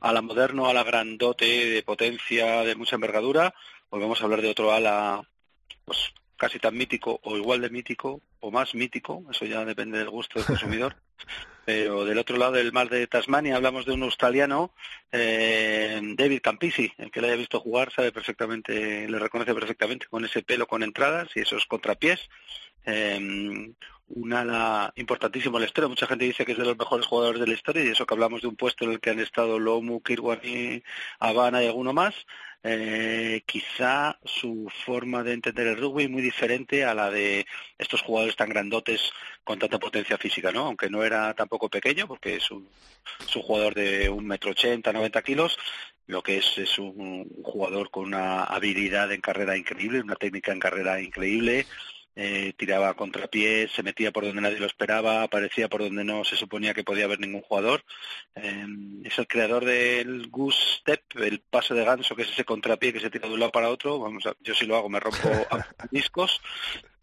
ala 0.00 0.22
moderno, 0.22 0.66
ala 0.66 0.84
grandote, 0.84 1.44
de 1.44 1.82
potencia, 1.82 2.62
de 2.62 2.76
mucha 2.76 2.96
envergadura. 2.96 3.54
Volvemos 3.90 4.20
a 4.20 4.24
hablar 4.24 4.42
de 4.42 4.50
otro 4.50 4.72
ala, 4.72 5.22
pues 5.84 6.12
casi 6.36 6.58
tan 6.58 6.76
mítico 6.76 7.20
o 7.22 7.36
igual 7.36 7.60
de 7.62 7.70
mítico 7.70 8.20
o 8.40 8.50
más 8.50 8.74
mítico, 8.74 9.24
eso 9.30 9.44
ya 9.46 9.64
depende 9.64 9.98
del 9.98 10.10
gusto 10.10 10.38
del 10.38 10.46
consumidor. 10.46 10.96
Pero 11.64 12.04
del 12.04 12.18
otro 12.18 12.36
lado 12.36 12.52
del 12.52 12.72
mar 12.72 12.88
de 12.88 13.08
Tasmania 13.08 13.56
hablamos 13.56 13.86
de 13.86 13.92
un 13.92 14.04
australiano, 14.04 14.72
eh, 15.10 16.00
David 16.16 16.40
Campisi, 16.40 16.92
el 16.96 17.10
que 17.10 17.20
le 17.20 17.26
haya 17.28 17.36
visto 17.36 17.58
jugar 17.58 17.92
sabe 17.92 18.12
perfectamente, 18.12 19.08
le 19.08 19.18
reconoce 19.18 19.52
perfectamente 19.52 20.06
con 20.06 20.24
ese 20.24 20.42
pelo 20.42 20.68
con 20.68 20.84
entradas 20.84 21.28
y 21.34 21.40
esos 21.40 21.66
contrapiés. 21.66 22.28
Eh, 22.84 23.72
un 24.08 24.32
ala 24.32 24.92
importantísimo 24.96 25.56
en 25.58 25.62
la 25.62 25.66
historia. 25.66 25.88
Mucha 25.88 26.06
gente 26.06 26.24
dice 26.24 26.44
que 26.44 26.52
es 26.52 26.58
de 26.58 26.64
los 26.64 26.78
mejores 26.78 27.06
jugadores 27.06 27.40
de 27.40 27.46
la 27.46 27.54
historia 27.54 27.84
y 27.84 27.88
eso 27.88 28.06
que 28.06 28.14
hablamos 28.14 28.42
de 28.42 28.48
un 28.48 28.56
puesto 28.56 28.84
en 28.84 28.92
el 28.92 29.00
que 29.00 29.10
han 29.10 29.20
estado 29.20 29.58
Lomu, 29.58 30.00
Kirwani, 30.00 30.82
Habana 31.18 31.62
y 31.62 31.66
alguno 31.66 31.92
más. 31.92 32.14
Eh, 32.68 33.42
quizá 33.46 34.18
su 34.24 34.68
forma 34.84 35.22
de 35.22 35.34
entender 35.34 35.68
el 35.68 35.76
rugby 35.76 36.08
muy 36.08 36.20
diferente 36.20 36.84
a 36.84 36.94
la 36.94 37.10
de 37.10 37.46
estos 37.78 38.02
jugadores 38.02 38.34
tan 38.34 38.48
grandotes 38.48 39.12
con 39.44 39.58
tanta 39.58 39.78
potencia 39.78 40.18
física, 40.18 40.50
¿no? 40.50 40.66
Aunque 40.66 40.90
no 40.90 41.04
era 41.04 41.32
tampoco 41.34 41.68
pequeño, 41.68 42.08
porque 42.08 42.36
es 42.36 42.50
un, 42.50 42.68
es 43.24 43.36
un 43.36 43.42
jugador 43.42 43.74
de 43.74 44.08
un 44.08 44.26
metro 44.26 44.50
ochenta, 44.50 44.92
noventa 44.92 45.22
kilos, 45.22 45.56
lo 46.08 46.22
que 46.22 46.38
es 46.38 46.58
es 46.58 46.76
un 46.80 47.28
jugador 47.44 47.90
con 47.90 48.06
una 48.06 48.42
habilidad 48.42 49.12
en 49.12 49.20
carrera 49.20 49.56
increíble, 49.56 50.00
una 50.00 50.16
técnica 50.16 50.50
en 50.50 50.58
carrera 50.58 51.00
increíble, 51.00 51.66
eh, 52.18 52.54
tiraba 52.56 52.88
a 52.88 52.94
contrapié, 52.94 53.68
se 53.68 53.82
metía 53.82 54.10
por 54.10 54.24
donde 54.24 54.40
nadie 54.40 54.58
lo 54.58 54.64
esperaba, 54.64 55.22
aparecía 55.22 55.68
por 55.68 55.82
donde 55.82 56.02
no 56.02 56.24
se 56.24 56.34
suponía 56.34 56.72
que 56.72 56.82
podía 56.82 57.04
haber 57.04 57.20
ningún 57.20 57.42
jugador. 57.42 57.84
Em, 58.34 59.04
es 59.04 59.18
el 59.18 59.26
creador 59.26 59.66
del 59.66 60.28
goose 60.28 60.58
step, 60.78 61.02
el 61.16 61.40
paso 61.40 61.74
de 61.74 61.84
ganso, 61.84 62.16
que 62.16 62.22
es 62.22 62.30
ese 62.30 62.44
contrapié 62.44 62.92
que 62.94 63.00
se 63.00 63.10
tira 63.10 63.28
de 63.28 63.34
un 63.34 63.40
lado 63.40 63.52
para 63.52 63.68
otro. 63.68 63.98
Vamos 63.98 64.24
yo 64.40 64.54
si 64.54 64.64
lo 64.64 64.76
hago 64.76 64.88
me 64.88 64.98
rompo 64.98 65.28
a 65.50 65.66
discos, 65.90 66.40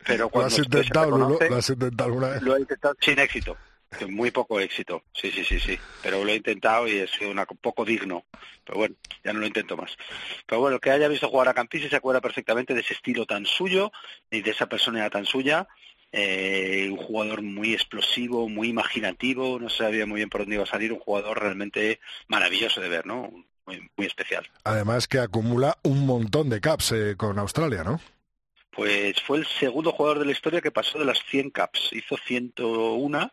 pero 0.05 0.29
cuando 0.29 0.49
¿Lo 0.49 0.55
has 0.55 0.65
intentado, 0.65 1.17
¿Lo 1.17 1.55
has 1.55 1.69
intentado 1.69 2.07
alguna 2.07 2.29
vez? 2.29 2.41
Lo 2.41 2.57
he 2.57 2.61
intentado 2.61 2.95
sin 2.99 3.19
éxito. 3.19 3.55
Muy 4.07 4.31
poco 4.31 4.59
éxito, 4.59 5.03
sí, 5.13 5.31
sí, 5.31 5.43
sí, 5.43 5.59
sí. 5.59 5.77
Pero 6.01 6.23
lo 6.23 6.31
he 6.31 6.35
intentado 6.35 6.87
y 6.87 6.97
es 6.97 7.11
un 7.21 7.43
poco 7.61 7.85
digno. 7.85 8.25
Pero 8.65 8.77
bueno, 8.77 8.95
ya 9.23 9.33
no 9.33 9.39
lo 9.39 9.47
intento 9.47 9.77
más. 9.77 9.95
Pero 10.45 10.61
bueno, 10.61 10.75
el 10.75 10.81
que 10.81 10.91
haya 10.91 11.07
visto 11.07 11.29
jugar 11.29 11.47
a 11.47 11.53
Campisi 11.53 11.89
se 11.89 11.95
acuerda 11.95 12.21
perfectamente 12.21 12.73
de 12.73 12.81
ese 12.81 12.93
estilo 12.93 13.25
tan 13.25 13.45
suyo 13.45 13.91
y 14.29 14.41
de 14.41 14.51
esa 14.51 14.67
personalidad 14.67 15.11
tan 15.11 15.25
suya. 15.25 15.67
Eh, 16.11 16.89
un 16.91 16.97
jugador 16.97 17.41
muy 17.41 17.73
explosivo, 17.73 18.47
muy 18.47 18.69
imaginativo, 18.69 19.59
no 19.59 19.69
sabía 19.69 20.05
muy 20.05 20.17
bien 20.17 20.29
por 20.29 20.41
dónde 20.41 20.55
iba 20.55 20.63
a 20.63 20.67
salir, 20.67 20.93
un 20.93 20.99
jugador 20.99 21.41
realmente 21.41 21.99
maravilloso 22.27 22.81
de 22.81 22.89
ver, 22.89 23.07
¿no? 23.07 23.31
Muy, 23.65 23.89
muy 23.97 24.05
especial. 24.05 24.47
Además 24.63 25.07
que 25.07 25.19
acumula 25.19 25.77
un 25.81 26.05
montón 26.05 26.49
de 26.49 26.61
caps 26.61 26.91
eh, 26.91 27.15
con 27.17 27.39
Australia, 27.39 27.83
¿no? 27.83 27.99
Pues 28.75 29.21
fue 29.21 29.37
el 29.37 29.45
segundo 29.45 29.91
jugador 29.91 30.19
de 30.19 30.25
la 30.25 30.31
historia 30.31 30.59
que 30.59 30.71
pasó 30.71 30.97
de 30.97 31.05
las 31.05 31.23
100 31.25 31.51
caps. 31.51 31.93
Hizo 31.93 32.17
101. 32.17 33.31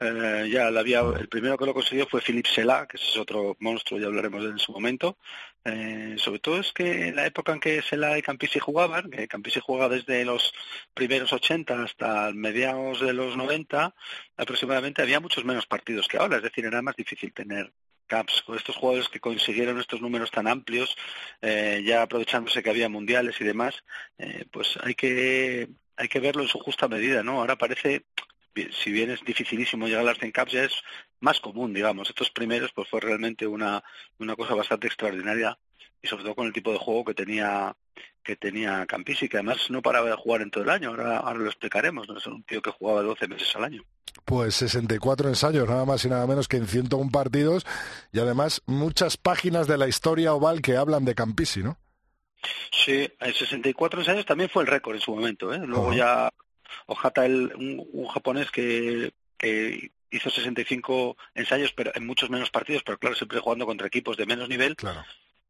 Eh, 0.00 0.48
ya 0.52 0.70
la 0.70 0.80
había, 0.80 1.00
el 1.00 1.28
primero 1.28 1.56
que 1.56 1.64
lo 1.64 1.72
consiguió 1.72 2.06
fue 2.06 2.20
Philippe 2.20 2.50
Sela, 2.50 2.86
que 2.86 2.98
es 2.98 3.16
otro 3.16 3.56
monstruo, 3.60 3.98
ya 3.98 4.06
hablaremos 4.06 4.42
de 4.42 4.48
él 4.48 4.52
en 4.52 4.58
su 4.58 4.72
momento. 4.72 5.16
Eh, 5.64 6.16
sobre 6.18 6.40
todo 6.40 6.60
es 6.60 6.72
que 6.74 7.08
en 7.08 7.16
la 7.16 7.24
época 7.24 7.52
en 7.52 7.60
que 7.60 7.80
Sela 7.80 8.18
y 8.18 8.22
Campisi 8.22 8.58
jugaban, 8.58 9.10
que 9.10 9.26
Campisi 9.26 9.60
juega 9.60 9.88
desde 9.88 10.24
los 10.26 10.52
primeros 10.92 11.32
80 11.32 11.82
hasta 11.82 12.32
mediados 12.32 13.00
de 13.00 13.14
los 13.14 13.36
90, 13.36 13.94
aproximadamente 14.36 15.00
había 15.00 15.20
muchos 15.20 15.44
menos 15.46 15.66
partidos 15.66 16.08
que 16.08 16.18
ahora. 16.18 16.36
Es 16.36 16.42
decir, 16.42 16.66
era 16.66 16.82
más 16.82 16.96
difícil 16.96 17.32
tener 17.32 17.72
Caps, 18.06 18.42
con 18.42 18.56
estos 18.56 18.76
jugadores 18.76 19.08
que 19.08 19.20
consiguieron 19.20 19.78
estos 19.80 20.00
números 20.00 20.30
tan 20.30 20.46
amplios, 20.46 20.96
eh, 21.42 21.82
ya 21.84 22.02
aprovechándose 22.02 22.62
que 22.62 22.70
había 22.70 22.88
mundiales 22.88 23.40
y 23.40 23.44
demás, 23.44 23.74
eh, 24.18 24.44
pues 24.50 24.78
hay 24.82 24.94
que 24.94 25.68
hay 25.96 26.08
que 26.08 26.20
verlo 26.20 26.42
en 26.42 26.48
su 26.48 26.58
justa 26.58 26.88
medida, 26.88 27.22
¿no? 27.22 27.40
Ahora 27.40 27.56
parece, 27.56 28.04
si 28.82 28.90
bien 28.90 29.10
es 29.10 29.24
dificilísimo 29.24 29.86
llegar 29.86 30.02
a 30.02 30.06
las 30.06 30.18
100 30.18 30.32
Caps, 30.32 30.52
ya 30.52 30.64
es 30.64 30.82
más 31.20 31.40
común, 31.40 31.72
digamos. 31.72 32.08
Estos 32.08 32.30
primeros, 32.30 32.72
pues 32.72 32.88
fue 32.88 33.00
realmente 33.00 33.46
una, 33.46 33.82
una 34.18 34.34
cosa 34.36 34.54
bastante 34.54 34.88
extraordinaria 34.88 35.56
y 36.02 36.08
sobre 36.08 36.24
todo 36.24 36.34
con 36.34 36.46
el 36.46 36.52
tipo 36.52 36.72
de 36.72 36.78
juego 36.78 37.04
que 37.04 37.14
tenía 37.14 37.74
que 38.24 38.36
tenía 38.36 38.86
Campisi, 38.86 39.28
que 39.28 39.36
además 39.36 39.70
no 39.70 39.82
paraba 39.82 40.08
de 40.08 40.16
jugar 40.16 40.42
en 40.42 40.50
todo 40.50 40.64
el 40.64 40.70
año, 40.70 40.88
ahora, 40.90 41.18
ahora 41.18 41.40
lo 41.40 41.46
explicaremos, 41.46 42.08
no 42.08 42.18
es 42.18 42.26
un 42.26 42.42
tío 42.42 42.60
que 42.62 42.70
jugaba 42.70 43.02
12 43.02 43.28
meses 43.28 43.54
al 43.54 43.64
año. 43.64 43.84
Pues 44.24 44.54
64 44.56 45.28
ensayos, 45.28 45.68
nada 45.68 45.84
más 45.84 46.04
y 46.04 46.08
nada 46.08 46.26
menos 46.26 46.48
que 46.48 46.56
en 46.56 46.66
101 46.66 47.10
partidos, 47.10 47.66
y 48.12 48.18
además 48.18 48.62
muchas 48.66 49.16
páginas 49.16 49.68
de 49.68 49.78
la 49.78 49.86
historia 49.86 50.32
oval 50.32 50.62
que 50.62 50.76
hablan 50.76 51.04
de 51.04 51.14
Campisi, 51.14 51.62
¿no? 51.62 51.78
Sí, 52.72 53.08
en 53.20 53.34
64 53.34 54.00
ensayos 54.00 54.26
también 54.26 54.50
fue 54.50 54.62
el 54.62 54.68
récord 54.68 54.96
en 54.96 55.00
su 55.00 55.14
momento, 55.14 55.52
¿eh? 55.52 55.60
Luego 55.64 55.92
ya 55.92 56.30
Ojata, 56.86 57.24
el, 57.24 57.52
un, 57.54 58.06
japonés 58.06 58.50
que, 58.50 59.12
que 59.38 59.90
hizo 60.10 60.30
65 60.30 61.16
ensayos 61.34 61.72
pero 61.72 61.92
en 61.94 62.06
muchos 62.06 62.30
menos 62.30 62.50
partidos, 62.50 62.82
pero 62.84 62.98
claro, 62.98 63.16
siempre 63.16 63.40
jugando 63.40 63.66
contra 63.66 63.86
equipos 63.86 64.16
de 64.16 64.26
menos 64.26 64.48
nivel. 64.48 64.76
Claro. 64.76 65.04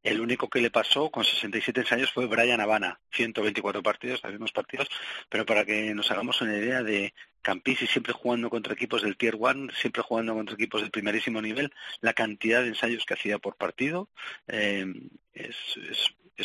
El 0.05 0.21
único 0.21 0.51
que 0.51 0.61
le 0.61 0.71
pasó 0.71 1.11
con 1.11 1.25
67 1.25 1.81
ensayos 1.81 2.13
fue 2.13 2.27
Brian 2.27 2.61
Habana, 2.61 3.01
124 3.13 3.83
partidos, 3.83 4.23
algunos 4.23 4.53
partidos, 4.53 4.87
pero 5.31 5.47
para 5.47 5.65
que 5.65 5.95
nos 5.95 6.11
hagamos 6.11 6.43
una 6.43 6.59
idea 6.59 6.83
de 6.83 7.15
Campisi 7.41 7.87
siempre 7.87 8.13
jugando 8.13 8.51
contra 8.51 8.75
equipos 8.75 9.01
del 9.01 9.17
Tier 9.17 9.37
1, 9.37 9.73
siempre 9.73 10.03
jugando 10.03 10.35
contra 10.35 10.57
equipos 10.57 10.83
del 10.83 10.91
primerísimo 10.91 11.41
nivel, 11.41 11.73
la 12.03 12.13
cantidad 12.13 12.61
de 12.61 12.69
ensayos 12.69 13.07
que 13.07 13.15
hacía 13.15 13.39
por 13.39 13.57
partido 13.57 14.11
eh, 14.47 14.85
es, 15.33 15.57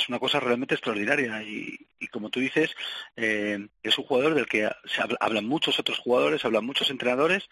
una 0.07 0.19
cosa 0.19 0.39
realmente 0.39 0.75
extraordinaria. 0.75 1.43
Y, 1.43 1.85
como 2.11 2.29
tú 2.29 2.39
dices, 2.39 2.73
eh, 3.17 3.67
es 3.83 3.97
un 3.97 4.05
jugador 4.05 4.35
del 4.35 4.45
que 4.45 4.69
se 4.85 5.01
hablan 5.19 5.45
muchos 5.45 5.79
otros 5.79 5.99
jugadores, 5.99 6.45
hablan 6.45 6.65
muchos 6.65 6.89
entrenadores, 6.91 7.49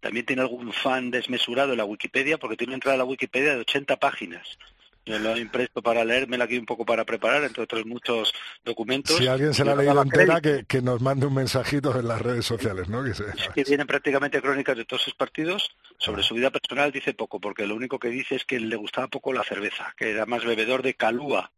también 0.00 0.24
tiene 0.24 0.40
algún 0.40 0.72
fan 0.72 1.10
desmesurado 1.10 1.72
en 1.72 1.78
la 1.78 1.84
Wikipedia 1.84 2.38
porque 2.38 2.56
tiene 2.56 2.70
una 2.70 2.76
entrada 2.76 2.94
a 2.94 2.98
la 2.98 3.04
Wikipedia 3.04 3.54
de 3.54 3.60
80 3.60 3.98
páginas 3.98 4.58
yo 5.06 5.18
lo 5.18 5.34
he 5.34 5.40
impreso 5.40 5.82
para 5.82 6.04
leérmela 6.04 6.44
aquí 6.44 6.58
un 6.58 6.66
poco 6.66 6.84
para 6.84 7.04
preparar, 7.04 7.44
entre 7.44 7.62
otros 7.62 7.86
muchos 7.86 8.32
documentos. 8.64 9.16
Si 9.16 9.26
alguien 9.26 9.54
se 9.54 9.64
la 9.64 9.72
ha 9.72 9.76
leído 9.76 10.02
entera, 10.02 10.40
que, 10.40 10.64
que, 10.66 10.82
nos 10.82 11.00
mande 11.00 11.26
un 11.26 11.34
mensajito 11.34 11.98
en 11.98 12.08
las 12.08 12.20
redes 12.20 12.44
sociales, 12.44 12.88
¿no? 12.88 13.02
Que, 13.02 13.12
que 13.54 13.64
vienen 13.64 13.86
prácticamente 13.86 14.40
crónicas 14.40 14.76
de 14.76 14.84
todos 14.84 15.02
sus 15.02 15.14
partidos. 15.14 15.70
Sobre 15.98 16.22
su 16.22 16.34
vida 16.34 16.50
personal 16.50 16.92
dice 16.92 17.14
poco, 17.14 17.40
porque 17.40 17.66
lo 17.66 17.74
único 17.74 17.98
que 17.98 18.08
dice 18.08 18.36
es 18.36 18.44
que 18.44 18.60
le 18.60 18.76
gustaba 18.76 19.08
poco 19.08 19.32
la 19.32 19.42
cerveza, 19.44 19.94
que 19.96 20.10
era 20.10 20.26
más 20.26 20.44
bebedor 20.44 20.82
de 20.82 20.94
calúa. 20.94 21.50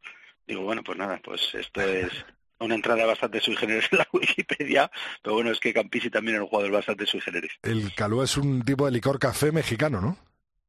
Digo, 0.47 0.63
bueno, 0.63 0.83
pues 0.83 0.99
nada, 0.99 1.21
pues 1.23 1.55
esto 1.55 1.81
es 1.81 2.11
una 2.59 2.75
entrada 2.75 3.05
bastante 3.07 3.41
sui 3.41 3.57
generis 3.57 3.89
en 3.91 3.99
la 3.99 4.09
Wikipedia, 4.13 4.91
pero 5.23 5.35
bueno, 5.35 5.51
es 5.51 5.61
que 5.61 5.73
Campisi 5.73 6.11
también 6.11 6.37
era 6.37 6.45
un 6.45 6.51
jugador 6.51 6.73
bastante 6.73 7.07
sui 7.07 7.21
generis. 7.21 7.53
El 7.63 7.95
calúa 7.95 8.25
es 8.25 8.37
un 8.37 8.65
tipo 8.65 8.87
de 8.87 8.93
licor 8.93 9.19
café 9.19 9.53
mexicano, 9.53 10.01
¿no? 10.01 10.17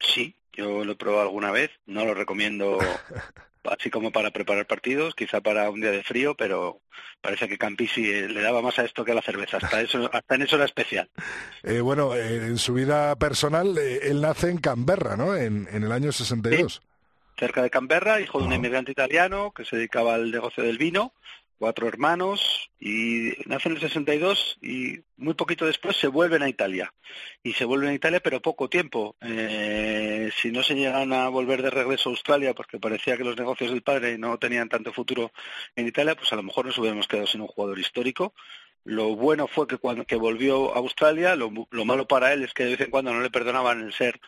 Sí, 0.03 0.35
yo 0.51 0.85
lo 0.85 0.91
he 0.91 0.95
probado 0.95 1.23
alguna 1.23 1.51
vez, 1.51 1.71
no 1.85 2.05
lo 2.05 2.13
recomiendo 2.13 2.77
así 3.63 3.89
como 3.89 4.11
para 4.11 4.31
preparar 4.31 4.67
partidos, 4.67 5.15
quizá 5.15 5.41
para 5.41 5.69
un 5.69 5.81
día 5.81 5.91
de 5.91 6.03
frío, 6.03 6.35
pero 6.35 6.81
parece 7.21 7.47
que 7.47 7.57
Campisi 7.57 8.03
le 8.03 8.41
daba 8.41 8.61
más 8.61 8.77
a 8.79 8.83
esto 8.83 9.05
que 9.05 9.13
a 9.13 9.15
la 9.15 9.21
cerveza, 9.21 9.57
hasta, 9.57 9.81
eso, 9.81 10.09
hasta 10.11 10.35
en 10.35 10.41
eso 10.41 10.57
era 10.57 10.65
especial. 10.65 11.09
Eh, 11.63 11.79
bueno, 11.79 12.15
eh, 12.15 12.47
en 12.47 12.57
su 12.57 12.73
vida 12.73 13.15
personal, 13.15 13.77
eh, 13.77 13.99
él 14.03 14.21
nace 14.21 14.49
en 14.49 14.57
Canberra, 14.57 15.15
¿no? 15.15 15.35
En, 15.35 15.67
en 15.71 15.83
el 15.83 15.91
año 15.91 16.11
62. 16.11 16.73
Sí, 16.73 16.79
cerca 17.37 17.63
de 17.63 17.69
Canberra, 17.69 18.19
hijo 18.19 18.39
de 18.39 18.45
un 18.45 18.53
inmigrante 18.53 18.91
italiano 18.91 19.53
que 19.55 19.65
se 19.65 19.77
dedicaba 19.77 20.15
al 20.15 20.31
negocio 20.31 20.63
del 20.63 20.77
vino, 20.77 21.13
cuatro 21.63 21.87
hermanos 21.87 22.69
y 22.77 23.31
nace 23.45 23.69
en 23.69 23.75
el 23.75 23.81
62 23.81 24.57
y 24.61 24.99
muy 25.15 25.33
poquito 25.33 25.65
después 25.65 25.95
se 25.95 26.09
vuelven 26.09 26.43
a 26.43 26.49
Italia. 26.49 26.93
Y 27.41 27.53
se 27.53 27.63
vuelven 27.63 27.91
a 27.91 27.93
Italia 27.93 28.19
pero 28.19 28.41
poco 28.41 28.67
tiempo. 28.67 29.15
Eh, 29.21 30.29
si 30.35 30.51
no 30.51 30.61
se 30.61 30.75
llegan 30.75 31.13
a 31.13 31.29
volver 31.29 31.61
de 31.61 31.69
regreso 31.69 32.09
a 32.09 32.11
Australia 32.11 32.53
porque 32.53 32.79
parecía 32.79 33.15
que 33.15 33.23
los 33.23 33.37
negocios 33.37 33.71
del 33.71 33.81
padre 33.81 34.17
no 34.17 34.37
tenían 34.37 34.67
tanto 34.67 34.91
futuro 34.91 35.31
en 35.77 35.87
Italia, 35.87 36.15
pues 36.15 36.33
a 36.33 36.35
lo 36.35 36.43
mejor 36.43 36.65
nos 36.65 36.77
hubiéramos 36.77 37.07
quedado 37.07 37.27
sin 37.27 37.39
un 37.39 37.47
jugador 37.47 37.79
histórico. 37.79 38.33
Lo 38.83 39.15
bueno 39.15 39.47
fue 39.47 39.65
que 39.65 39.77
cuando 39.77 40.03
que 40.03 40.17
volvió 40.17 40.75
a 40.75 40.79
Australia, 40.79 41.37
lo, 41.37 41.49
lo 41.71 41.85
malo 41.85 42.09
para 42.09 42.33
él 42.33 42.43
es 42.43 42.53
que 42.53 42.65
de 42.65 42.71
vez 42.71 42.81
en 42.81 42.91
cuando 42.91 43.13
no 43.13 43.21
le 43.21 43.29
perdonaban 43.29 43.79
el 43.79 43.93
ser 43.93 44.19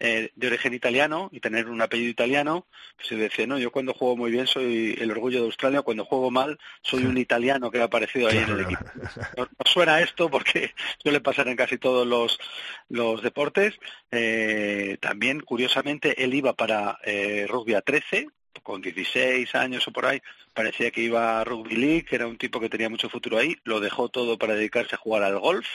eh, 0.00 0.30
de 0.36 0.46
origen 0.46 0.74
italiano 0.74 1.28
y 1.32 1.40
tener 1.40 1.68
un 1.68 1.82
apellido 1.82 2.10
italiano, 2.10 2.66
pues 2.96 3.08
se 3.08 3.16
decía, 3.16 3.46
no, 3.46 3.58
yo 3.58 3.72
cuando 3.72 3.94
juego 3.94 4.16
muy 4.16 4.30
bien 4.30 4.46
soy 4.46 4.96
el 4.98 5.10
orgullo 5.10 5.40
de 5.40 5.46
Australia, 5.46 5.82
cuando 5.82 6.04
juego 6.04 6.30
mal 6.30 6.58
soy 6.82 7.04
un 7.04 7.18
italiano 7.18 7.70
que 7.70 7.80
ha 7.80 7.84
aparecido 7.84 8.28
ahí 8.28 8.38
en 8.38 8.50
el 8.50 8.60
equipo. 8.60 8.84
No, 9.36 9.48
suena 9.64 10.00
esto 10.00 10.30
porque 10.30 10.74
suele 11.02 11.20
pasar 11.20 11.48
en 11.48 11.56
casi 11.56 11.78
todos 11.78 12.06
los, 12.06 12.38
los 12.88 13.22
deportes. 13.22 13.74
Eh, 14.10 14.98
también, 15.00 15.40
curiosamente, 15.40 16.22
él 16.22 16.34
iba 16.34 16.52
para 16.52 16.98
eh, 17.04 17.46
rugby 17.48 17.74
a 17.74 17.80
13, 17.80 18.28
con 18.62 18.80
16 18.80 19.54
años 19.54 19.86
o 19.88 19.92
por 19.92 20.06
ahí, 20.06 20.20
parecía 20.54 20.90
que 20.90 21.00
iba 21.00 21.40
a 21.40 21.44
Rugby 21.44 21.76
League, 21.76 22.04
que 22.04 22.16
era 22.16 22.26
un 22.26 22.36
tipo 22.36 22.60
que 22.60 22.68
tenía 22.68 22.88
mucho 22.88 23.08
futuro 23.08 23.38
ahí, 23.38 23.56
lo 23.64 23.80
dejó 23.80 24.08
todo 24.08 24.38
para 24.38 24.54
dedicarse 24.54 24.94
a 24.94 24.98
jugar 24.98 25.22
al 25.22 25.38
golf, 25.38 25.66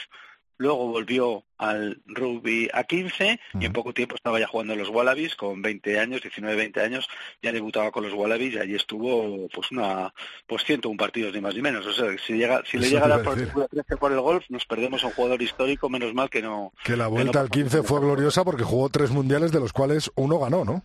luego 0.56 0.86
volvió 0.88 1.44
al 1.58 2.02
rugby 2.06 2.68
a 2.72 2.84
15 2.84 3.40
y 3.60 3.64
en 3.64 3.72
poco 3.72 3.94
tiempo 3.94 4.14
estaba 4.14 4.38
ya 4.38 4.46
jugando 4.46 4.72
en 4.72 4.78
los 4.78 4.88
Wallabies 4.88 5.36
con 5.36 5.62
20 5.62 5.98
años, 5.98 6.22
19, 6.22 6.56
20 6.56 6.80
años, 6.80 7.08
ya 7.42 7.52
debutaba 7.52 7.90
con 7.90 8.04
los 8.04 8.12
Wallabies 8.12 8.54
y 8.54 8.58
allí 8.58 8.74
estuvo 8.74 9.48
pues 9.48 9.70
una 9.70 10.12
pues 10.46 10.64
un 10.84 10.96
partidos 10.96 11.32
ni 11.32 11.40
más 11.40 11.54
ni 11.54 11.62
menos, 11.62 11.86
o 11.86 11.92
sea, 11.92 12.06
si 12.18 12.34
llega 12.34 12.62
si 12.64 12.78
le 12.78 12.90
llega 12.90 13.08
la 13.08 13.22
partitura 13.22 13.68
13 13.68 13.96
por 13.96 14.12
el 14.12 14.20
golf, 14.20 14.44
nos 14.48 14.64
perdemos 14.66 15.02
a 15.04 15.08
un 15.08 15.12
jugador 15.12 15.42
histórico, 15.42 15.88
menos 15.88 16.14
mal 16.14 16.30
que 16.30 16.42
no 16.42 16.72
que 16.84 16.96
la 16.96 17.06
vuelta 17.06 17.40
al 17.40 17.50
15 17.50 17.82
fue 17.82 18.00
gloriosa 18.00 18.44
porque 18.44 18.64
jugó 18.64 18.88
tres 18.88 19.10
mundiales 19.10 19.52
de 19.52 19.60
los 19.60 19.72
cuales 19.72 20.10
uno 20.14 20.38
ganó, 20.38 20.64
¿no? 20.64 20.84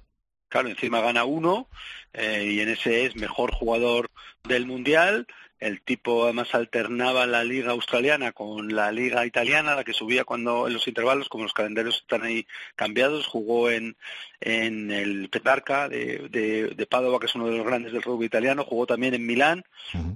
Claro, 0.49 0.67
encima 0.70 0.99
gana 1.01 1.26
uno 1.26 1.67
eh, 2.13 2.43
y 2.51 2.59
en 2.59 2.70
ese 2.70 3.05
es 3.05 3.15
mejor 3.15 3.53
jugador 3.53 4.09
del 4.47 4.65
mundial 4.65 5.28
el 5.60 5.82
tipo 5.82 6.24
además 6.24 6.55
alternaba 6.55 7.26
la 7.26 7.43
liga 7.43 7.72
australiana 7.72 8.32
con 8.32 8.74
la 8.74 8.91
liga 8.91 9.26
italiana, 9.26 9.76
la 9.76 9.84
que 9.84 9.93
subía 9.93 10.24
cuando 10.24 10.68
en 10.68 10.74
los 10.74 10.88
intervalos, 10.88 11.28
como 11.28 11.43
los 11.43 11.53
calendarios 11.53 11.97
están 11.97 12.24
ahí 12.24 12.47
cambiados, 12.76 13.28
jugó 13.28 13.70
en, 13.70 13.97
en 14.39 14.91
el 14.91 15.30
Petarca 15.30 15.89
de, 15.89 16.30
de, 16.30 16.86
Padova, 16.86 17.20
que 17.20 17.26
es 17.26 17.36
uno 17.36 17.47
de 17.47 17.57
los 17.57 17.66
grandes 17.66 17.91
del 17.91 18.01
rugby 18.01 18.26
italiano, 18.26 18.64
jugó 18.64 18.88
también 18.88 19.14
en 19.14 19.26
Milán, 19.26 19.64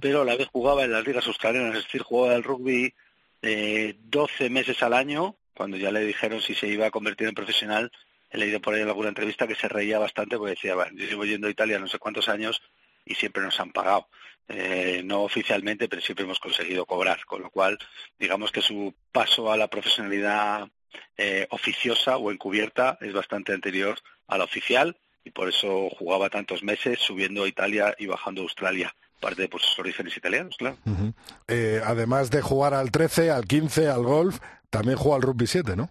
pero 0.00 0.22
a 0.22 0.24
la 0.24 0.36
vez 0.36 0.48
jugaba 0.48 0.84
en 0.84 0.92
las 0.92 1.06
ligas 1.06 1.26
australianas, 1.26 1.76
es 1.76 1.84
decir, 1.84 2.02
jugaba 2.02 2.34
el 2.34 2.42
rugby 2.42 2.94
eh, 3.42 3.96
12 4.04 4.48
meses 4.48 4.82
al 4.82 4.94
año, 4.94 5.36
cuando 5.54 5.76
ya 5.76 5.92
le 5.92 6.00
dijeron 6.00 6.40
si 6.40 6.54
se 6.54 6.68
iba 6.68 6.86
a 6.86 6.90
convertir 6.90 7.28
en 7.28 7.34
profesional, 7.34 7.92
he 8.30 8.38
leído 8.38 8.60
por 8.60 8.74
ahí 8.74 8.80
en 8.80 8.88
alguna 8.88 9.10
entrevista 9.10 9.46
que 9.46 9.54
se 9.54 9.68
reía 9.68 9.98
bastante 9.98 10.38
porque 10.38 10.54
decía, 10.54 10.74
bueno, 10.74 10.96
yo 10.96 11.06
llevo 11.06 11.24
yendo 11.24 11.46
a 11.46 11.50
Italia 11.50 11.78
no 11.78 11.86
sé 11.86 11.98
cuántos 11.98 12.28
años 12.28 12.62
y 13.04 13.14
siempre 13.14 13.42
nos 13.42 13.60
han 13.60 13.70
pagado. 13.70 14.08
Eh, 14.48 15.02
no 15.04 15.22
oficialmente, 15.22 15.88
pero 15.88 16.02
siempre 16.02 16.24
hemos 16.24 16.38
conseguido 16.38 16.84
cobrar, 16.84 17.24
con 17.24 17.40
lo 17.40 17.50
cual 17.50 17.78
digamos 18.18 18.52
que 18.52 18.60
su 18.60 18.94
paso 19.10 19.50
a 19.50 19.56
la 19.56 19.68
profesionalidad 19.68 20.68
eh, 21.16 21.46
oficiosa 21.50 22.18
o 22.18 22.30
encubierta 22.30 22.98
es 23.00 23.12
bastante 23.14 23.54
anterior 23.54 23.98
a 24.28 24.36
la 24.36 24.44
oficial 24.44 24.96
y 25.24 25.30
por 25.30 25.48
eso 25.48 25.88
jugaba 25.98 26.28
tantos 26.28 26.62
meses 26.62 26.98
subiendo 27.00 27.44
a 27.44 27.48
Italia 27.48 27.94
y 27.98 28.06
bajando 28.06 28.42
a 28.42 28.44
Australia 28.44 28.94
parte 29.24 29.48
por 29.48 29.62
sus 29.62 29.78
orígenes 29.78 30.14
italianos, 30.16 30.54
claro. 30.58 30.76
Eh, 31.48 31.80
además 31.82 32.30
de 32.30 32.42
jugar 32.42 32.74
al 32.74 32.90
13, 32.90 33.30
al 33.30 33.46
15, 33.46 33.88
al 33.88 34.02
golf, 34.02 34.38
también 34.68 34.98
jugó 34.98 35.14
al 35.14 35.22
rugby 35.22 35.46
7, 35.46 35.76
¿no? 35.76 35.88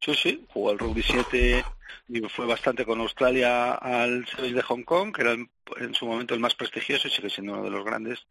Sí, 0.00 0.14
sí, 0.14 0.46
jugó 0.48 0.70
al 0.70 0.78
rugby 0.78 1.02
7 1.02 1.62
y 2.08 2.20
fue 2.28 2.46
bastante 2.46 2.84
con 2.84 3.00
Australia 3.00 3.74
al 3.74 4.26
Series 4.26 4.54
de 4.54 4.62
Hong 4.62 4.82
Kong, 4.82 5.14
que 5.14 5.22
era 5.22 5.32
en, 5.32 5.94
su 5.94 6.06
momento 6.06 6.34
el 6.34 6.40
más 6.40 6.54
prestigioso 6.54 7.08
y 7.08 7.10
sigue 7.10 7.30
siendo 7.30 7.54
uno 7.54 7.64
de 7.64 7.70
los 7.70 7.84
grandes 7.84 8.26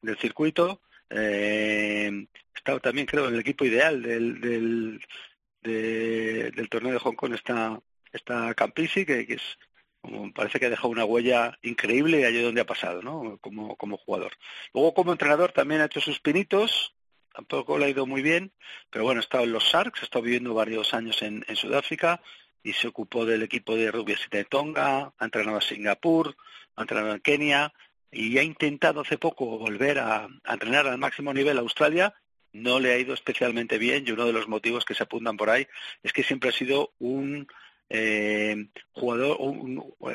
del 0.00 0.18
circuito. 0.18 0.80
Eh, 1.10 2.26
estaba 2.54 2.80
también, 2.80 3.06
creo, 3.06 3.28
en 3.28 3.34
el 3.34 3.40
equipo 3.40 3.64
ideal 3.64 4.02
del, 4.02 4.40
del, 4.40 5.00
del 5.62 6.68
torneo 6.68 6.92
de 6.92 6.98
Hong 6.98 7.14
Kong 7.14 7.34
está, 7.34 7.80
está 8.12 8.54
Campisi, 8.54 9.04
que, 9.04 9.26
es 9.28 9.58
parece 10.34 10.58
que 10.58 10.66
ha 10.66 10.70
dejado 10.70 10.88
una 10.88 11.04
huella 11.04 11.58
increíble 11.62 12.26
allí 12.26 12.42
donde 12.42 12.60
ha 12.60 12.66
pasado, 12.66 13.02
¿no? 13.02 13.38
Como, 13.40 13.76
como 13.76 13.96
jugador. 13.96 14.32
Luego, 14.74 14.94
como 14.94 15.12
entrenador, 15.12 15.52
también 15.52 15.80
ha 15.80 15.86
hecho 15.86 16.00
sus 16.00 16.20
pinitos, 16.20 16.94
tampoco 17.32 17.78
le 17.78 17.86
ha 17.86 17.90
ido 17.90 18.06
muy 18.06 18.22
bien, 18.22 18.52
pero 18.90 19.04
bueno, 19.04 19.20
ha 19.20 19.22
estado 19.24 19.44
en 19.44 19.52
los 19.52 19.64
Sharks, 19.64 20.02
ha 20.02 20.04
estado 20.04 20.24
viviendo 20.24 20.54
varios 20.54 20.92
años 20.94 21.22
en, 21.22 21.44
Sudáfrica 21.54 22.20
y 22.62 22.72
se 22.72 22.88
ocupó 22.88 23.24
del 23.26 23.42
equipo 23.42 23.76
de 23.76 23.90
rugby 23.90 24.16
de 24.30 24.44
Tonga, 24.44 25.12
ha 25.18 25.24
entrenado 25.24 25.58
a 25.58 25.62
Singapur, 25.62 26.36
ha 26.76 26.82
entrenado 26.82 27.14
en 27.14 27.20
Kenia 27.20 27.72
y 28.10 28.38
ha 28.38 28.42
intentado 28.42 29.00
hace 29.00 29.18
poco 29.18 29.58
volver 29.58 29.98
a, 29.98 30.28
a 30.44 30.52
entrenar 30.52 30.86
al 30.86 30.98
máximo 30.98 31.32
nivel 31.32 31.58
a 31.58 31.62
Australia. 31.62 32.14
No 32.52 32.80
le 32.80 32.92
ha 32.92 32.98
ido 32.98 33.14
especialmente 33.14 33.78
bien 33.78 34.04
y 34.06 34.12
uno 34.12 34.26
de 34.26 34.32
los 34.32 34.46
motivos 34.46 34.84
que 34.84 34.94
se 34.94 35.02
apuntan 35.02 35.36
por 35.36 35.50
ahí 35.50 35.66
es 36.02 36.12
que 36.12 36.22
siempre 36.22 36.50
ha 36.50 36.52
sido 36.52 36.92
un 36.98 37.48
eh, 37.94 38.68
jugador, 38.94 39.36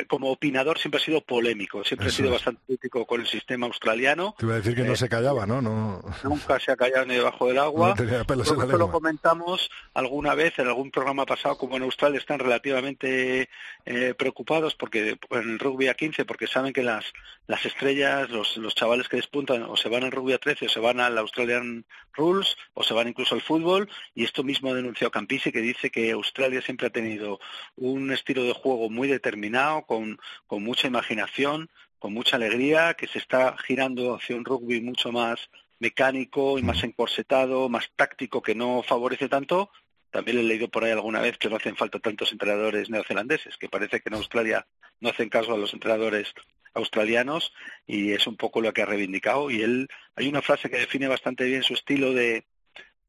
como 0.08 0.32
opinador 0.32 0.80
siempre 0.80 1.00
ha 1.00 1.04
sido 1.04 1.22
polémico, 1.22 1.84
siempre 1.84 2.08
ha 2.08 2.12
sido 2.12 2.32
bastante 2.32 2.60
crítico 2.66 3.06
con 3.06 3.22
el 3.22 3.28
sistema 3.28 3.68
australiano. 3.68 4.34
Te 4.36 4.46
iba 4.46 4.56
a 4.56 4.58
decir 4.58 4.76
que 4.76 4.84
no 4.84 4.94
eh, 4.94 4.98
se 4.98 5.08
callaba, 5.08 5.46
¿no? 5.46 5.62
¿no? 5.62 6.02
Nunca 6.24 6.60
se 6.60 6.72
ha 6.72 6.76
callado 6.76 7.06
ni 7.06 7.14
debajo 7.14 7.48
del 7.48 7.60
agua. 7.60 7.94
No 7.96 8.78
lo 8.78 8.92
comentamos 8.92 9.70
alguna 9.94 10.34
vez 10.34 10.58
en 10.58 10.68
algún 10.68 10.90
programa 10.90 11.28
pasado, 11.28 11.56
como 11.56 11.78
en 11.78 11.84
Australia 11.84 12.18
están 12.18 12.40
relativamente 12.40 13.48
eh, 13.86 14.14
preocupados 14.18 14.74
porque 14.74 15.20
en 15.30 15.50
el 15.52 15.60
rugby 15.60 15.88
a 15.88 15.94
15, 15.94 16.26
porque 16.26 16.48
saben 16.48 16.74
que 16.74 16.82
las, 16.82 17.06
las 17.46 17.64
estrellas, 17.64 18.28
los, 18.32 18.58
los 18.58 18.74
chavales 18.74 19.08
que 19.08 19.18
despuntan, 19.18 19.62
o 19.62 19.78
se 19.78 19.90
van 19.90 20.04
al 20.04 20.12
rugby 20.12 20.34
a 20.34 20.40
13, 20.40 20.66
o 20.66 20.70
se 20.70 20.80
van 20.80 21.00
al 21.00 21.16
Australian 21.20 21.86
Rules, 22.14 22.58
o 22.74 22.84
se 22.84 22.96
van 22.96 23.08
incluso 23.08 23.36
al 23.36 23.42
fútbol, 23.42 23.88
y 24.16 24.24
esto 24.24 24.44
mismo 24.44 24.72
ha 24.72 24.74
denunciado 24.74 25.12
Campisi, 25.12 25.52
que 25.52 25.62
dice 25.62 25.92
que 25.92 26.12
Australia 26.12 26.62
siempre 26.62 26.88
ha 26.88 26.92
tenido 26.92 27.40
un 27.76 28.12
estilo 28.12 28.44
de 28.44 28.54
juego 28.54 28.90
muy 28.90 29.08
determinado, 29.08 29.84
con, 29.84 30.20
con 30.46 30.64
mucha 30.64 30.88
imaginación, 30.88 31.70
con 32.00 32.14
mucha 32.14 32.36
alegría, 32.36 32.94
que 32.94 33.08
se 33.08 33.20
está 33.20 33.56
girando 33.58 34.16
hacia 34.16 34.36
un 34.36 34.46
rugby 34.46 34.82
mucho 34.82 35.12
más 35.12 35.50
mecánico 35.80 36.58
y 36.58 36.64
más 36.64 36.84
encorsetado, 36.84 37.70
más 37.70 37.90
táctico, 37.96 38.42
que 38.42 38.56
no 38.56 38.84
favorece 38.84 39.30
tanto. 39.30 39.72
También 40.10 40.40
he 40.40 40.44
leído 40.44 40.70
por 40.70 40.84
ahí 40.84 40.92
alguna 40.92 41.22
vez 41.22 41.38
que 41.38 41.50
no 41.50 41.58
hacen 41.58 41.76
falta 41.76 42.00
tantos 42.00 42.32
entrenadores 42.32 42.90
neozelandeses, 42.90 43.58
que 43.58 43.70
parece 43.70 44.00
que 44.00 44.10
en 44.10 44.16
Australia 44.16 44.66
no 45.00 45.10
hacen 45.10 45.30
caso 45.30 45.54
a 45.54 45.58
los 45.58 45.74
entrenadores 45.74 46.34
australianos 46.74 47.54
y 47.86 48.14
es 48.14 48.28
un 48.28 48.38
poco 48.38 48.62
lo 48.62 48.74
que 48.74 48.82
ha 48.82 48.86
reivindicado. 48.86 49.52
Y 49.52 49.62
él, 49.62 49.88
hay 50.16 50.28
una 50.28 50.42
frase 50.42 50.70
que 50.70 50.78
define 50.78 51.08
bastante 51.08 51.44
bien 51.46 51.64
su 51.64 51.74
estilo 51.74 52.14
de, 52.14 52.46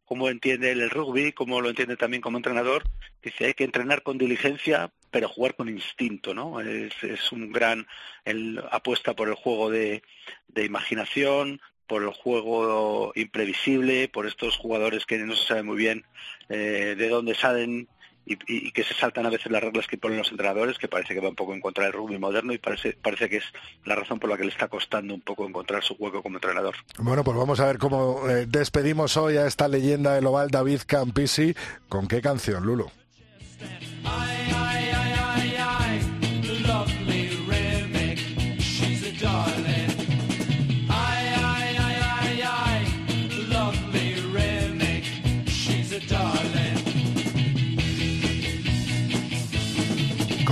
cómo 0.09 0.30
entiende 0.30 0.72
el 0.72 0.88
rugby, 0.88 1.32
cómo 1.32 1.61
lo 1.61 1.68
entiende 1.68 1.98
también 1.98 2.22
como 2.22 2.38
entrenador, 2.38 2.82
dice 3.22 3.44
hay 3.44 3.54
que 3.54 3.64
entrenar 3.64 4.02
con 4.02 4.16
diligencia, 4.16 4.90
pero 5.11 5.28
jugar 5.28 5.54
con 5.54 5.68
instinto, 5.68 6.32
¿no? 6.32 6.61
Es, 6.61 7.30
un 7.30 7.52
gran, 7.52 7.86
él 8.24 8.62
apuesta 8.70 9.14
por 9.14 9.28
el 9.28 9.34
juego 9.34 9.68
de, 9.68 10.02
imaginación, 10.56 11.61
por 11.86 12.02
el 12.02 12.11
juego 12.11 13.12
imprevisible, 13.16 14.09
por 14.09 14.26
estos 14.26 14.56
jugadores 14.56 15.04
que 15.04 15.18
no 15.18 15.36
se 15.36 15.46
sabe 15.46 15.62
muy 15.62 15.76
bien 15.76 16.06
eh, 16.48 16.94
de 16.96 17.09
dónde 17.11 17.34
salen 17.34 17.86
y, 18.28 18.70
que 18.72 18.84
se 18.84 18.94
saltan 18.94 19.26
a 19.26 19.30
veces 19.30 19.50
las 19.50 19.62
reglas 19.62 19.86
que 19.86 19.96
ponen 19.96 20.18
los 20.18 20.30
entrenadores, 20.30 20.78
que 20.78 20.88
parece 20.88 21.14
que 21.14 21.20
va 21.20 21.28
un 21.28 21.34
poco 21.34 21.54
en 21.54 21.60
contra 21.60 21.84
del 21.84 21.92
rugby 21.92 22.18
moderno 22.18 22.52
y 22.52 22.58
parece, 22.58 22.92
parece 23.00 23.28
que 23.28 23.38
es 23.38 23.44
la 23.84 23.94
razón 23.94 24.18
por 24.18 24.28
la 24.28 24.36
que 24.36 24.44
le 24.44 24.50
está 24.50 24.68
costando 24.68 25.14
un 25.14 25.20
poco 25.20 25.46
encontrar 25.46 25.82
su 25.82 25.94
hueco 25.94 26.22
como 26.22 26.36
entrenador. 26.36 26.74
Bueno, 26.98 27.24
pues 27.24 27.36
vamos 27.36 27.60
a 27.60 27.66
ver 27.66 27.78
cómo 27.78 28.28
eh, 28.28 28.46
despedimos 28.46 29.16
hoy 29.16 29.36
a 29.36 29.46
esta 29.46 29.68
leyenda 29.68 30.14
del 30.14 30.26
oval 30.26 30.50
David 30.50 30.80
Campisi. 30.86 31.54
¿Con 31.88 32.06
qué 32.08 32.20
canción, 32.20 32.64
Lulo? 32.64 32.90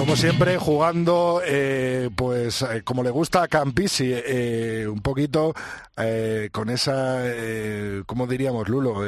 Como 0.06 0.14
siempre, 0.14 0.56
jugando, 0.56 1.42
eh, 1.44 2.10
pues 2.14 2.62
eh, 2.62 2.82
como 2.84 3.02
le 3.02 3.10
gusta 3.10 3.42
a 3.42 3.48
Campisi, 3.48 4.12
eh, 4.14 4.86
un 4.88 5.02
poquito 5.02 5.52
con 6.52 6.70
esa, 6.70 7.24
¿cómo 8.06 8.28
diríamos, 8.28 8.68
Lulo? 8.68 9.04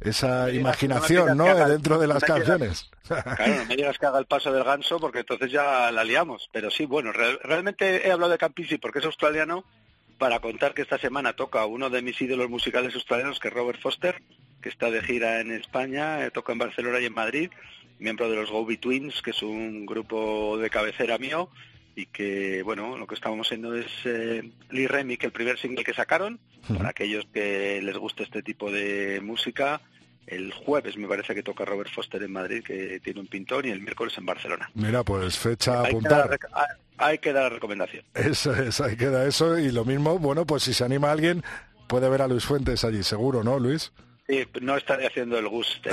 esa 0.00 0.50
imaginación, 0.50 1.36
¿no? 1.36 1.68
Dentro 1.68 1.98
de 1.98 2.06
las 2.06 2.24
canciones. 2.24 2.90
claro, 3.06 3.56
no 3.58 3.64
me 3.66 3.76
digas 3.76 3.98
que 3.98 4.06
haga 4.06 4.18
el 4.18 4.24
paso 4.24 4.50
del 4.50 4.64
ganso 4.64 4.98
porque 4.98 5.18
entonces 5.18 5.52
ya 5.52 5.90
la 5.92 6.02
liamos. 6.02 6.48
Pero 6.50 6.70
sí, 6.70 6.86
bueno, 6.86 7.12
realmente 7.12 8.08
he 8.08 8.10
hablado 8.10 8.32
de 8.32 8.38
Campisi 8.38 8.78
porque 8.78 9.00
es 9.00 9.04
australiano 9.04 9.66
para 10.16 10.40
contar 10.40 10.72
que 10.72 10.80
esta 10.80 10.96
semana 10.96 11.34
toca 11.34 11.66
uno 11.66 11.90
de 11.90 12.00
mis 12.00 12.18
ídolos 12.22 12.48
musicales 12.48 12.94
australianos, 12.94 13.38
que 13.38 13.48
es 13.48 13.54
Robert 13.54 13.82
Foster, 13.82 14.22
que 14.62 14.70
está 14.70 14.90
de 14.90 15.02
gira 15.02 15.40
en 15.40 15.52
España, 15.52 16.30
toca 16.30 16.52
en 16.52 16.58
Barcelona 16.58 17.00
y 17.00 17.06
en 17.06 17.14
Madrid 17.14 17.50
miembro 17.98 18.28
de 18.28 18.36
los 18.36 18.50
Go 18.50 18.66
Twins, 18.80 19.22
que 19.22 19.30
es 19.30 19.42
un 19.42 19.86
grupo 19.86 20.58
de 20.58 20.70
cabecera 20.70 21.18
mío, 21.18 21.50
y 21.96 22.06
que, 22.06 22.62
bueno, 22.62 22.96
lo 22.98 23.06
que 23.06 23.14
estamos 23.14 23.46
haciendo 23.46 23.74
es 23.74 23.86
eh, 24.04 24.50
Lee 24.70 25.16
que 25.16 25.26
el 25.26 25.32
primer 25.32 25.58
single 25.58 25.84
que 25.84 25.94
sacaron, 25.94 26.40
para 26.76 26.90
aquellos 26.90 27.26
que 27.32 27.80
les 27.82 27.96
guste 27.96 28.24
este 28.24 28.42
tipo 28.42 28.70
de 28.70 29.20
música, 29.22 29.80
el 30.26 30.52
jueves 30.52 30.96
me 30.96 31.06
parece 31.06 31.34
que 31.34 31.42
toca 31.42 31.64
Robert 31.64 31.90
Foster 31.90 32.22
en 32.22 32.32
Madrid, 32.32 32.64
que 32.64 33.00
tiene 33.00 33.20
un 33.20 33.26
pintón, 33.26 33.66
y 33.66 33.70
el 33.70 33.80
miércoles 33.80 34.16
en 34.18 34.26
Barcelona. 34.26 34.70
Mira, 34.74 35.04
pues 35.04 35.38
fecha 35.38 35.80
a 35.80 35.86
apuntar. 35.86 36.38
hay 36.96 37.18
que 37.18 37.32
dar 37.32 37.44
la 37.44 37.50
recomendación. 37.50 38.04
Eso 38.14 38.54
es, 38.54 38.80
hay 38.80 38.96
que 38.96 39.06
dar 39.06 39.26
eso, 39.26 39.58
y 39.58 39.70
lo 39.70 39.84
mismo, 39.84 40.18
bueno, 40.18 40.46
pues 40.46 40.64
si 40.64 40.74
se 40.74 40.84
anima 40.84 41.12
alguien, 41.12 41.42
puede 41.86 42.08
ver 42.08 42.22
a 42.22 42.28
Luis 42.28 42.44
Fuentes 42.44 42.84
allí, 42.84 43.02
seguro, 43.02 43.44
¿no, 43.44 43.58
Luis? 43.58 43.92
Sí, 44.26 44.44
no 44.62 44.76
estaré 44.76 45.06
haciendo 45.06 45.38
el 45.38 45.48
gusto. 45.48 45.90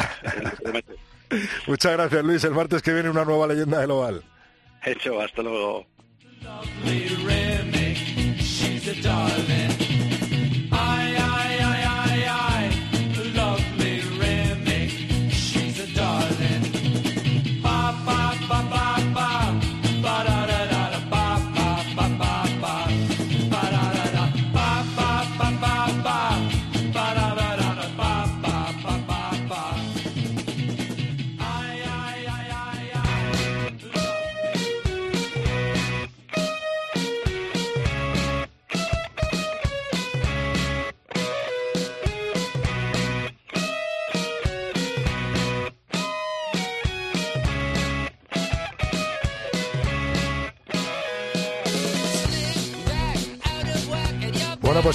Muchas 1.67 1.93
gracias, 1.93 2.23
Luis. 2.23 2.43
El 2.43 2.51
martes 2.51 2.81
que 2.81 2.93
viene 2.93 3.09
una 3.09 3.25
nueva 3.25 3.47
leyenda 3.47 3.79
del 3.79 3.91
Oval. 3.91 4.23
Hecho, 4.83 5.21
hasta 5.21 5.41
luego. 5.41 5.85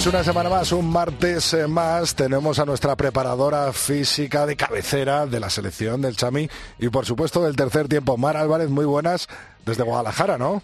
Una 0.07 0.23
semana 0.23 0.49
más, 0.49 0.71
un 0.71 0.89
martes 0.89 1.53
eh, 1.53 1.67
más, 1.67 2.15
tenemos 2.15 2.59
a 2.59 2.65
nuestra 2.65 2.95
preparadora 2.95 3.73
física 3.73 4.45
de 4.45 4.55
cabecera 4.55 5.25
de 5.25 5.39
la 5.39 5.49
selección 5.49 6.01
del 6.01 6.15
Chami 6.15 6.47
y 6.79 6.87
por 6.87 7.05
supuesto 7.05 7.43
del 7.43 7.57
tercer 7.57 7.89
tiempo. 7.89 8.15
Mar 8.15 8.37
Álvarez, 8.37 8.69
muy 8.69 8.85
buenas 8.85 9.27
desde 9.65 9.83
Guadalajara, 9.83 10.37
¿no? 10.37 10.61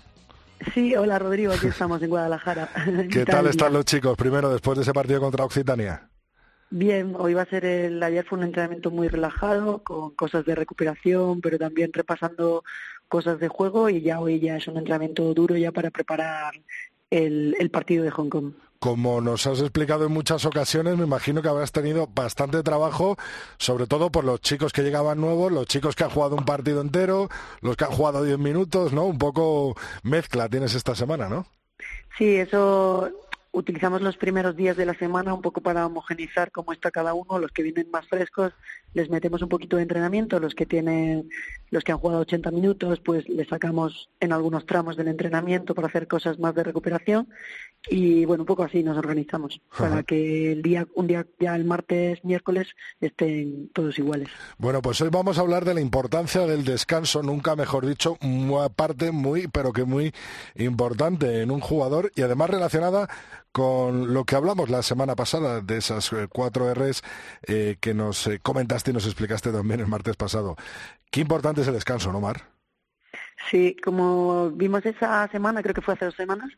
Sí, 0.74 0.96
hola 0.96 1.20
Rodrigo, 1.20 1.52
aquí 1.52 1.68
estamos 1.68 2.02
en 2.02 2.10
Guadalajara. 2.10 2.70
¿Qué 3.12 3.26
tal 3.26 3.48
están 3.48 3.74
los 3.74 3.84
chicos 3.84 4.16
primero 4.16 4.50
después 4.50 4.78
de 4.78 4.84
ese 4.84 4.94
partido 4.94 5.20
contra 5.20 5.44
Occitania? 5.44 6.08
Bien, 6.70 7.14
hoy 7.18 7.34
va 7.34 7.42
a 7.42 7.48
ser 7.48 7.66
el, 7.66 8.02
ayer 8.02 8.26
fue 8.26 8.38
un 8.38 8.46
entrenamiento 8.46 8.92
muy 8.92 9.10
relajado, 9.10 9.84
con 9.84 10.12
cosas 10.12 10.46
de 10.46 10.56
recuperación, 10.56 11.42
pero 11.42 11.60
también 11.60 11.92
repasando 11.92 12.64
cosas 13.10 13.40
de 13.40 13.50
juego 13.50 13.90
y 13.90 14.02
ya 14.02 14.22
hoy 14.22 14.40
ya 14.40 14.56
es 14.56 14.68
un 14.68 14.78
entrenamiento 14.78 15.34
duro 15.34 15.58
ya 15.58 15.74
para 15.74 15.92
preparar 15.92 16.54
el, 17.10 17.58
el 17.60 17.70
partido 17.70 18.06
de 18.06 18.12
Hong 18.12 18.30
Kong 18.30 18.54
como 18.84 19.22
nos 19.22 19.48
has 19.48 19.62
explicado 19.62 20.08
en 20.08 20.12
muchas 20.12 20.44
ocasiones, 20.44 20.98
me 20.98 21.06
imagino 21.06 21.42
que 21.42 21.48
habrás 21.48 21.72
tenido 21.72 22.06
bastante 22.06 22.62
trabajo, 22.64 23.16
sobre 23.58 23.88
todo 23.88 24.12
por 24.12 24.26
los 24.26 24.42
chicos 24.42 24.74
que 24.74 24.82
llegaban 24.82 25.22
nuevos, 25.22 25.54
los 25.54 25.68
chicos 25.68 25.96
que 25.96 26.04
han 26.04 26.10
jugado 26.10 26.36
un 26.36 26.44
partido 26.44 26.82
entero, 26.82 27.30
los 27.62 27.78
que 27.78 27.86
han 27.86 27.92
jugado 27.92 28.26
10 28.26 28.40
minutos, 28.40 28.92
¿no? 28.92 29.06
Un 29.06 29.18
poco 29.18 29.78
mezcla 30.04 30.50
tienes 30.50 30.76
esta 30.76 30.96
semana, 30.96 31.30
¿no? 31.30 31.48
Sí, 32.18 32.36
eso 32.36 33.10
utilizamos 33.54 34.02
los 34.02 34.18
primeros 34.18 34.56
días 34.56 34.76
de 34.76 34.86
la 34.86 34.96
semana 34.96 35.34
un 35.34 35.42
poco 35.42 35.62
para 35.62 35.86
homogenizar 35.86 36.52
cómo 36.52 36.74
está 36.74 36.92
cada 36.92 37.14
uno. 37.14 37.40
Los 37.40 37.52
que 37.52 37.64
vienen 37.64 37.90
más 37.92 38.08
frescos 38.08 38.52
les 38.94 39.10
metemos 39.10 39.42
un 39.44 39.50
poquito 39.50 39.78
de 39.78 39.84
entrenamiento. 39.84 40.40
Los 40.40 40.56
que 40.56 40.66
tienen, 40.66 41.30
los 41.70 41.84
que 41.84 41.92
han 41.92 42.00
jugado 42.00 42.22
80 42.22 42.52
minutos, 42.52 43.00
pues 43.00 43.30
les 43.30 43.48
sacamos 43.48 44.10
en 44.20 44.34
algunos 44.34 44.66
tramos 44.66 44.98
del 44.98 45.08
entrenamiento 45.08 45.76
para 45.76 45.88
hacer 45.88 46.08
cosas 46.08 46.40
más 46.40 46.56
de 46.56 46.64
recuperación. 46.64 47.30
Y 47.90 48.24
bueno, 48.26 48.44
un 48.44 48.48
poco 48.48 48.64
así 48.64 48.82
nos 48.82 48.98
organizamos 48.98 49.60
para 49.78 50.04
que 50.04 50.54
el 50.54 50.62
día, 50.62 50.88
un 50.96 51.08
día 51.08 51.26
ya 51.40 51.56
el 51.56 51.66
martes, 51.66 52.24
miércoles 52.24 52.70
estén 53.02 53.70
todos 53.74 54.00
iguales. 54.00 54.30
Bueno, 54.58 54.82
pues 54.82 55.02
hoy 55.02 55.10
vamos 55.12 55.38
a 55.38 55.42
hablar 55.42 55.66
de 55.66 55.74
la 55.74 55.82
importancia 55.82 56.48
del 56.48 56.64
descanso, 56.64 57.22
nunca 57.24 57.56
mejor 57.58 57.86
dicho, 57.86 58.18
parte 58.76 59.12
muy, 59.12 59.48
pero 59.48 59.74
que 59.74 59.84
muy 59.84 60.14
importante 60.56 61.42
en 61.42 61.52
un 61.52 61.60
jugador 61.60 62.12
y 62.16 62.22
además 62.22 62.50
relacionada 62.50 63.10
con 63.52 64.14
lo 64.14 64.24
que 64.24 64.36
hablamos 64.36 64.70
la 64.70 64.82
semana 64.82 65.16
pasada 65.16 65.62
de 65.62 65.78
esas 65.78 66.12
eh, 66.14 66.28
cuatro 66.32 66.74
Rs 66.74 67.04
eh, 67.44 67.78
que 67.80 67.94
nos 67.94 68.26
eh, 68.28 68.40
comentaste 68.42 68.92
y 68.92 68.94
nos 68.94 69.06
explicaste 69.06 69.52
también 69.52 69.82
el 69.82 69.88
martes 69.88 70.16
pasado. 70.16 70.56
Qué 71.12 71.22
importante 71.22 71.62
es 71.62 71.68
el 71.68 71.74
descanso, 71.74 72.12
¿no, 72.12 72.22
Mar? 72.22 72.53
Sí, 73.50 73.76
como 73.84 74.52
vimos 74.52 74.86
esa 74.86 75.28
semana, 75.30 75.62
creo 75.62 75.74
que 75.74 75.82
fue 75.82 75.94
hace 75.94 76.06
dos 76.06 76.16
semanas, 76.16 76.52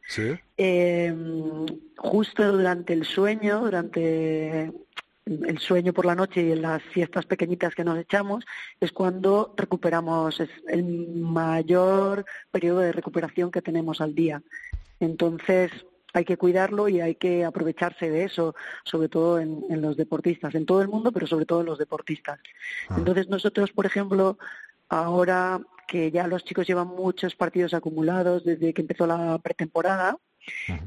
justo 1.97 2.51
durante 2.51 2.93
el 2.93 3.05
sueño, 3.05 3.61
durante 3.61 4.71
el 5.25 5.57
sueño 5.59 5.93
por 5.93 6.05
la 6.05 6.15
noche 6.15 6.43
y 6.43 6.51
en 6.51 6.61
las 6.61 6.83
fiestas 6.83 7.25
pequeñitas 7.25 7.73
que 7.73 7.83
nos 7.83 7.97
echamos, 7.97 8.45
es 8.79 8.91
cuando 8.91 9.53
recuperamos, 9.57 10.39
es 10.39 10.49
el 10.67 10.83
mayor 10.83 12.25
periodo 12.51 12.81
de 12.81 12.91
recuperación 12.91 13.49
que 13.49 13.61
tenemos 13.61 14.01
al 14.01 14.13
día. 14.13 14.43
Entonces, 14.99 15.71
hay 16.13 16.23
que 16.23 16.37
cuidarlo 16.37 16.87
y 16.87 17.01
hay 17.01 17.15
que 17.15 17.43
aprovecharse 17.43 18.09
de 18.09 18.23
eso, 18.23 18.55
sobre 18.83 19.09
todo 19.09 19.39
en, 19.39 19.81
los 19.81 19.97
deportistas, 19.97 20.55
en 20.55 20.65
todo 20.65 20.81
el 20.81 20.87
mundo, 20.87 21.11
pero 21.11 21.27
sobre 21.27 21.45
todo 21.45 21.59
en 21.59 21.65
los 21.65 21.77
deportistas. 21.77 22.39
Ah. 22.87 22.95
Entonces 22.97 23.27
nosotros, 23.27 23.71
por 23.71 23.85
ejemplo, 23.85 24.37
ahora 24.89 25.61
que 25.87 26.11
ya 26.11 26.27
los 26.27 26.43
chicos 26.43 26.67
llevan 26.67 26.87
muchos 26.87 27.35
partidos 27.35 27.73
acumulados 27.73 28.43
desde 28.43 28.73
que 28.73 28.81
empezó 28.81 29.05
la 29.05 29.37
pretemporada, 29.39 30.17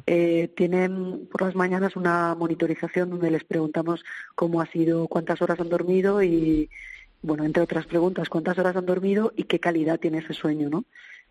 eh, 0.07 0.49
tienen 0.57 1.28
por 1.30 1.42
las 1.42 1.55
mañanas 1.55 1.96
una 1.96 2.34
monitorización 2.34 3.11
donde 3.11 3.30
les 3.30 3.44
preguntamos 3.44 4.05
cómo 4.34 4.61
ha 4.61 4.66
sido, 4.66 5.09
cuántas 5.09 5.42
horas 5.42 5.61
han 5.61 5.68
dormido 5.68 6.22
y, 6.22 6.70
bueno, 7.22 7.44
entre 7.44 7.62
otras 7.62 7.86
preguntas, 7.86 8.28
cuántas 8.28 8.59
horas 8.59 8.76
han 8.76 8.86
dormido 8.86 9.32
y 9.36 9.44
qué 9.44 9.59
calidad 9.59 9.99
tiene 9.99 10.18
ese 10.18 10.34
sueño, 10.34 10.68
¿no? 10.70 10.84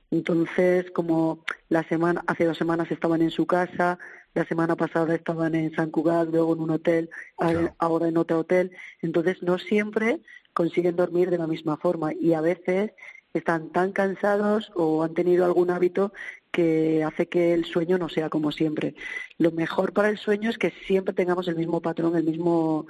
Entonces, 0.09 0.89
como 0.91 1.43
la 1.67 1.83
semana, 1.83 2.23
hace 2.27 2.45
dos 2.45 2.57
semanas 2.57 2.89
estaban 2.91 3.21
en 3.21 3.31
su 3.31 3.45
casa, 3.45 3.99
la 4.33 4.45
semana 4.45 4.75
pasada 4.75 5.15
estaban 5.15 5.53
en 5.55 5.73
San 5.75 5.91
Cugat, 5.91 6.29
luego 6.29 6.53
en 6.53 6.61
un 6.61 6.71
hotel, 6.71 7.09
ahora 7.77 8.07
en 8.07 8.17
otro 8.17 8.39
hotel, 8.39 8.71
entonces 9.01 9.41
no 9.41 9.57
siempre 9.57 10.21
consiguen 10.57 10.95
dormir 10.95 11.29
de 11.29 11.37
la 11.37 11.45
misma 11.45 11.77
forma 11.77 12.13
y 12.13 12.33
a 12.33 12.41
veces 12.41 12.89
están 13.31 13.69
tan 13.69 13.91
cansados 13.91 14.71
o 14.73 15.03
han 15.03 15.13
tenido 15.13 15.45
algún 15.45 15.69
hábito 15.69 16.13
que 16.51 17.03
hace 17.03 17.27
que 17.27 17.53
el 17.53 17.63
sueño 17.65 17.99
no 17.99 18.09
sea 18.09 18.31
como 18.31 18.51
siempre. 18.51 18.95
Lo 19.37 19.51
mejor 19.51 19.93
para 19.93 20.09
el 20.09 20.17
sueño 20.17 20.49
es 20.49 20.57
que 20.57 20.73
siempre 20.87 21.13
tengamos 21.13 21.47
el 21.47 21.57
mismo 21.57 21.79
patrón, 21.79 22.15
el 22.15 22.23
mismo, 22.23 22.87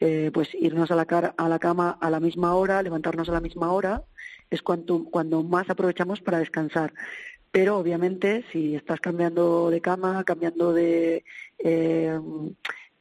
eh, 0.00 0.30
pues 0.32 0.48
irnos 0.54 0.90
a 0.90 0.96
la, 0.96 1.04
cara, 1.04 1.34
a 1.36 1.50
la 1.50 1.58
cama 1.58 1.98
a 2.00 2.08
la 2.08 2.18
misma 2.18 2.54
hora, 2.54 2.82
levantarnos 2.82 3.28
a 3.28 3.32
la 3.32 3.42
misma 3.42 3.70
hora 3.72 4.04
es 4.48 4.62
cuando, 4.62 5.04
cuando 5.04 5.42
más 5.42 5.68
aprovechamos 5.68 6.22
para 6.22 6.38
descansar. 6.38 6.94
Pero 7.50 7.76
obviamente 7.76 8.46
si 8.52 8.74
estás 8.74 9.00
cambiando 9.00 9.68
de 9.68 9.82
cama, 9.82 10.24
cambiando 10.24 10.72
de 10.72 11.24
eh, 11.58 12.18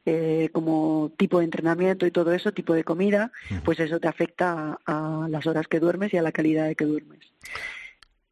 eh, 0.06 0.50
como 0.52 1.12
tipo 1.18 1.40
de 1.40 1.46
entrenamiento 1.46 2.06
y 2.06 2.12
todo 2.12 2.34
eso, 2.34 2.52
tipo 2.52 2.74
de 2.74 2.84
comida, 2.84 3.32
pues 3.64 3.80
eso 3.80 4.00
te 4.00 4.08
afecta 4.08 4.80
a, 4.86 5.26
a, 5.26 5.30
las 5.30 5.46
horas 5.48 5.68
que 5.68 5.80
duermes 5.80 6.14
y 6.14 6.18
a 6.18 6.22
la 6.22 6.32
calidad 6.32 6.68
de 6.68 6.76
que 6.76 6.86
duermes. 6.86 7.32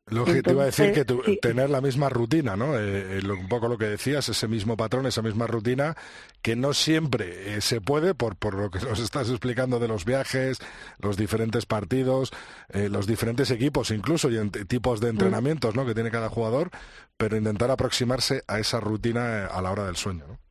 Lo 0.09 0.25
que 0.25 0.41
te 0.41 0.51
iba 0.51 0.63
a 0.63 0.65
decir 0.65 0.91
que 0.91 1.05
tener 1.37 1.69
la 1.69 1.81
misma 1.81 2.09
rutina, 2.09 2.55
¿no? 2.55 2.77
Eh, 2.77 3.19
eh, 3.19 3.31
un 3.31 3.47
poco 3.47 3.67
lo 3.67 3.77
que 3.77 3.85
decías, 3.85 4.27
ese 4.29 4.47
mismo 4.47 4.75
patrón, 4.75 5.05
esa 5.05 5.21
misma 5.21 5.45
rutina, 5.47 5.95
que 6.41 6.55
no 6.55 6.73
siempre 6.73 7.55
eh, 7.55 7.61
se 7.61 7.79
puede, 7.79 8.15
por, 8.15 8.35
por 8.35 8.55
lo 8.55 8.71
que 8.71 8.79
nos 8.85 8.99
estás 8.99 9.29
explicando 9.29 9.79
de 9.79 9.87
los 9.87 10.05
viajes, 10.05 10.59
los 10.99 11.17
diferentes 11.17 11.65
partidos, 11.65 12.31
los 12.73 13.07
diferentes 13.07 13.51
equipos 13.51 13.91
incluso, 13.91 14.29
y 14.29 14.49
tipos 14.65 14.99
de 14.99 15.07
mm. 15.07 15.11
entrenamientos, 15.11 15.75
¿no? 15.75 15.85
Que 15.85 15.93
tiene 15.93 16.11
cada 16.11 16.29
jugador, 16.29 16.71
pero 17.17 17.37
intentar 17.37 17.71
aproximarse 17.71 18.43
a 18.47 18.59
esa 18.59 18.79
rutina 18.79 19.45
a 19.45 19.61
la 19.61 19.71
hora 19.71 19.85
del 19.85 19.95
sueño, 19.95 20.25
¿no? 20.27 20.48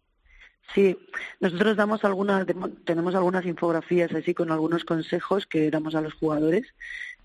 Sí, 0.74 0.98
nosotros 1.40 1.76
damos 1.76 2.04
algunas, 2.04 2.46
tenemos 2.84 3.14
algunas 3.14 3.46
infografías 3.46 4.12
así 4.12 4.34
con 4.34 4.50
algunos 4.52 4.84
consejos 4.84 5.46
que 5.46 5.70
damos 5.70 5.94
a 5.94 6.02
los 6.02 6.12
jugadores 6.14 6.74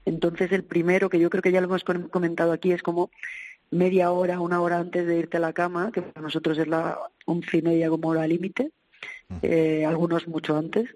entonces, 0.06 0.52
el 0.52 0.64
primero, 0.64 1.10
que 1.10 1.20
yo 1.20 1.30
creo 1.30 1.42
que 1.42 1.52
ya 1.52 1.62
lo 1.62 1.68
hemos 1.68 1.84
comentado 1.84 2.52
aquí, 2.52 2.72
es 2.72 2.84
como 2.84 3.10
media 3.72 4.12
hora, 4.12 4.40
una 4.40 4.62
hora 4.62 4.80
antes 4.80 5.08
de 5.08 5.18
irte 5.18 5.38
a 5.38 5.42
la 5.42 5.54
cama, 5.54 5.92
que 5.92 6.02
para 6.02 6.22
nosotros 6.22 6.58
es 6.58 6.68
la 6.68 7.00
once 7.26 7.58
y 7.58 7.62
media 7.62 7.90
como 7.90 8.10
hora 8.10 8.28
límite, 8.28 8.72
eh, 9.42 9.86
algunos 9.86 10.28
mucho 10.28 10.58
antes, 10.58 10.90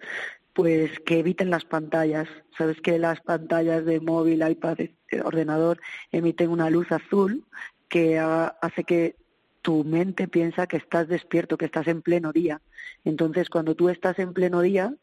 pues 0.54 1.00
que 1.06 1.20
eviten 1.20 1.50
las 1.50 1.66
pantallas. 1.66 2.28
Sabes 2.58 2.82
que 2.82 3.00
las 3.00 3.22
pantallas 3.22 3.86
de 3.86 4.00
móvil, 4.00 4.48
iPad, 4.48 4.80
eh, 4.80 4.92
ordenador 5.24 5.80
emiten 6.12 6.50
una 6.50 6.70
luz 6.70 6.92
azul 6.92 7.46
que 7.88 8.20
hace 8.20 8.84
que 8.84 9.16
tu 9.62 9.84
mente 9.84 10.28
piensa 10.28 10.68
que 10.68 10.78
estás 10.78 11.08
despierto, 11.08 11.58
que 11.58 11.66
estás 11.66 11.88
en 11.88 12.02
pleno 12.02 12.32
día. 12.32 12.62
Entonces, 13.04 13.50
cuando 13.50 13.76
tú 13.76 13.90
estás 13.90 14.20
en 14.20 14.34
pleno 14.34 14.62
día, 14.62 14.94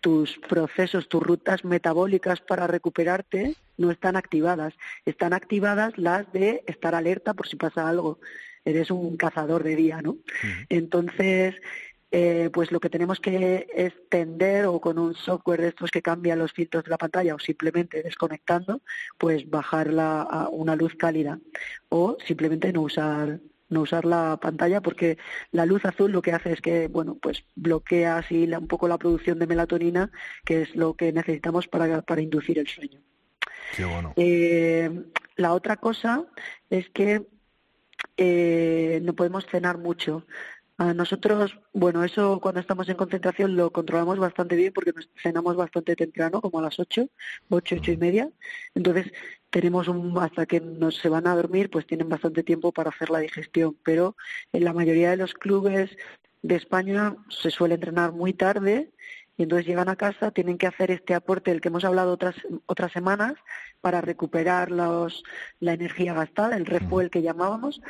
tus 0.00 0.38
procesos, 0.38 1.08
tus 1.08 1.22
rutas 1.22 1.64
metabólicas 1.64 2.40
para 2.40 2.66
recuperarte 2.66 3.56
no 3.76 3.90
están 3.90 4.16
activadas. 4.16 4.74
Están 5.04 5.32
activadas 5.32 5.96
las 5.98 6.30
de 6.32 6.62
estar 6.66 6.94
alerta 6.94 7.34
por 7.34 7.48
si 7.48 7.56
pasa 7.56 7.88
algo. 7.88 8.20
Eres 8.64 8.90
un 8.90 9.16
cazador 9.16 9.62
de 9.62 9.76
día, 9.76 10.02
¿no? 10.02 10.16
Entonces, 10.68 11.54
eh, 12.12 12.50
pues 12.52 12.70
lo 12.72 12.80
que 12.80 12.88
tenemos 12.88 13.20
que 13.20 13.66
es 13.74 13.92
tender 14.08 14.66
o 14.66 14.80
con 14.80 14.98
un 14.98 15.14
software 15.14 15.60
de 15.60 15.68
estos 15.68 15.90
que 15.90 16.02
cambia 16.02 16.36
los 16.36 16.52
filtros 16.52 16.84
de 16.84 16.90
la 16.90 16.98
pantalla 16.98 17.34
o 17.34 17.38
simplemente 17.38 18.02
desconectando, 18.02 18.80
pues 19.18 19.48
bajarla 19.50 20.22
a 20.22 20.48
una 20.48 20.76
luz 20.76 20.94
cálida 20.94 21.40
o 21.88 22.16
simplemente 22.24 22.72
no 22.72 22.82
usar 22.82 23.40
no 23.68 23.82
usar 23.82 24.04
la 24.04 24.38
pantalla 24.40 24.80
porque 24.80 25.18
la 25.50 25.66
luz 25.66 25.84
azul 25.84 26.12
lo 26.12 26.22
que 26.22 26.32
hace 26.32 26.52
es 26.52 26.60
que 26.60 26.88
bueno 26.88 27.16
pues 27.20 27.44
bloquea 27.54 28.18
así 28.18 28.44
un 28.52 28.68
poco 28.68 28.88
la 28.88 28.98
producción 28.98 29.38
de 29.38 29.46
melatonina 29.46 30.10
que 30.44 30.62
es 30.62 30.76
lo 30.76 30.94
que 30.94 31.12
necesitamos 31.12 31.66
para, 31.68 32.02
para 32.02 32.22
inducir 32.22 32.58
el 32.58 32.68
sueño 32.68 33.00
Qué 33.74 33.84
bueno. 33.84 34.12
Eh, 34.16 35.04
la 35.36 35.52
otra 35.52 35.76
cosa 35.76 36.24
es 36.70 36.88
que 36.90 37.26
eh, 38.16 39.00
no 39.02 39.14
podemos 39.14 39.46
cenar 39.46 39.78
mucho 39.78 40.26
a 40.78 40.92
nosotros, 40.92 41.58
bueno, 41.72 42.04
eso 42.04 42.38
cuando 42.40 42.60
estamos 42.60 42.88
en 42.88 42.96
concentración 42.96 43.56
lo 43.56 43.70
controlamos 43.72 44.18
bastante 44.18 44.56
bien 44.56 44.72
porque 44.74 44.92
nos 44.92 45.08
cenamos 45.22 45.56
bastante 45.56 45.96
temprano, 45.96 46.40
como 46.42 46.58
a 46.58 46.62
las 46.62 46.78
ocho, 46.78 47.08
ocho, 47.48 47.76
ocho 47.76 47.92
y 47.92 47.96
media. 47.96 48.30
Entonces, 48.74 49.10
tenemos 49.50 49.88
un, 49.88 50.18
hasta 50.18 50.44
que 50.44 50.60
nos 50.60 50.96
se 50.96 51.08
van 51.08 51.26
a 51.26 51.34
dormir, 51.34 51.70
pues 51.70 51.86
tienen 51.86 52.08
bastante 52.10 52.42
tiempo 52.42 52.72
para 52.72 52.90
hacer 52.90 53.08
la 53.10 53.20
digestión. 53.20 53.76
Pero 53.84 54.16
en 54.52 54.64
la 54.64 54.74
mayoría 54.74 55.10
de 55.10 55.16
los 55.16 55.32
clubes 55.32 55.96
de 56.42 56.56
España 56.56 57.16
se 57.30 57.50
suele 57.50 57.74
entrenar 57.76 58.12
muy 58.12 58.34
tarde 58.34 58.92
y 59.38 59.42
entonces 59.44 59.66
llegan 59.66 59.88
a 59.88 59.96
casa, 59.96 60.30
tienen 60.30 60.58
que 60.58 60.66
hacer 60.66 60.90
este 60.90 61.14
aporte 61.14 61.50
del 61.50 61.60
que 61.60 61.68
hemos 61.68 61.84
hablado 61.84 62.12
otras, 62.12 62.36
otras 62.66 62.92
semanas 62.92 63.34
para 63.80 64.00
recuperar 64.00 64.70
los, 64.70 65.24
la 65.60 65.74
energía 65.74 66.14
gastada, 66.14 66.56
el 66.56 66.66
refuel 66.66 67.10
que 67.10 67.22
llamábamos, 67.22 67.80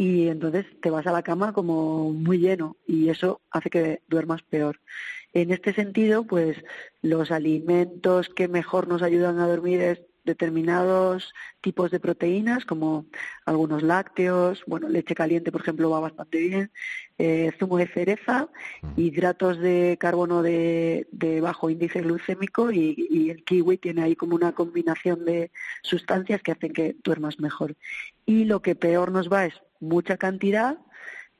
y 0.00 0.28
entonces 0.28 0.64
te 0.80 0.88
vas 0.88 1.06
a 1.06 1.12
la 1.12 1.22
cama 1.22 1.52
como 1.52 2.10
muy 2.10 2.38
lleno 2.38 2.78
y 2.86 3.10
eso 3.10 3.42
hace 3.50 3.68
que 3.68 4.00
duermas 4.08 4.40
peor. 4.42 4.80
En 5.34 5.50
este 5.50 5.74
sentido, 5.74 6.24
pues 6.26 6.56
los 7.02 7.30
alimentos 7.30 8.30
que 8.30 8.48
mejor 8.48 8.88
nos 8.88 9.02
ayudan 9.02 9.38
a 9.38 9.46
dormir 9.46 9.82
es 9.82 10.00
determinados 10.24 11.34
tipos 11.60 11.90
de 11.90 12.00
proteínas, 12.00 12.64
como 12.64 13.04
algunos 13.44 13.82
lácteos, 13.82 14.62
bueno, 14.66 14.88
leche 14.88 15.14
caliente, 15.14 15.52
por 15.52 15.60
ejemplo, 15.60 15.90
va 15.90 16.00
bastante 16.00 16.38
bien, 16.38 16.70
eh, 17.18 17.52
zumo 17.58 17.76
de 17.76 17.86
cereza, 17.86 18.48
mm. 18.80 19.00
hidratos 19.00 19.58
de 19.58 19.98
carbono 20.00 20.40
de, 20.40 21.06
bajo 21.42 21.68
índice 21.68 22.00
glucémico 22.00 22.72
y, 22.72 23.28
el 23.30 23.44
kiwi 23.44 23.76
tiene 23.76 24.02
ahí 24.02 24.16
como 24.16 24.34
una 24.34 24.52
combinación 24.52 25.26
de 25.26 25.50
sustancias 25.82 26.40
que 26.42 26.52
hacen 26.52 26.72
que 26.72 26.96
duermas 27.04 27.38
mejor. 27.38 27.76
Y 28.24 28.44
lo 28.46 28.62
que 28.62 28.74
peor 28.74 29.12
nos 29.12 29.30
va 29.30 29.44
es 29.44 29.60
mucha 29.80 30.16
cantidad, 30.16 30.78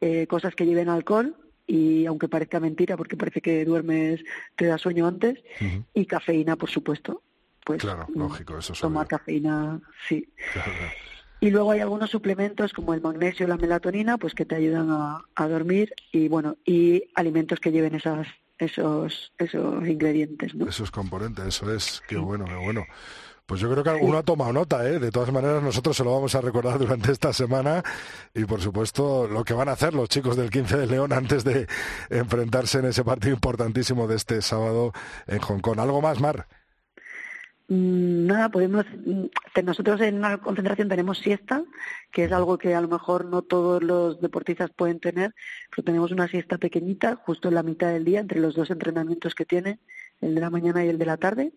eh, 0.00 0.26
cosas 0.26 0.54
que 0.54 0.66
lleven 0.66 0.88
alcohol, 0.88 1.36
y 1.66 2.06
aunque 2.06 2.28
parezca 2.28 2.58
mentira 2.58 2.96
porque 2.96 3.16
parece 3.16 3.40
que 3.40 3.64
duermes, 3.64 4.20
te 4.56 4.66
da 4.66 4.76
sueño 4.76 5.06
antes, 5.06 5.38
y 5.94 6.06
cafeína, 6.06 6.56
por 6.56 6.68
supuesto. 6.68 7.22
Pues, 7.64 7.82
claro, 7.82 8.08
lógico, 8.14 8.58
eso 8.58 8.72
Tomar 8.72 9.06
cafeína, 9.06 9.80
sí. 10.08 10.28
Y 11.40 11.50
luego 11.50 11.70
hay 11.70 11.80
algunos 11.80 12.10
suplementos 12.10 12.72
como 12.72 12.92
el 12.92 13.00
magnesio 13.00 13.46
y 13.46 13.48
la 13.48 13.56
melatonina, 13.56 14.18
pues 14.18 14.34
que 14.34 14.44
te 14.44 14.56
ayudan 14.56 14.88
a, 14.90 15.48
dormir 15.48 15.94
y 16.12 16.28
bueno, 16.28 16.56
y 16.64 17.04
alimentos 17.14 17.60
que 17.60 17.70
lleven 17.70 17.94
esas 17.94 18.26
esos 18.58 19.32
esos 19.38 19.88
ingredientes, 19.88 20.54
¿no? 20.54 20.68
Esos 20.68 20.90
componentes, 20.90 21.46
eso 21.46 21.72
es, 21.72 22.02
qué 22.08 22.18
bueno, 22.18 22.44
qué 22.44 22.56
bueno. 22.56 22.84
Pues 23.50 23.60
yo 23.60 23.68
creo 23.68 23.82
que 23.82 23.90
alguno 23.90 24.16
ha 24.16 24.22
tomado 24.22 24.52
nota, 24.52 24.88
¿eh? 24.88 25.00
De 25.00 25.10
todas 25.10 25.32
maneras, 25.32 25.60
nosotros 25.60 25.96
se 25.96 26.04
lo 26.04 26.12
vamos 26.14 26.36
a 26.36 26.40
recordar 26.40 26.78
durante 26.78 27.10
esta 27.10 27.32
semana 27.32 27.82
y, 28.32 28.44
por 28.44 28.60
supuesto, 28.60 29.26
lo 29.26 29.42
que 29.42 29.54
van 29.54 29.68
a 29.68 29.72
hacer 29.72 29.92
los 29.92 30.08
chicos 30.08 30.36
del 30.36 30.50
15 30.50 30.76
de 30.76 30.86
León 30.86 31.12
antes 31.12 31.42
de 31.42 31.66
enfrentarse 32.10 32.78
en 32.78 32.84
ese 32.84 33.02
partido 33.02 33.34
importantísimo 33.34 34.06
de 34.06 34.14
este 34.14 34.40
sábado 34.40 34.92
en 35.26 35.40
Hong 35.40 35.58
Kong. 35.58 35.80
¿Algo 35.80 36.00
más, 36.00 36.20
Mar? 36.20 36.46
Mm, 37.66 38.26
nada, 38.26 38.50
podemos. 38.50 38.86
Mm, 39.04 39.24
nosotros 39.64 40.00
en 40.00 40.18
una 40.18 40.38
concentración 40.38 40.88
tenemos 40.88 41.18
siesta, 41.18 41.64
que 42.12 42.26
es 42.26 42.32
algo 42.32 42.56
que 42.56 42.76
a 42.76 42.80
lo 42.80 42.86
mejor 42.86 43.24
no 43.24 43.42
todos 43.42 43.82
los 43.82 44.20
deportistas 44.20 44.70
pueden 44.70 45.00
tener, 45.00 45.34
pero 45.70 45.82
tenemos 45.82 46.12
una 46.12 46.28
siesta 46.28 46.56
pequeñita, 46.56 47.16
justo 47.16 47.48
en 47.48 47.56
la 47.56 47.64
mitad 47.64 47.88
del 47.88 48.04
día, 48.04 48.20
entre 48.20 48.38
los 48.38 48.54
dos 48.54 48.70
entrenamientos 48.70 49.34
que 49.34 49.44
tiene 49.44 49.80
el 50.20 50.34
de 50.34 50.40
la 50.40 50.50
mañana 50.50 50.84
y 50.84 50.88
el 50.88 50.98
de 50.98 51.06
la 51.06 51.16
tarde. 51.16 51.52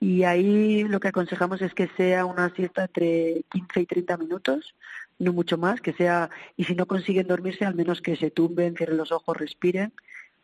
Y 0.00 0.24
ahí 0.24 0.82
lo 0.84 0.98
que 0.98 1.08
aconsejamos 1.08 1.62
es 1.62 1.74
que 1.74 1.88
sea 1.96 2.26
una 2.26 2.52
siesta 2.54 2.84
entre 2.84 3.44
15 3.52 3.80
y 3.80 3.86
30 3.86 4.16
minutos, 4.16 4.74
no 5.18 5.32
mucho 5.32 5.58
más, 5.58 5.80
que 5.80 5.92
sea, 5.92 6.30
y 6.56 6.64
si 6.64 6.74
no 6.74 6.86
consiguen 6.86 7.28
dormirse, 7.28 7.64
al 7.64 7.76
menos 7.76 8.02
que 8.02 8.16
se 8.16 8.30
tumben, 8.30 8.74
cierren 8.76 8.96
los 8.96 9.12
ojos, 9.12 9.36
respiren, 9.36 9.92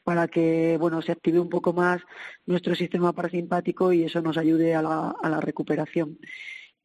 para 0.05 0.29
que, 0.29 0.77
bueno, 0.79 1.03
se 1.03 1.13
active 1.13 1.41
un 1.41 1.49
poco 1.49 1.73
más 1.73 2.01
nuestro 2.47 2.75
sistema 2.75 3.13
parasimpático 3.13 3.93
y 3.93 4.05
eso 4.05 4.23
nos 4.23 4.39
ayude 4.39 4.75
a 4.75 4.83
la, 4.83 5.11
a 5.21 5.29
la 5.29 5.41
recuperación. 5.41 6.19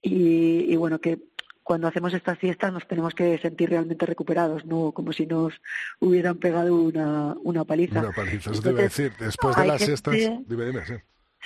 Y, 0.02 0.66
y 0.68 0.76
bueno, 0.76 1.00
que 1.00 1.20
cuando 1.64 1.88
hacemos 1.88 2.14
estas 2.14 2.38
siestas 2.40 2.72
nos 2.74 2.88
tenemos 2.88 3.16
que 3.16 3.38
sentir 3.40 3.70
realmente 3.70 4.06
recuperados, 4.06 4.66
no 4.66 4.92
como 4.92 5.14
si 5.14 5.26
nos 5.26 5.54
hubieran 6.00 6.38
pegado 6.38 6.76
una, 6.76 7.36
una 7.44 7.64
paliza. 7.64 8.02
Una 8.02 8.12
paliza, 8.12 8.52
eso 8.52 8.62
te 8.62 8.70
iba 8.70 8.80
a 8.80 8.84
decir. 8.84 9.14
Después 9.20 9.56
de 9.56 9.66
las 9.66 10.04
dime, 10.06 10.66
dime, 10.66 10.86
sí. 10.86 10.94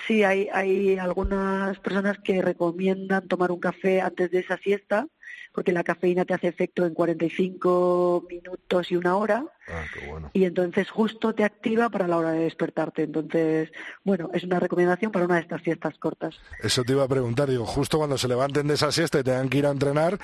Sí, 0.05 0.23
hay, 0.23 0.47
hay 0.53 0.97
algunas 0.97 1.79
personas 1.79 2.19
que 2.19 2.41
recomiendan 2.41 3.27
tomar 3.27 3.51
un 3.51 3.59
café 3.59 4.01
antes 4.01 4.29
de 4.29 4.39
esa 4.39 4.57
siesta, 4.57 5.07
porque 5.51 5.71
la 5.71 5.83
cafeína 5.83 6.25
te 6.25 6.33
hace 6.33 6.47
efecto 6.47 6.85
en 6.85 6.93
45 6.93 8.27
minutos 8.29 8.91
y 8.91 8.95
una 8.95 9.15
hora. 9.17 9.45
Ah, 9.67 9.83
qué 9.93 10.07
bueno. 10.07 10.29
Y 10.33 10.45
entonces 10.45 10.89
justo 10.89 11.33
te 11.33 11.43
activa 11.43 11.89
para 11.89 12.07
la 12.07 12.17
hora 12.17 12.31
de 12.31 12.41
despertarte. 12.41 13.03
Entonces, 13.03 13.71
bueno, 14.03 14.29
es 14.33 14.43
una 14.43 14.59
recomendación 14.59 15.11
para 15.11 15.25
una 15.25 15.35
de 15.35 15.41
estas 15.41 15.61
siestas 15.63 15.97
cortas. 15.97 16.39
Eso 16.61 16.83
te 16.83 16.93
iba 16.93 17.03
a 17.03 17.07
preguntar, 17.07 17.49
digo, 17.49 17.65
justo 17.65 17.97
cuando 17.97 18.17
se 18.17 18.27
levanten 18.27 18.67
de 18.67 18.75
esa 18.75 18.91
siesta 18.91 19.19
y 19.19 19.23
tengan 19.23 19.49
que 19.49 19.57
ir 19.57 19.65
a 19.65 19.71
entrenar, 19.71 20.17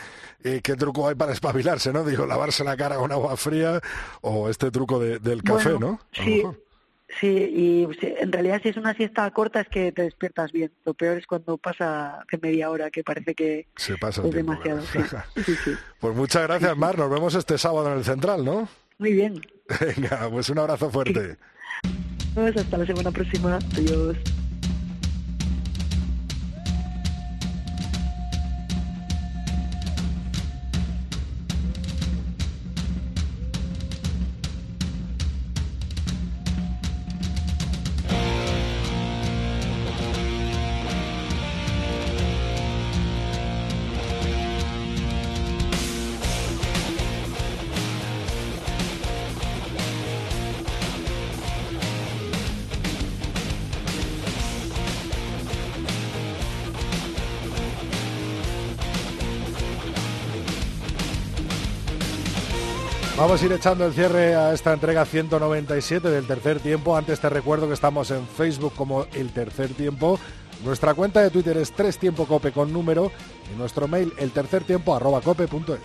eh, 0.43 0.62
¿qué 0.64 0.76
truco 0.76 1.08
hay 1.08 1.16
para 1.16 1.34
espabilarse, 1.34 1.91
no? 1.91 2.04
Digo, 2.04 2.26
lavarse 2.26 2.64
la 2.64 2.78
cara 2.78 2.97
con 2.97 3.12
agua 3.12 3.36
fría 3.38 3.82
o 4.22 4.49
este 4.49 4.72
truco 4.72 4.99
del 4.99 5.43
café, 5.43 5.78
¿no? 5.80 5.99
sí. 6.12 6.43
Sí, 7.20 7.28
y 7.28 7.88
en 8.01 8.32
realidad 8.32 8.61
si 8.61 8.70
es 8.70 8.78
una 8.78 8.93
siesta 8.93 9.30
corta 9.32 9.61
es 9.61 9.68
que 9.68 9.91
te 9.91 10.03
despiertas 10.03 10.51
bien. 10.51 10.72
Lo 10.86 10.93
peor 10.93 11.18
es 11.18 11.28
cuando 11.28 11.57
pasa 11.57 12.26
que 12.30 12.38
media 12.38 12.70
hora, 12.70 12.91
que 12.91 13.03
parece 13.03 13.36
que 13.36 13.68
Se 13.76 13.97
pasa 13.97 14.22
es 14.26 14.32
demasiado. 14.32 14.82
pues 15.99 16.16
muchas 16.16 16.43
gracias, 16.43 16.78
Mar. 16.78 16.97
Nos 16.97 17.09
vemos 17.09 17.36
este 17.36 17.57
sábado 17.57 17.91
en 17.91 17.97
el 17.97 18.03
Central, 18.03 18.43
¿no? 18.45 18.68
Muy 18.97 19.14
bien. 19.14 19.41
Venga, 19.80 20.30
pues 20.30 20.49
un 20.49 20.59
abrazo 20.59 20.89
fuerte. 20.89 21.38
Pues 22.34 22.55
hasta 22.57 22.78
la 22.78 22.86
semana 22.86 23.11
próxima. 23.11 23.59
Adiós. 23.76 24.18
Vamos 63.34 63.42
a 63.42 63.46
ir 63.48 63.54
echando 63.54 63.86
el 63.88 63.94
cierre 63.94 64.36
a 64.36 64.54
esta 64.54 64.74
entrega 64.74 65.06
197 65.06 66.08
del 66.08 66.28
tercer 66.28 66.60
tiempo. 66.60 66.96
Antes 66.96 67.20
te 67.20 67.30
recuerdo 67.30 67.68
que 67.68 67.74
estamos 67.74 68.12
en 68.12 68.28
Facebook 68.28 68.76
como 68.76 69.08
el 69.12 69.32
tercer 69.32 69.74
tiempo. 69.74 70.20
Nuestra 70.64 70.94
cuenta 70.94 71.20
de 71.20 71.32
Twitter 71.32 71.58
es 71.58 71.72
tres 71.72 71.98
tiempo 71.98 72.28
cope 72.28 72.52
con 72.52 72.72
número 72.72 73.12
y 73.52 73.58
nuestro 73.58 73.88
mail 73.88 74.14
el 74.20 74.30
tercer 74.30 74.66
tiempo 74.66 74.96
arroba 74.96 75.20
cope.es. 75.22 75.80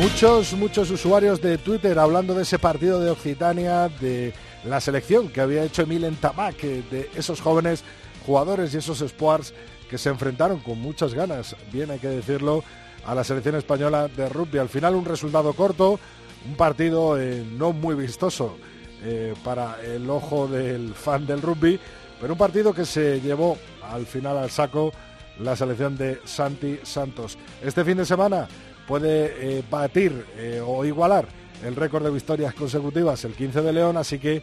Muchos, 0.00 0.52
muchos 0.52 0.88
usuarios 0.92 1.42
de 1.42 1.58
Twitter 1.58 1.98
hablando 1.98 2.32
de 2.34 2.44
ese 2.44 2.60
partido 2.60 3.00
de 3.00 3.10
Occitania, 3.10 3.88
de 3.88 4.32
la 4.62 4.80
selección 4.80 5.30
que 5.30 5.40
había 5.40 5.64
hecho 5.64 5.82
Emil 5.82 6.04
en 6.04 6.14
Tamac, 6.14 6.60
de 6.60 7.10
esos 7.16 7.40
jóvenes 7.40 7.82
jugadores 8.24 8.72
y 8.72 8.76
esos 8.76 9.00
sports 9.00 9.52
que 9.90 9.98
se 9.98 10.10
enfrentaron 10.10 10.60
con 10.60 10.80
muchas 10.80 11.12
ganas, 11.12 11.56
bien 11.72 11.90
hay 11.90 11.98
que 11.98 12.08
decirlo, 12.08 12.62
a 13.06 13.14
la 13.14 13.24
selección 13.24 13.54
española 13.54 14.08
de 14.08 14.28
rugby. 14.28 14.58
Al 14.58 14.68
final 14.68 14.94
un 14.94 15.04
resultado 15.04 15.52
corto, 15.52 15.98
un 16.46 16.56
partido 16.56 17.18
eh, 17.18 17.44
no 17.56 17.72
muy 17.72 17.94
vistoso 17.94 18.56
eh, 19.02 19.34
para 19.44 19.80
el 19.82 20.08
ojo 20.10 20.48
del 20.48 20.94
fan 20.94 21.26
del 21.26 21.40
rugby, 21.40 21.78
pero 22.20 22.32
un 22.32 22.38
partido 22.38 22.74
que 22.74 22.84
se 22.84 23.20
llevó 23.20 23.56
al 23.82 24.06
final 24.06 24.36
al 24.36 24.50
saco 24.50 24.92
la 25.38 25.54
selección 25.54 25.96
de 25.96 26.20
Santi 26.24 26.80
Santos. 26.82 27.38
Este 27.62 27.84
fin 27.84 27.98
de 27.98 28.06
semana 28.06 28.48
puede 28.86 29.58
eh, 29.58 29.64
batir 29.70 30.24
o 30.66 30.84
igualar 30.84 31.26
el 31.64 31.76
récord 31.76 32.04
de 32.04 32.10
victorias 32.10 32.54
consecutivas 32.54 33.24
el 33.24 33.34
15 33.34 33.62
de 33.62 33.72
León, 33.72 33.96
así 33.96 34.18
que 34.18 34.42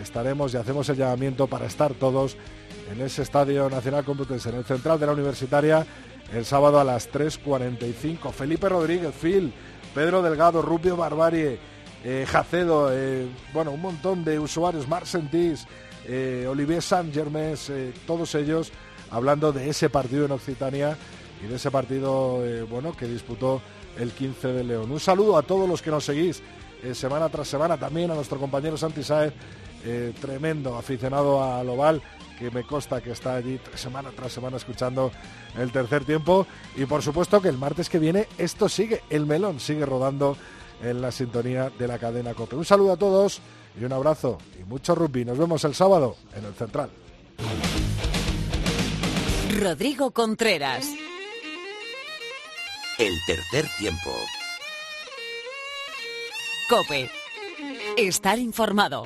estaremos 0.00 0.52
y 0.52 0.56
hacemos 0.56 0.88
el 0.88 0.96
llamamiento 0.96 1.46
para 1.46 1.66
estar 1.66 1.94
todos 1.94 2.36
en 2.90 3.00
ese 3.00 3.22
Estadio 3.22 3.70
Nacional 3.70 4.04
Complutense, 4.04 4.50
en 4.50 4.56
el 4.56 4.64
central 4.64 4.98
de 4.98 5.06
la 5.06 5.12
Universitaria, 5.12 5.86
el 6.34 6.44
sábado 6.44 6.80
a 6.80 6.84
las 6.84 7.10
3.45. 7.10 8.32
Felipe 8.32 8.68
Rodríguez, 8.68 9.14
Phil, 9.14 9.52
Pedro 9.94 10.22
Delgado, 10.22 10.62
Rubio 10.62 10.96
Barbarie, 10.96 11.58
eh, 12.04 12.26
Jacedo, 12.28 12.88
eh, 12.92 13.28
bueno, 13.52 13.72
un 13.72 13.80
montón 13.80 14.24
de 14.24 14.38
usuarios, 14.38 14.88
Marc 14.88 15.06
Sentís, 15.06 15.66
eh, 16.06 16.46
Olivier 16.48 16.82
Saint 16.82 17.14
Germain, 17.14 17.54
todos 18.06 18.34
ellos 18.34 18.72
hablando 19.10 19.52
de 19.52 19.68
ese 19.68 19.90
partido 19.90 20.24
en 20.24 20.32
Occitania 20.32 20.96
y 21.44 21.46
de 21.46 21.56
ese 21.56 21.70
partido, 21.70 22.40
bueno, 22.68 22.96
que 22.96 23.06
disputó 23.06 23.60
el 23.98 24.10
15 24.10 24.48
de 24.48 24.64
León. 24.64 24.90
Un 24.90 25.00
saludo 25.00 25.36
a 25.36 25.42
todos 25.42 25.68
los 25.68 25.82
que 25.82 25.90
nos 25.90 26.04
seguís 26.04 26.42
semana 26.94 27.28
tras 27.28 27.46
semana, 27.46 27.76
también 27.76 28.10
a 28.10 28.14
nuestro 28.14 28.38
compañero 28.38 28.76
Santi 28.76 29.02
Saez, 29.02 29.32
tremendo 30.20 30.76
aficionado 30.76 31.42
al 31.42 31.68
oval, 31.68 32.00
que 32.42 32.50
me 32.50 32.64
consta 32.64 33.00
que 33.00 33.12
está 33.12 33.36
allí 33.36 33.60
semana 33.76 34.10
tras 34.10 34.32
semana 34.32 34.56
escuchando 34.56 35.12
el 35.56 35.70
tercer 35.70 36.04
tiempo. 36.04 36.46
Y 36.76 36.86
por 36.86 37.02
supuesto 37.02 37.40
que 37.40 37.48
el 37.48 37.56
martes 37.56 37.88
que 37.88 38.00
viene 38.00 38.26
esto 38.36 38.68
sigue, 38.68 39.02
el 39.10 39.26
melón 39.26 39.60
sigue 39.60 39.86
rodando 39.86 40.36
en 40.82 41.00
la 41.00 41.12
sintonía 41.12 41.70
de 41.70 41.86
la 41.86 41.98
cadena 41.98 42.34
COPE. 42.34 42.56
Un 42.56 42.64
saludo 42.64 42.92
a 42.92 42.96
todos 42.96 43.40
y 43.80 43.84
un 43.84 43.92
abrazo 43.92 44.38
y 44.60 44.64
mucho 44.64 44.94
rugby. 44.96 45.24
Nos 45.24 45.38
vemos 45.38 45.62
el 45.64 45.74
sábado 45.74 46.16
en 46.36 46.44
el 46.44 46.54
Central. 46.54 46.90
Rodrigo 49.60 50.10
Contreras. 50.10 50.88
El 52.98 53.14
tercer 53.26 53.66
tiempo. 53.78 54.10
COPE. 56.68 57.08
Estar 57.96 58.38
informado. 58.38 59.04